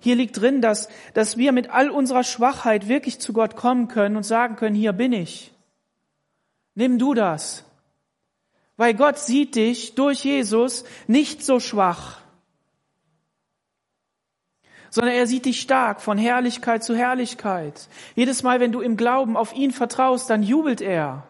Hier 0.00 0.16
liegt 0.16 0.38
drin, 0.38 0.60
dass, 0.60 0.90
dass 1.14 1.38
wir 1.38 1.52
mit 1.52 1.70
all 1.70 1.88
unserer 1.88 2.24
Schwachheit 2.24 2.88
wirklich 2.88 3.20
zu 3.20 3.32
Gott 3.32 3.56
kommen 3.56 3.88
können 3.88 4.16
und 4.16 4.24
sagen 4.24 4.56
können, 4.56 4.76
hier 4.76 4.92
bin 4.92 5.14
ich. 5.14 5.54
Nimm 6.74 6.98
du 6.98 7.14
das. 7.14 7.64
Weil 8.76 8.92
Gott 8.92 9.18
sieht 9.18 9.54
dich 9.54 9.94
durch 9.94 10.24
Jesus 10.24 10.84
nicht 11.06 11.42
so 11.42 11.60
schwach 11.60 12.23
sondern 14.94 15.16
er 15.16 15.26
sieht 15.26 15.44
dich 15.44 15.60
stark 15.60 16.00
von 16.00 16.16
Herrlichkeit 16.18 16.84
zu 16.84 16.94
Herrlichkeit. 16.94 17.88
Jedes 18.14 18.44
Mal, 18.44 18.60
wenn 18.60 18.70
du 18.70 18.80
im 18.80 18.96
Glauben 18.96 19.36
auf 19.36 19.52
ihn 19.52 19.72
vertraust, 19.72 20.30
dann 20.30 20.44
jubelt 20.44 20.80
er. 20.80 21.24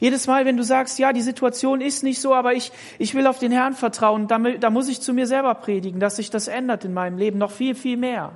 Jedes 0.00 0.26
Mal, 0.26 0.46
wenn 0.46 0.56
du 0.56 0.64
sagst, 0.64 0.98
ja, 0.98 1.12
die 1.12 1.22
Situation 1.22 1.80
ist 1.80 2.02
nicht 2.02 2.20
so, 2.20 2.34
aber 2.34 2.54
ich, 2.54 2.72
ich 2.98 3.14
will 3.14 3.28
auf 3.28 3.38
den 3.38 3.52
Herrn 3.52 3.74
vertrauen, 3.74 4.26
da, 4.26 4.36
da 4.40 4.68
muss 4.70 4.88
ich 4.88 5.00
zu 5.00 5.14
mir 5.14 5.28
selber 5.28 5.54
predigen, 5.54 6.00
dass 6.00 6.16
sich 6.16 6.28
das 6.28 6.48
ändert 6.48 6.84
in 6.84 6.92
meinem 6.92 7.18
Leben 7.18 7.38
noch 7.38 7.52
viel, 7.52 7.76
viel 7.76 7.96
mehr. 7.96 8.32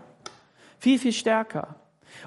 Viel, 0.79 1.01
viel 1.01 1.13
stärker. 1.13 1.75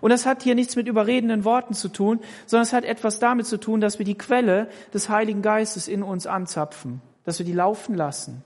Und 0.01 0.09
das 0.09 0.25
hat 0.25 0.43
hier 0.43 0.55
nichts 0.55 0.75
mit 0.75 0.89
überredenden 0.89 1.45
Worten 1.45 1.73
zu 1.73 1.87
tun, 1.87 2.19
sondern 2.47 2.63
es 2.63 2.73
hat 2.73 2.83
etwas 2.83 3.19
damit 3.19 3.45
zu 3.45 3.61
tun, 3.61 3.79
dass 3.79 3.97
wir 3.97 4.05
die 4.05 4.17
Quelle 4.17 4.67
des 4.93 5.07
Heiligen 5.07 5.41
Geistes 5.41 5.87
in 5.87 6.03
uns 6.03 6.27
anzapfen, 6.27 6.99
dass 7.23 7.39
wir 7.39 7.45
die 7.45 7.53
laufen 7.53 7.95
lassen 7.95 8.43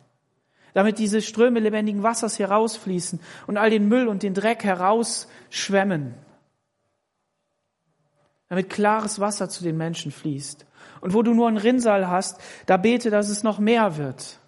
damit 0.74 1.00
diese 1.00 1.22
Ströme 1.22 1.60
lebendigen 1.60 2.04
Wassers 2.04 2.40
herausfließen 2.40 3.20
und 3.48 3.58
all 3.58 3.70
den 3.70 3.88
Müll 3.88 4.08
und 4.08 4.24
den 4.24 4.34
Dreck 4.34 4.64
herausschwemmen, 4.64 6.16
damit 8.50 8.70
klares 8.70 9.20
Wasser 9.20 9.50
zu 9.50 9.64
den 9.64 9.78
Menschen 9.78 10.12
fließt. 10.12 10.66
Und 11.02 11.14
wo 11.14 11.22
du 11.22 11.34
nur 11.34 11.48
einen 11.48 11.58
Rinnsal 11.58 12.08
hast, 12.10 12.40
da 12.66 12.78
bete, 12.78 13.10
dass 13.10 13.30
es 13.30 13.44
noch 13.44 13.60
mehr 13.60 13.98
wird. 13.98 14.40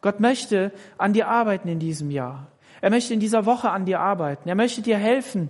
Gott 0.00 0.20
möchte 0.20 0.72
an 0.98 1.12
dir 1.12 1.28
arbeiten 1.28 1.68
in 1.68 1.78
diesem 1.78 2.10
Jahr. 2.10 2.48
Er 2.80 2.90
möchte 2.90 3.14
in 3.14 3.20
dieser 3.20 3.46
Woche 3.46 3.70
an 3.70 3.84
dir 3.84 4.00
arbeiten. 4.00 4.48
Er 4.48 4.56
möchte 4.56 4.82
dir 4.82 4.98
helfen, 4.98 5.48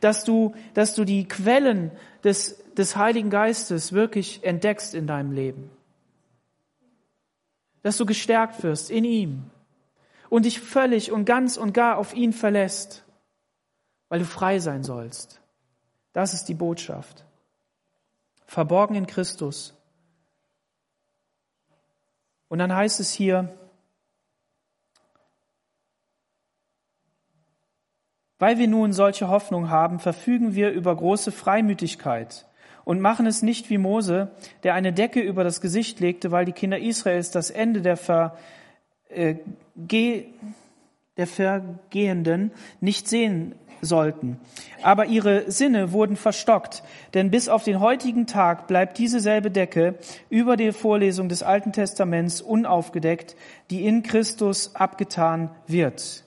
dass 0.00 0.24
du, 0.24 0.54
dass 0.72 0.94
du 0.94 1.04
die 1.04 1.28
Quellen 1.28 1.90
des, 2.24 2.62
des 2.74 2.96
Heiligen 2.96 3.28
Geistes 3.28 3.92
wirklich 3.92 4.42
entdeckst 4.42 4.94
in 4.94 5.06
deinem 5.06 5.32
Leben 5.32 5.70
dass 7.82 7.96
du 7.96 8.06
gestärkt 8.06 8.62
wirst 8.62 8.90
in 8.90 9.04
ihm 9.04 9.50
und 10.28 10.44
dich 10.44 10.60
völlig 10.60 11.12
und 11.12 11.24
ganz 11.24 11.56
und 11.56 11.72
gar 11.72 11.98
auf 11.98 12.14
ihn 12.14 12.32
verlässt, 12.32 13.04
weil 14.08 14.20
du 14.20 14.24
frei 14.24 14.58
sein 14.58 14.82
sollst. 14.82 15.40
Das 16.12 16.34
ist 16.34 16.44
die 16.44 16.54
Botschaft. 16.54 17.24
Verborgen 18.46 18.96
in 18.96 19.06
Christus. 19.06 19.74
Und 22.48 22.58
dann 22.58 22.74
heißt 22.74 22.98
es 22.98 23.12
hier, 23.12 23.56
weil 28.40 28.58
wir 28.58 28.66
nun 28.66 28.92
solche 28.92 29.28
Hoffnung 29.28 29.70
haben, 29.70 30.00
verfügen 30.00 30.54
wir 30.56 30.72
über 30.72 30.96
große 30.96 31.30
Freimütigkeit 31.30 32.46
und 32.84 33.00
machen 33.00 33.26
es 33.26 33.42
nicht 33.42 33.70
wie 33.70 33.78
Mose, 33.78 34.30
der 34.62 34.74
eine 34.74 34.92
Decke 34.92 35.20
über 35.20 35.44
das 35.44 35.60
Gesicht 35.60 36.00
legte, 36.00 36.30
weil 36.30 36.44
die 36.44 36.52
Kinder 36.52 36.78
Israels 36.78 37.30
das 37.30 37.50
Ende 37.50 37.82
der, 37.82 37.96
Ver, 37.96 38.36
äh, 39.08 39.36
der 41.16 41.26
Vergehenden 41.26 42.52
nicht 42.80 43.08
sehen 43.08 43.54
sollten. 43.82 44.38
Aber 44.82 45.06
ihre 45.06 45.50
Sinne 45.50 45.92
wurden 45.92 46.16
verstockt, 46.16 46.82
denn 47.14 47.30
bis 47.30 47.48
auf 47.48 47.64
den 47.64 47.80
heutigen 47.80 48.26
Tag 48.26 48.66
bleibt 48.66 48.98
diese 48.98 49.20
selbe 49.20 49.50
Decke 49.50 49.96
über 50.28 50.56
die 50.56 50.72
Vorlesung 50.72 51.28
des 51.28 51.42
Alten 51.42 51.72
Testaments 51.72 52.40
unaufgedeckt, 52.40 53.36
die 53.70 53.86
in 53.86 54.02
Christus 54.02 54.74
abgetan 54.74 55.50
wird. 55.66 56.24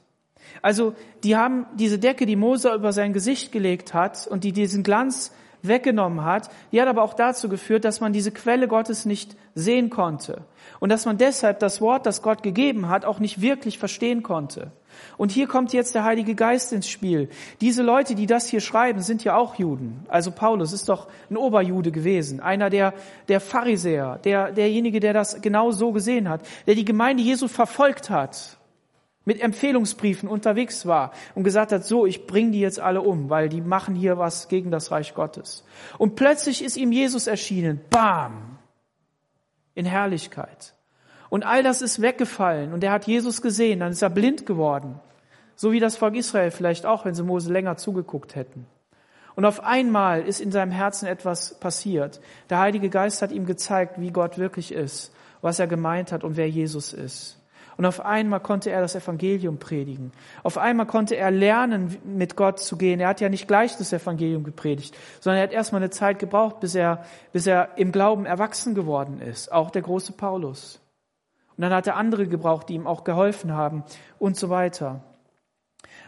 Also, 0.61 0.93
die 1.23 1.35
haben 1.35 1.65
diese 1.75 1.99
Decke, 1.99 2.25
die 2.25 2.35
Mose 2.35 2.73
über 2.73 2.93
sein 2.93 3.13
Gesicht 3.13 3.51
gelegt 3.51 3.93
hat 3.93 4.27
und 4.27 4.43
die 4.43 4.51
diesen 4.51 4.83
Glanz 4.83 5.31
weggenommen 5.63 6.23
hat, 6.23 6.49
die 6.71 6.81
hat 6.81 6.87
aber 6.87 7.03
auch 7.03 7.13
dazu 7.13 7.49
geführt, 7.49 7.85
dass 7.85 8.01
man 8.01 8.13
diese 8.13 8.31
Quelle 8.31 8.67
Gottes 8.67 9.05
nicht 9.05 9.35
sehen 9.55 9.89
konnte 9.89 10.41
und 10.79 10.89
dass 10.89 11.05
man 11.05 11.17
deshalb 11.17 11.59
das 11.59 11.81
Wort, 11.81 12.05
das 12.05 12.21
Gott 12.21 12.43
gegeben 12.43 12.89
hat, 12.89 13.05
auch 13.05 13.19
nicht 13.19 13.41
wirklich 13.41 13.79
verstehen 13.79 14.23
konnte. 14.23 14.71
Und 15.17 15.31
hier 15.31 15.47
kommt 15.47 15.73
jetzt 15.73 15.95
der 15.95 16.03
Heilige 16.03 16.35
Geist 16.35 16.71
ins 16.73 16.87
Spiel. 16.87 17.29
Diese 17.61 17.81
Leute, 17.81 18.13
die 18.15 18.27
das 18.27 18.47
hier 18.47 18.61
schreiben, 18.61 19.01
sind 19.01 19.23
ja 19.23 19.35
auch 19.35 19.55
Juden. 19.55 20.05
Also 20.07 20.31
Paulus 20.31 20.73
ist 20.73 20.89
doch 20.89 21.07
ein 21.29 21.37
Oberjude 21.37 21.91
gewesen, 21.91 22.39
einer 22.39 22.69
der, 22.69 22.93
der 23.27 23.39
Pharisäer, 23.39 24.19
der, 24.23 24.51
derjenige, 24.51 24.99
der 24.99 25.13
das 25.13 25.41
genau 25.41 25.71
so 25.71 25.91
gesehen 25.91 26.29
hat, 26.29 26.41
der 26.67 26.75
die 26.75 26.85
Gemeinde 26.85 27.23
Jesu 27.23 27.47
verfolgt 27.47 28.09
hat 28.09 28.57
mit 29.25 29.41
Empfehlungsbriefen 29.41 30.27
unterwegs 30.27 30.85
war 30.85 31.11
und 31.35 31.43
gesagt 31.43 31.71
hat, 31.71 31.85
so, 31.85 32.05
ich 32.05 32.27
bringe 32.27 32.51
die 32.51 32.59
jetzt 32.59 32.79
alle 32.79 33.01
um, 33.01 33.29
weil 33.29 33.49
die 33.49 33.61
machen 33.61 33.95
hier 33.95 34.17
was 34.17 34.47
gegen 34.47 34.71
das 34.71 34.91
Reich 34.91 35.13
Gottes. 35.13 35.63
Und 35.97 36.15
plötzlich 36.15 36.63
ist 36.63 36.77
ihm 36.77 36.91
Jesus 36.91 37.27
erschienen, 37.27 37.79
bam, 37.89 38.57
in 39.75 39.85
Herrlichkeit. 39.85 40.73
Und 41.29 41.43
all 41.43 41.63
das 41.63 41.81
ist 41.81 42.01
weggefallen 42.01 42.73
und 42.73 42.83
er 42.83 42.91
hat 42.91 43.07
Jesus 43.07 43.41
gesehen, 43.41 43.79
dann 43.79 43.91
ist 43.91 44.01
er 44.01 44.09
blind 44.09 44.45
geworden. 44.45 44.99
So 45.55 45.71
wie 45.71 45.79
das 45.79 45.97
Volk 45.97 46.15
Israel 46.15 46.51
vielleicht 46.51 46.85
auch, 46.85 47.05
wenn 47.05 47.15
sie 47.15 47.23
Mose 47.23 47.51
länger 47.51 47.77
zugeguckt 47.77 48.35
hätten. 48.35 48.67
Und 49.35 49.45
auf 49.45 49.63
einmal 49.63 50.21
ist 50.21 50.41
in 50.41 50.51
seinem 50.51 50.71
Herzen 50.71 51.07
etwas 51.07 51.59
passiert. 51.59 52.21
Der 52.49 52.59
Heilige 52.59 52.89
Geist 52.89 53.21
hat 53.21 53.31
ihm 53.31 53.45
gezeigt, 53.45 53.99
wie 53.99 54.11
Gott 54.11 54.37
wirklich 54.37 54.71
ist, 54.71 55.11
was 55.41 55.59
er 55.59 55.67
gemeint 55.67 56.11
hat 56.11 56.23
und 56.23 56.37
wer 56.37 56.49
Jesus 56.49 56.93
ist. 56.93 57.39
Und 57.77 57.85
auf 57.85 58.05
einmal 58.05 58.39
konnte 58.39 58.69
er 58.69 58.81
das 58.81 58.95
Evangelium 58.95 59.57
predigen. 59.57 60.11
Auf 60.43 60.57
einmal 60.57 60.85
konnte 60.85 61.15
er 61.15 61.31
lernen, 61.31 61.97
mit 62.03 62.35
Gott 62.35 62.59
zu 62.59 62.77
gehen. 62.77 62.99
Er 62.99 63.07
hat 63.07 63.21
ja 63.21 63.29
nicht 63.29 63.47
gleich 63.47 63.75
das 63.77 63.93
Evangelium 63.93 64.43
gepredigt, 64.43 64.95
sondern 65.19 65.39
er 65.39 65.43
hat 65.43 65.53
erstmal 65.53 65.81
eine 65.81 65.89
Zeit 65.89 66.19
gebraucht, 66.19 66.59
bis 66.59 66.75
er, 66.75 67.05
bis 67.31 67.47
er 67.47 67.77
im 67.77 67.91
Glauben 67.91 68.25
erwachsen 68.25 68.75
geworden 68.75 69.19
ist. 69.19 69.51
Auch 69.51 69.71
der 69.71 69.81
große 69.81 70.13
Paulus. 70.13 70.79
Und 71.57 71.61
dann 71.61 71.73
hat 71.73 71.87
er 71.87 71.95
andere 71.95 72.27
gebraucht, 72.27 72.69
die 72.69 72.75
ihm 72.75 72.87
auch 72.87 73.03
geholfen 73.03 73.53
haben 73.53 73.83
und 74.19 74.37
so 74.37 74.49
weiter. 74.49 75.03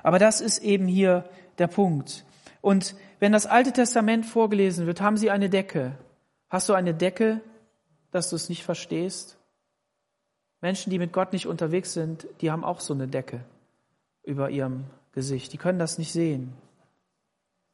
Aber 0.04 0.20
das 0.20 0.42
ist 0.42 0.60
eben 0.60 0.88
hier 0.88 1.24
der 1.58 1.68
Punkt. 1.68 2.26
Und 2.62 2.96
wenn 3.20 3.32
das 3.32 3.46
Alte 3.46 3.72
Testament 3.72 4.26
vorgelesen 4.26 4.88
wird, 4.88 5.02
haben 5.02 5.18
sie 5.18 5.32
eine 5.32 5.50
Decke. 5.50 5.98
Hast 6.50 6.70
du 6.70 6.74
eine 6.74 6.94
Decke, 6.94 7.42
dass 8.12 8.30
du 8.30 8.36
es 8.36 8.50
nicht 8.50 8.64
verstehst? 8.64 9.38
Menschen, 10.66 10.90
die 10.90 10.98
mit 10.98 11.14
Gott 11.14 11.32
nicht 11.32 11.46
unterwegs 11.46 11.94
sind, 11.94 12.26
die 12.42 12.50
haben 12.50 12.64
auch 12.64 12.80
so 12.80 12.96
eine 12.96 13.08
Decke 13.08 13.46
über 14.24 14.50
ihrem 14.50 14.86
Gesicht. 15.12 15.54
Die 15.54 15.60
können 15.60 15.78
das 15.78 16.00
nicht 16.00 16.12
sehen. 16.12 16.54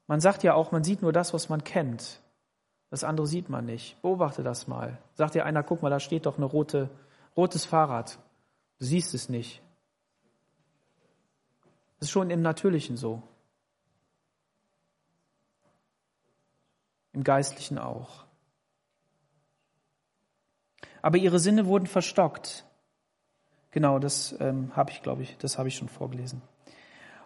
Man 0.08 0.20
sagt 0.20 0.44
ja 0.44 0.56
auch, 0.56 0.74
man 0.74 0.84
sieht 0.84 1.02
nur 1.02 1.14
das, 1.14 1.34
was 1.34 1.48
man 1.48 1.64
kennt. 1.64 2.20
Das 2.90 3.06
andere 3.06 3.28
sieht 3.28 3.48
man 3.48 3.66
nicht. 3.66 4.02
Beobachte 4.02 4.44
das 4.44 4.68
mal. 4.68 4.98
Sagt 5.14 5.36
dir 5.36 5.46
einer, 5.46 5.64
guck 5.64 5.82
mal, 5.82 5.90
da 5.90 6.02
steht 6.02 6.26
doch 6.26 6.38
ein 6.38 6.44
rote, 6.44 6.90
rotes 7.38 7.64
Fahrrad. 7.64 8.20
Du 8.80 8.84
siehst 8.84 9.14
es 9.14 9.30
nicht. 9.30 9.62
Das 11.98 12.10
ist 12.10 12.12
schon 12.12 12.30
im 12.30 12.42
Natürlichen 12.42 12.98
so. 12.98 13.24
im 17.14 17.24
Geistlichen 17.24 17.78
auch. 17.78 18.26
Aber 21.02 21.18
ihre 21.18 21.40
Sinne 21.40 21.66
wurden 21.66 21.88
verstockt. 21.88 22.66
Genau, 23.72 24.00
das 24.00 24.36
ähm, 24.40 24.72
habe 24.76 24.92
ich, 24.92 25.02
glaube 25.02 25.24
ich, 25.24 25.38
das 25.38 25.58
habe 25.58 25.70
ich 25.70 25.76
schon 25.76 25.90
vorgelesen. 25.90 26.42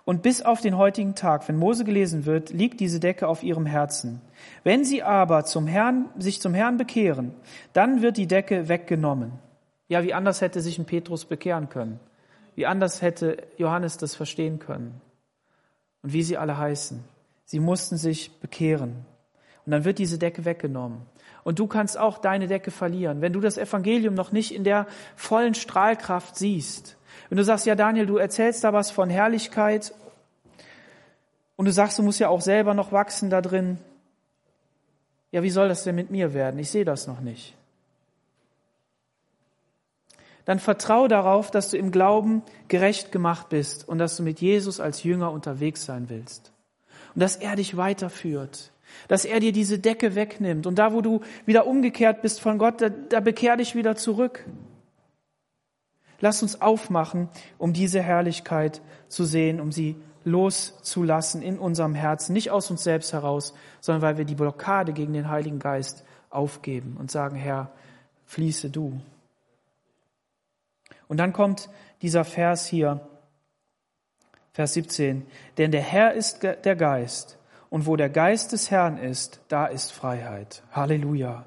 Und 0.05 0.21
bis 0.21 0.43
auf 0.43 0.61
den 0.61 0.77
heutigen 0.77 1.15
Tag, 1.15 1.47
wenn 1.47 1.57
Mose 1.57 1.83
gelesen 1.83 2.25
wird, 2.25 2.51
liegt 2.51 2.79
diese 2.79 2.99
Decke 2.99 3.27
auf 3.27 3.41
ihrem 3.41 3.65
Herzen. 3.65 4.21
Wenn 4.63 4.85
sie 4.85 5.01
aber 5.01 5.45
zum 5.45 5.65
Herrn, 5.65 6.09
sich 6.19 6.39
zum 6.39 6.53
Herrn 6.53 6.77
bekehren, 6.77 7.33
dann 7.73 8.03
wird 8.03 8.17
die 8.17 8.27
Decke 8.27 8.69
weggenommen. 8.69 9.31
Ja, 9.87 10.03
wie 10.03 10.13
anders 10.13 10.41
hätte 10.41 10.61
sich 10.61 10.77
ein 10.77 10.85
Petrus 10.85 11.25
bekehren 11.25 11.69
können? 11.69 11.99
Wie 12.53 12.67
anders 12.67 13.01
hätte 13.01 13.47
Johannes 13.57 13.97
das 13.97 14.15
verstehen 14.15 14.59
können? 14.59 15.01
Und 16.03 16.13
wie 16.13 16.21
sie 16.23 16.37
alle 16.37 16.57
heißen. 16.57 17.03
Sie 17.45 17.59
mussten 17.59 17.97
sich 17.97 18.39
bekehren. 18.39 19.05
Und 19.65 19.71
dann 19.71 19.85
wird 19.85 19.97
diese 19.97 20.19
Decke 20.19 20.45
weggenommen. 20.45 21.01
Und 21.45 21.59
du 21.59 21.67
kannst 21.67 21.95
auch 21.95 22.17
deine 22.17 22.47
Decke 22.47 22.71
verlieren, 22.71 23.21
wenn 23.21 23.31
du 23.31 23.39
das 23.39 23.59
Evangelium 23.59 24.15
noch 24.15 24.31
nicht 24.31 24.51
in 24.51 24.63
der 24.63 24.87
vollen 25.15 25.53
Strahlkraft 25.53 26.35
siehst. 26.35 26.97
Wenn 27.29 27.37
du 27.37 27.43
sagst, 27.43 27.67
ja 27.67 27.75
Daniel, 27.75 28.07
du 28.07 28.17
erzählst 28.17 28.63
da 28.63 28.73
was 28.73 28.89
von 28.89 29.11
Herrlichkeit 29.11 29.93
und 31.55 31.65
du 31.65 31.71
sagst, 31.71 31.99
du 31.99 32.03
musst 32.03 32.19
ja 32.19 32.29
auch 32.29 32.41
selber 32.41 32.73
noch 32.73 32.91
wachsen 32.91 33.29
da 33.29 33.41
drin. 33.41 33.77
Ja, 35.31 35.43
wie 35.43 35.51
soll 35.51 35.67
das 35.67 35.83
denn 35.83 35.93
mit 35.93 36.09
mir 36.09 36.33
werden? 36.33 36.59
Ich 36.59 36.71
sehe 36.71 36.83
das 36.83 37.05
noch 37.05 37.19
nicht. 37.19 37.53
Dann 40.45 40.57
vertrau 40.59 41.07
darauf, 41.07 41.51
dass 41.51 41.69
du 41.69 41.77
im 41.77 41.91
Glauben 41.91 42.41
gerecht 42.69 43.11
gemacht 43.11 43.49
bist 43.49 43.87
und 43.87 43.99
dass 43.99 44.17
du 44.17 44.23
mit 44.23 44.41
Jesus 44.41 44.79
als 44.79 45.03
Jünger 45.03 45.31
unterwegs 45.31 45.85
sein 45.85 46.09
willst. 46.09 46.51
Und 47.13 47.21
dass 47.21 47.35
er 47.35 47.55
dich 47.55 47.77
weiterführt, 47.77 48.71
dass 49.07 49.25
er 49.25 49.39
dir 49.39 49.51
diese 49.51 49.79
Decke 49.79 50.15
wegnimmt. 50.15 50.67
Und 50.67 50.79
da, 50.79 50.93
wo 50.93 51.01
du 51.01 51.21
wieder 51.45 51.67
umgekehrt 51.67 52.21
bist 52.21 52.41
von 52.41 52.57
Gott, 52.57 52.81
da, 52.81 52.89
da 52.89 53.19
bekehr 53.19 53.57
dich 53.57 53.75
wieder 53.75 53.95
zurück. 53.95 54.45
Lass 56.19 56.41
uns 56.41 56.61
aufmachen, 56.61 57.29
um 57.57 57.73
diese 57.73 58.01
Herrlichkeit 58.01 58.81
zu 59.07 59.25
sehen, 59.25 59.59
um 59.59 59.71
sie 59.71 59.95
loszulassen 60.23 61.41
in 61.41 61.59
unserem 61.59 61.93
Herzen, 61.93 62.33
nicht 62.33 62.51
aus 62.51 62.71
uns 62.71 62.83
selbst 62.83 63.13
heraus, 63.13 63.53
sondern 63.79 64.01
weil 64.01 64.17
wir 64.17 64.25
die 64.25 64.35
Blockade 64.35 64.91
gegen 64.91 65.13
den 65.13 65.29
Heiligen 65.29 65.59
Geist 65.59 66.03
aufgeben 66.31 66.97
und 66.99 67.11
sagen, 67.11 67.35
Herr, 67.35 67.71
fließe 68.25 68.69
du. 68.69 68.99
Und 71.07 71.17
dann 71.17 71.31
kommt 71.31 71.69
dieser 72.01 72.25
Vers 72.25 72.65
hier, 72.65 73.07
Vers 74.51 74.73
17, 74.73 75.25
denn 75.57 75.71
der 75.71 75.81
Herr 75.81 76.13
ist 76.13 76.41
der 76.41 76.75
Geist 76.75 77.37
und 77.75 77.87
wo 77.87 77.97
der 77.97 78.09
Geist 78.09 78.53
des 78.53 78.71
Herrn 78.71 78.97
ist, 78.97 79.41
da 79.49 79.65
ist 79.65 79.91
Freiheit. 79.91 80.63
Halleluja. 80.71 81.43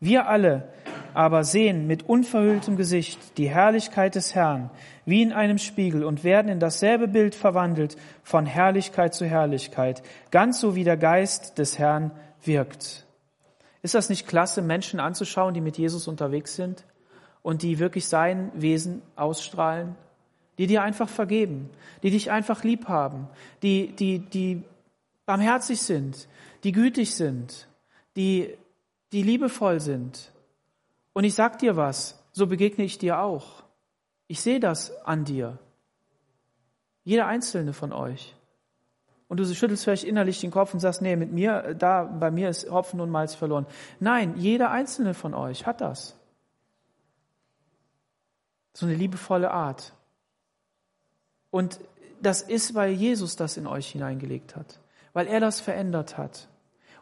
Wir 0.00 0.26
alle 0.26 0.68
aber 1.14 1.44
sehen 1.44 1.86
mit 1.86 2.08
unverhülltem 2.08 2.76
Gesicht 2.76 3.38
die 3.38 3.48
Herrlichkeit 3.48 4.16
des 4.16 4.34
Herrn 4.34 4.70
wie 5.04 5.22
in 5.22 5.32
einem 5.32 5.58
Spiegel 5.58 6.02
und 6.02 6.24
werden 6.24 6.48
in 6.48 6.58
dasselbe 6.58 7.06
Bild 7.06 7.36
verwandelt 7.36 7.96
von 8.24 8.44
Herrlichkeit 8.44 9.14
zu 9.14 9.26
Herrlichkeit, 9.26 10.02
ganz 10.32 10.58
so 10.58 10.74
wie 10.74 10.82
der 10.82 10.96
Geist 10.96 11.58
des 11.58 11.78
Herrn 11.78 12.10
wirkt. 12.42 13.06
Ist 13.82 13.94
das 13.94 14.08
nicht 14.08 14.26
klasse, 14.26 14.60
Menschen 14.60 14.98
anzuschauen, 14.98 15.54
die 15.54 15.60
mit 15.60 15.78
Jesus 15.78 16.08
unterwegs 16.08 16.56
sind 16.56 16.84
und 17.42 17.62
die 17.62 17.78
wirklich 17.78 18.08
sein 18.08 18.50
Wesen 18.56 19.02
ausstrahlen, 19.14 19.94
die 20.58 20.66
dir 20.66 20.82
einfach 20.82 21.08
vergeben, 21.08 21.70
die 22.02 22.10
dich 22.10 22.30
einfach 22.30 22.64
lieb 22.64 22.88
haben, 22.88 23.28
die, 23.62 23.92
die, 23.92 24.18
die 24.18 24.62
barmherzig 25.26 25.80
sind, 25.80 26.28
die 26.64 26.72
gütig 26.72 27.14
sind, 27.14 27.68
die 28.16 28.56
die 29.12 29.22
liebevoll 29.22 29.80
sind. 29.80 30.32
Und 31.12 31.24
ich 31.24 31.34
sag 31.34 31.58
dir 31.58 31.76
was, 31.76 32.18
so 32.32 32.46
begegne 32.46 32.84
ich 32.84 32.98
dir 32.98 33.20
auch. 33.20 33.62
Ich 34.26 34.40
sehe 34.40 34.60
das 34.60 35.04
an 35.04 35.24
dir. 35.24 35.58
Jeder 37.04 37.26
einzelne 37.26 37.74
von 37.74 37.92
euch. 37.92 38.34
Und 39.28 39.38
du 39.38 39.54
schüttelst 39.54 39.84
vielleicht 39.84 40.04
innerlich 40.04 40.40
den 40.40 40.50
Kopf 40.50 40.72
und 40.72 40.80
sagst, 40.80 41.02
nee, 41.02 41.16
mit 41.16 41.32
mir, 41.32 41.74
da, 41.74 42.04
bei 42.04 42.30
mir 42.30 42.48
ist 42.48 42.70
Hopfen 42.70 43.00
und 43.00 43.10
Malz 43.10 43.34
verloren. 43.34 43.66
Nein, 44.00 44.34
jeder 44.36 44.70
einzelne 44.70 45.14
von 45.14 45.34
euch 45.34 45.66
hat 45.66 45.80
das. 45.80 46.18
So 48.74 48.86
eine 48.86 48.94
liebevolle 48.94 49.50
Art. 49.50 49.94
Und 51.52 51.78
das 52.20 52.42
ist, 52.42 52.74
weil 52.74 52.92
Jesus 52.92 53.36
das 53.36 53.56
in 53.56 53.68
euch 53.68 53.92
hineingelegt 53.92 54.56
hat. 54.56 54.80
Weil 55.12 55.28
er 55.28 55.38
das 55.38 55.60
verändert 55.60 56.18
hat. 56.18 56.48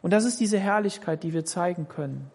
Und 0.03 0.11
das 0.11 0.25
ist 0.25 0.39
diese 0.39 0.59
Herrlichkeit, 0.59 1.23
die 1.23 1.33
wir 1.33 1.45
zeigen 1.45 1.87
können. 1.87 2.29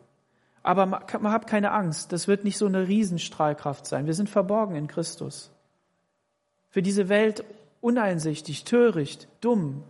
Aber 0.62 0.86
man 0.86 1.32
hat 1.32 1.46
keine 1.46 1.70
Angst, 1.70 2.10
das 2.12 2.26
wird 2.26 2.42
nicht 2.42 2.58
so 2.58 2.66
eine 2.66 2.88
Riesenstrahlkraft 2.88 3.86
sein. 3.86 4.06
Wir 4.06 4.14
sind 4.14 4.28
verborgen 4.28 4.74
in 4.74 4.88
Christus. 4.88 5.52
Für 6.70 6.82
diese 6.82 7.08
Welt 7.08 7.44
uneinsichtig, 7.80 8.64
töricht, 8.64 9.28
dumm. 9.40 9.84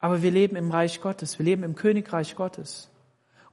Aber 0.00 0.22
wir 0.22 0.30
leben 0.30 0.56
im 0.56 0.70
Reich 0.70 1.00
Gottes, 1.00 1.38
wir 1.38 1.44
leben 1.44 1.62
im 1.62 1.76
Königreich 1.76 2.34
Gottes. 2.34 2.89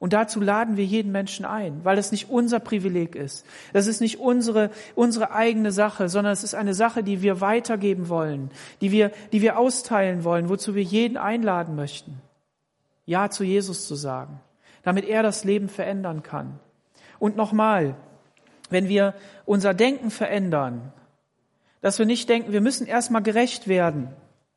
Und 0.00 0.12
dazu 0.12 0.40
laden 0.40 0.76
wir 0.76 0.84
jeden 0.84 1.10
Menschen 1.10 1.44
ein, 1.44 1.84
weil 1.84 1.98
es 1.98 2.12
nicht 2.12 2.30
unser 2.30 2.60
Privileg 2.60 3.16
ist. 3.16 3.44
Das 3.72 3.88
ist 3.88 4.00
nicht 4.00 4.20
unsere, 4.20 4.70
unsere 4.94 5.32
eigene 5.32 5.72
Sache, 5.72 6.08
sondern 6.08 6.32
es 6.32 6.44
ist 6.44 6.54
eine 6.54 6.74
Sache, 6.74 7.02
die 7.02 7.20
wir 7.20 7.40
weitergeben 7.40 8.08
wollen, 8.08 8.50
die 8.80 8.92
wir, 8.92 9.10
die 9.32 9.42
wir 9.42 9.58
austeilen 9.58 10.22
wollen, 10.22 10.48
wozu 10.48 10.76
wir 10.76 10.84
jeden 10.84 11.16
einladen 11.16 11.74
möchten. 11.74 12.20
Ja 13.06 13.28
zu 13.30 13.42
Jesus 13.42 13.88
zu 13.88 13.96
sagen, 13.96 14.40
damit 14.84 15.04
er 15.04 15.24
das 15.24 15.42
Leben 15.42 15.68
verändern 15.68 16.22
kann. 16.22 16.60
Und 17.18 17.36
nochmal, 17.36 17.96
wenn 18.70 18.88
wir 18.88 19.14
unser 19.46 19.74
Denken 19.74 20.12
verändern, 20.12 20.92
dass 21.80 21.98
wir 21.98 22.06
nicht 22.06 22.28
denken, 22.28 22.52
wir 22.52 22.60
müssen 22.60 22.86
erstmal 22.86 23.22
gerecht 23.22 23.66
werden. 23.66 24.14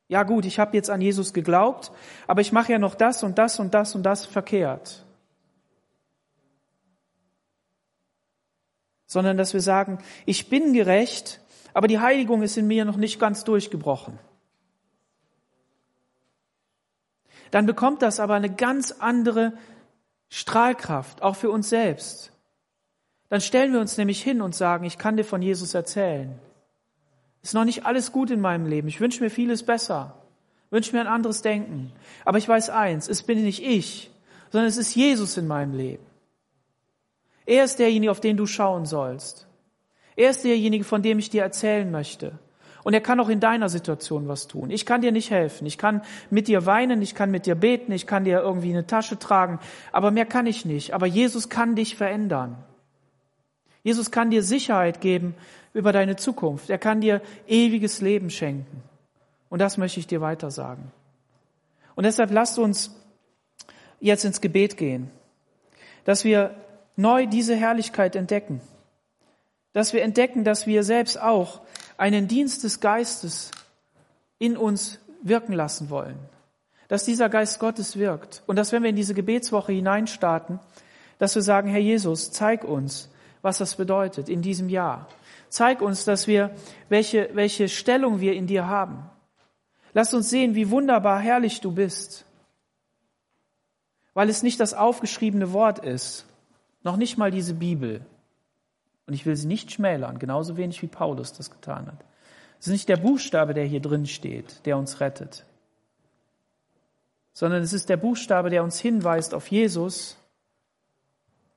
Ja 0.07 0.21
gut, 0.23 0.45
ich 0.45 0.59
habe 0.59 0.75
jetzt 0.75 0.89
an 0.89 1.01
Jesus 1.01 1.33
geglaubt, 1.33 1.91
aber 2.27 2.41
ich 2.41 2.51
mache 2.51 2.73
ja 2.73 2.79
noch 2.79 2.93
das 2.93 3.23
und 3.23 3.37
das 3.39 3.59
und 3.59 3.73
das 3.73 3.95
und 3.95 4.03
das 4.03 4.25
verkehrt. 4.25 5.05
Sondern 9.11 9.35
dass 9.35 9.53
wir 9.53 9.59
sagen, 9.59 9.97
ich 10.25 10.47
bin 10.47 10.71
gerecht, 10.71 11.41
aber 11.73 11.89
die 11.89 11.99
Heiligung 11.99 12.43
ist 12.43 12.55
in 12.55 12.65
mir 12.65 12.85
noch 12.85 12.95
nicht 12.95 13.19
ganz 13.19 13.43
durchgebrochen. 13.43 14.17
Dann 17.51 17.65
bekommt 17.65 18.03
das 18.03 18.21
aber 18.21 18.35
eine 18.35 18.49
ganz 18.49 18.93
andere 18.99 19.51
Strahlkraft, 20.29 21.23
auch 21.23 21.35
für 21.35 21.51
uns 21.51 21.67
selbst. 21.67 22.31
Dann 23.27 23.41
stellen 23.41 23.73
wir 23.73 23.81
uns 23.81 23.97
nämlich 23.97 24.23
hin 24.23 24.41
und 24.41 24.55
sagen, 24.55 24.85
ich 24.85 24.97
kann 24.97 25.17
dir 25.17 25.25
von 25.25 25.41
Jesus 25.41 25.73
erzählen. 25.73 26.39
Ist 27.41 27.53
noch 27.53 27.65
nicht 27.65 27.85
alles 27.85 28.13
gut 28.13 28.31
in 28.31 28.39
meinem 28.39 28.65
Leben. 28.65 28.87
Ich 28.87 29.01
wünsche 29.01 29.21
mir 29.21 29.29
vieles 29.29 29.63
besser. 29.63 30.15
Wünsche 30.69 30.95
mir 30.95 31.01
ein 31.01 31.07
anderes 31.07 31.41
Denken. 31.41 31.91
Aber 32.23 32.37
ich 32.37 32.47
weiß 32.47 32.69
eins, 32.69 33.09
es 33.09 33.23
bin 33.23 33.43
nicht 33.43 33.61
ich, 33.61 34.09
sondern 34.51 34.69
es 34.69 34.77
ist 34.77 34.95
Jesus 34.95 35.35
in 35.35 35.47
meinem 35.47 35.73
Leben. 35.73 36.10
Er 37.45 37.63
ist 37.63 37.79
derjenige, 37.79 38.11
auf 38.11 38.19
den 38.19 38.37
du 38.37 38.45
schauen 38.45 38.85
sollst. 38.85 39.47
Er 40.15 40.29
ist 40.29 40.43
derjenige, 40.43 40.83
von 40.83 41.01
dem 41.01 41.19
ich 41.19 41.29
dir 41.29 41.43
erzählen 41.43 41.89
möchte. 41.89 42.39
Und 42.83 42.93
er 42.93 43.01
kann 43.01 43.19
auch 43.19 43.29
in 43.29 43.39
deiner 43.39 43.69
Situation 43.69 44.27
was 44.27 44.47
tun. 44.47 44.71
Ich 44.71 44.85
kann 44.85 45.01
dir 45.01 45.11
nicht 45.11 45.29
helfen. 45.29 45.67
Ich 45.67 45.77
kann 45.77 46.01
mit 46.29 46.47
dir 46.47 46.65
weinen, 46.65 47.01
ich 47.01 47.13
kann 47.13 47.29
mit 47.29 47.45
dir 47.45 47.55
beten, 47.55 47.91
ich 47.91 48.07
kann 48.07 48.23
dir 48.23 48.39
irgendwie 48.39 48.71
eine 48.71 48.87
Tasche 48.87 49.19
tragen, 49.19 49.59
aber 49.91 50.11
mehr 50.11 50.25
kann 50.25 50.47
ich 50.47 50.65
nicht. 50.65 50.93
Aber 50.93 51.05
Jesus 51.05 51.49
kann 51.49 51.75
dich 51.75 51.95
verändern. 51.95 52.57
Jesus 53.83 54.11
kann 54.11 54.31
dir 54.31 54.43
Sicherheit 54.43 55.01
geben 55.01 55.35
über 55.73 55.91
deine 55.91 56.15
Zukunft. 56.15 56.69
Er 56.69 56.77
kann 56.77 57.01
dir 57.01 57.21
ewiges 57.47 58.01
Leben 58.01 58.29
schenken. 58.29 58.83
Und 59.49 59.59
das 59.59 59.77
möchte 59.77 59.99
ich 59.99 60.07
dir 60.07 60.21
weiter 60.21 60.49
sagen. 60.49 60.91
Und 61.95 62.05
deshalb 62.05 62.31
lasst 62.31 62.57
uns 62.57 62.95
jetzt 63.99 64.25
ins 64.25 64.41
Gebet 64.41 64.77
gehen, 64.77 65.11
dass 66.05 66.23
wir 66.23 66.55
neu 66.95 67.25
diese 67.25 67.55
Herrlichkeit 67.55 68.15
entdecken. 68.15 68.61
Dass 69.73 69.93
wir 69.93 70.03
entdecken, 70.03 70.43
dass 70.43 70.67
wir 70.67 70.83
selbst 70.83 71.19
auch 71.21 71.61
einen 71.97 72.27
Dienst 72.27 72.63
des 72.63 72.79
Geistes 72.79 73.51
in 74.37 74.57
uns 74.57 74.99
wirken 75.21 75.53
lassen 75.53 75.89
wollen. 75.89 76.17
Dass 76.87 77.05
dieser 77.05 77.29
Geist 77.29 77.59
Gottes 77.59 77.97
wirkt. 77.97 78.43
Und 78.47 78.55
dass 78.55 78.71
wenn 78.71 78.83
wir 78.83 78.89
in 78.89 78.95
diese 78.95 79.13
Gebetswoche 79.13 79.71
hineinstarten, 79.71 80.59
dass 81.19 81.35
wir 81.35 81.41
sagen, 81.41 81.69
Herr 81.69 81.79
Jesus, 81.79 82.31
zeig 82.31 82.63
uns, 82.63 83.09
was 83.41 83.59
das 83.59 83.75
bedeutet 83.75 84.27
in 84.29 84.41
diesem 84.41 84.69
Jahr. 84.69 85.07
Zeig 85.49 85.81
uns, 85.81 86.05
dass 86.05 86.27
wir, 86.27 86.51
welche, 86.89 87.29
welche 87.33 87.69
Stellung 87.69 88.19
wir 88.19 88.33
in 88.33 88.47
dir 88.47 88.67
haben. 88.67 89.09
Lass 89.93 90.13
uns 90.13 90.29
sehen, 90.29 90.55
wie 90.55 90.69
wunderbar 90.69 91.19
herrlich 91.19 91.61
du 91.61 91.71
bist. 91.71 92.25
Weil 94.13 94.29
es 94.29 94.43
nicht 94.43 94.59
das 94.59 94.73
aufgeschriebene 94.73 95.53
Wort 95.53 95.79
ist, 95.79 96.25
noch 96.83 96.97
nicht 96.97 97.17
mal 97.17 97.31
diese 97.31 97.53
Bibel. 97.53 98.05
Und 99.07 99.13
ich 99.13 99.25
will 99.25 99.35
sie 99.35 99.47
nicht 99.47 99.71
schmälern, 99.71 100.19
genauso 100.19 100.57
wenig 100.57 100.81
wie 100.81 100.87
Paulus 100.87 101.33
das 101.33 101.51
getan 101.51 101.87
hat. 101.87 102.03
Es 102.59 102.67
ist 102.67 102.73
nicht 102.73 102.89
der 102.89 102.97
Buchstabe, 102.97 103.53
der 103.53 103.65
hier 103.65 103.81
drin 103.81 104.05
steht, 104.05 104.65
der 104.65 104.77
uns 104.77 104.99
rettet, 104.99 105.45
sondern 107.33 107.63
es 107.63 107.73
ist 107.73 107.89
der 107.89 107.97
Buchstabe, 107.97 108.49
der 108.49 108.63
uns 108.63 108.79
hinweist 108.79 109.33
auf 109.33 109.47
Jesus. 109.47 110.17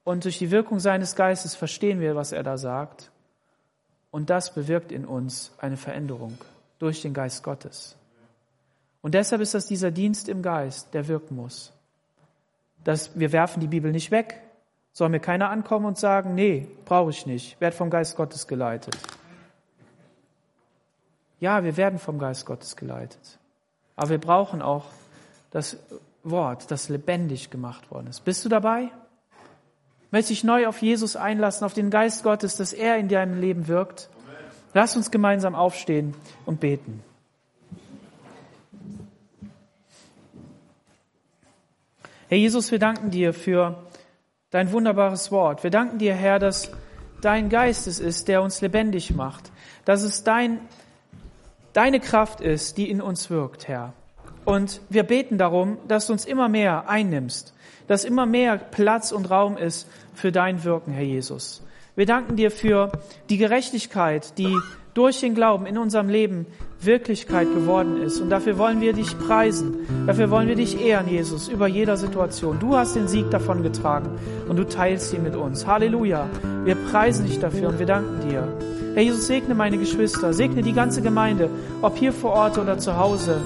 Und 0.02 0.24
durch 0.24 0.38
die 0.38 0.50
Wirkung 0.50 0.80
seines 0.80 1.16
Geistes 1.16 1.54
verstehen 1.54 2.00
wir, 2.00 2.16
was 2.16 2.32
er 2.32 2.42
da 2.42 2.56
sagt. 2.56 3.10
Und 4.10 4.30
das 4.30 4.54
bewirkt 4.54 4.92
in 4.92 5.04
uns 5.04 5.52
eine 5.58 5.76
Veränderung 5.76 6.38
durch 6.78 7.02
den 7.02 7.14
Geist 7.14 7.42
Gottes. 7.42 7.96
Und 9.02 9.14
deshalb 9.14 9.42
ist 9.42 9.54
das 9.54 9.66
dieser 9.66 9.90
Dienst 9.90 10.28
im 10.28 10.40
Geist, 10.40 10.94
der 10.94 11.08
wirken 11.08 11.36
muss. 11.36 11.72
Dass 12.84 13.18
wir 13.18 13.32
werfen 13.32 13.60
die 13.60 13.66
Bibel 13.66 13.92
nicht 13.92 14.10
weg, 14.10 14.40
soll 14.94 15.08
mir 15.10 15.20
keiner 15.20 15.50
ankommen 15.50 15.86
und 15.86 15.98
sagen, 15.98 16.34
nee, 16.34 16.68
brauche 16.86 17.10
ich 17.10 17.26
nicht, 17.26 17.60
werde 17.60 17.76
vom 17.76 17.90
Geist 17.90 18.16
Gottes 18.16 18.46
geleitet. 18.46 18.96
Ja, 21.40 21.62
wir 21.64 21.76
werden 21.76 21.98
vom 21.98 22.18
Geist 22.18 22.46
Gottes 22.46 22.76
geleitet. 22.76 23.38
Aber 23.96 24.10
wir 24.10 24.18
brauchen 24.18 24.62
auch 24.62 24.86
das 25.50 25.76
Wort, 26.22 26.70
das 26.70 26.88
lebendig 26.88 27.50
gemacht 27.50 27.90
worden 27.90 28.06
ist. 28.06 28.24
Bist 28.24 28.44
du 28.44 28.48
dabei? 28.48 28.88
Möchte 30.10 30.28
dich 30.28 30.44
neu 30.44 30.68
auf 30.68 30.80
Jesus 30.80 31.16
einlassen, 31.16 31.64
auf 31.64 31.74
den 31.74 31.90
Geist 31.90 32.22
Gottes, 32.22 32.56
dass 32.56 32.72
er 32.72 32.96
in 32.96 33.08
deinem 33.08 33.40
Leben 33.40 33.66
wirkt? 33.66 34.08
Lass 34.74 34.96
uns 34.96 35.10
gemeinsam 35.10 35.56
aufstehen 35.56 36.14
und 36.46 36.60
beten. 36.60 37.02
Herr 42.28 42.38
Jesus, 42.38 42.70
wir 42.70 42.78
danken 42.78 43.10
dir 43.10 43.34
für 43.34 43.76
dein 44.54 44.70
wunderbares 44.70 45.32
Wort. 45.32 45.64
Wir 45.64 45.70
danken 45.70 45.98
dir, 45.98 46.14
Herr, 46.14 46.38
dass 46.38 46.70
dein 47.20 47.48
Geist 47.48 47.88
es 47.88 47.98
ist, 47.98 48.28
der 48.28 48.40
uns 48.40 48.60
lebendig 48.60 49.12
macht, 49.12 49.50
dass 49.84 50.04
es 50.04 50.22
dein, 50.22 50.60
deine 51.72 51.98
Kraft 51.98 52.40
ist, 52.40 52.78
die 52.78 52.88
in 52.88 53.02
uns 53.02 53.30
wirkt, 53.30 53.66
Herr. 53.66 53.94
Und 54.44 54.80
wir 54.90 55.02
beten 55.02 55.38
darum, 55.38 55.78
dass 55.88 56.06
du 56.06 56.12
uns 56.12 56.24
immer 56.24 56.48
mehr 56.48 56.88
einnimmst, 56.88 57.52
dass 57.88 58.04
immer 58.04 58.26
mehr 58.26 58.56
Platz 58.56 59.10
und 59.10 59.28
Raum 59.28 59.56
ist 59.56 59.88
für 60.14 60.30
dein 60.30 60.62
Wirken, 60.62 60.92
Herr 60.92 61.02
Jesus. 61.02 61.64
Wir 61.96 62.06
danken 62.06 62.36
dir 62.36 62.52
für 62.52 62.92
die 63.30 63.38
Gerechtigkeit, 63.38 64.38
die 64.38 64.56
durch 64.94 65.18
den 65.18 65.34
Glauben 65.34 65.66
in 65.66 65.78
unserem 65.78 66.08
Leben 66.08 66.46
Wirklichkeit 66.86 67.52
geworden 67.52 68.00
ist. 68.02 68.20
Und 68.20 68.30
dafür 68.30 68.58
wollen 68.58 68.80
wir 68.80 68.92
dich 68.92 69.18
preisen. 69.18 69.86
Dafür 70.06 70.30
wollen 70.30 70.48
wir 70.48 70.56
dich 70.56 70.80
ehren, 70.80 71.08
Jesus, 71.08 71.48
über 71.48 71.66
jeder 71.66 71.96
Situation. 71.96 72.58
Du 72.60 72.76
hast 72.76 72.96
den 72.96 73.08
Sieg 73.08 73.30
davon 73.30 73.62
getragen 73.62 74.10
und 74.48 74.56
du 74.56 74.64
teilst 74.64 75.12
ihn 75.12 75.22
mit 75.22 75.36
uns. 75.36 75.66
Halleluja. 75.66 76.28
Wir 76.64 76.74
preisen 76.74 77.26
dich 77.26 77.40
dafür 77.40 77.68
und 77.68 77.78
wir 77.78 77.86
danken 77.86 78.28
dir. 78.28 78.48
Herr 78.94 79.02
Jesus, 79.02 79.26
segne 79.26 79.54
meine 79.54 79.78
Geschwister, 79.78 80.32
segne 80.32 80.62
die 80.62 80.72
ganze 80.72 81.02
Gemeinde, 81.02 81.50
ob 81.82 81.96
hier 81.96 82.12
vor 82.12 82.32
Ort 82.32 82.58
oder 82.58 82.78
zu 82.78 82.96
Hause. 82.96 83.40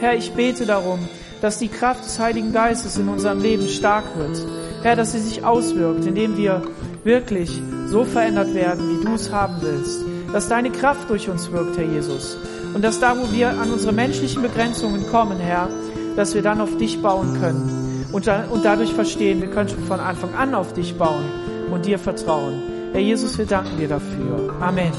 Herr, 0.00 0.14
ich 0.14 0.32
bete 0.32 0.66
darum, 0.66 1.00
dass 1.42 1.58
die 1.58 1.68
Kraft 1.68 2.04
des 2.04 2.18
Heiligen 2.18 2.52
Geistes 2.52 2.96
in 2.96 3.08
unserem 3.08 3.40
Leben 3.40 3.68
stark 3.68 4.04
wird. 4.16 4.42
Herr, 4.82 4.96
dass 4.96 5.12
sie 5.12 5.20
sich 5.20 5.44
auswirkt, 5.44 6.06
indem 6.06 6.36
wir 6.36 6.62
wirklich 7.04 7.60
so 7.86 8.04
verändert 8.04 8.54
werden, 8.54 8.88
wie 8.88 9.04
du 9.04 9.14
es 9.14 9.32
haben 9.32 9.56
willst 9.60 10.04
dass 10.32 10.48
deine 10.48 10.70
Kraft 10.70 11.08
durch 11.08 11.28
uns 11.28 11.50
wirkt, 11.52 11.78
Herr 11.78 11.84
Jesus. 11.84 12.36
Und 12.76 12.82
dass 12.82 13.00
da, 13.00 13.16
wo 13.16 13.32
wir 13.32 13.58
an 13.58 13.72
unsere 13.72 13.94
menschlichen 13.94 14.42
Begrenzungen 14.42 15.06
kommen, 15.10 15.38
Herr, 15.38 15.70
dass 16.14 16.34
wir 16.34 16.42
dann 16.42 16.60
auf 16.60 16.76
dich 16.76 17.00
bauen 17.00 17.40
können 17.40 18.04
und, 18.12 18.26
da, 18.26 18.44
und 18.50 18.66
dadurch 18.66 18.92
verstehen, 18.92 19.40
wir 19.40 19.48
können 19.48 19.70
schon 19.70 19.82
von 19.84 19.98
Anfang 19.98 20.34
an 20.34 20.54
auf 20.54 20.74
dich 20.74 20.94
bauen 20.98 21.24
und 21.70 21.86
dir 21.86 21.98
vertrauen. 21.98 22.60
Herr 22.92 23.00
Jesus, 23.00 23.38
wir 23.38 23.46
danken 23.46 23.78
dir 23.78 23.88
dafür. 23.88 24.54
Amen. 24.60 24.92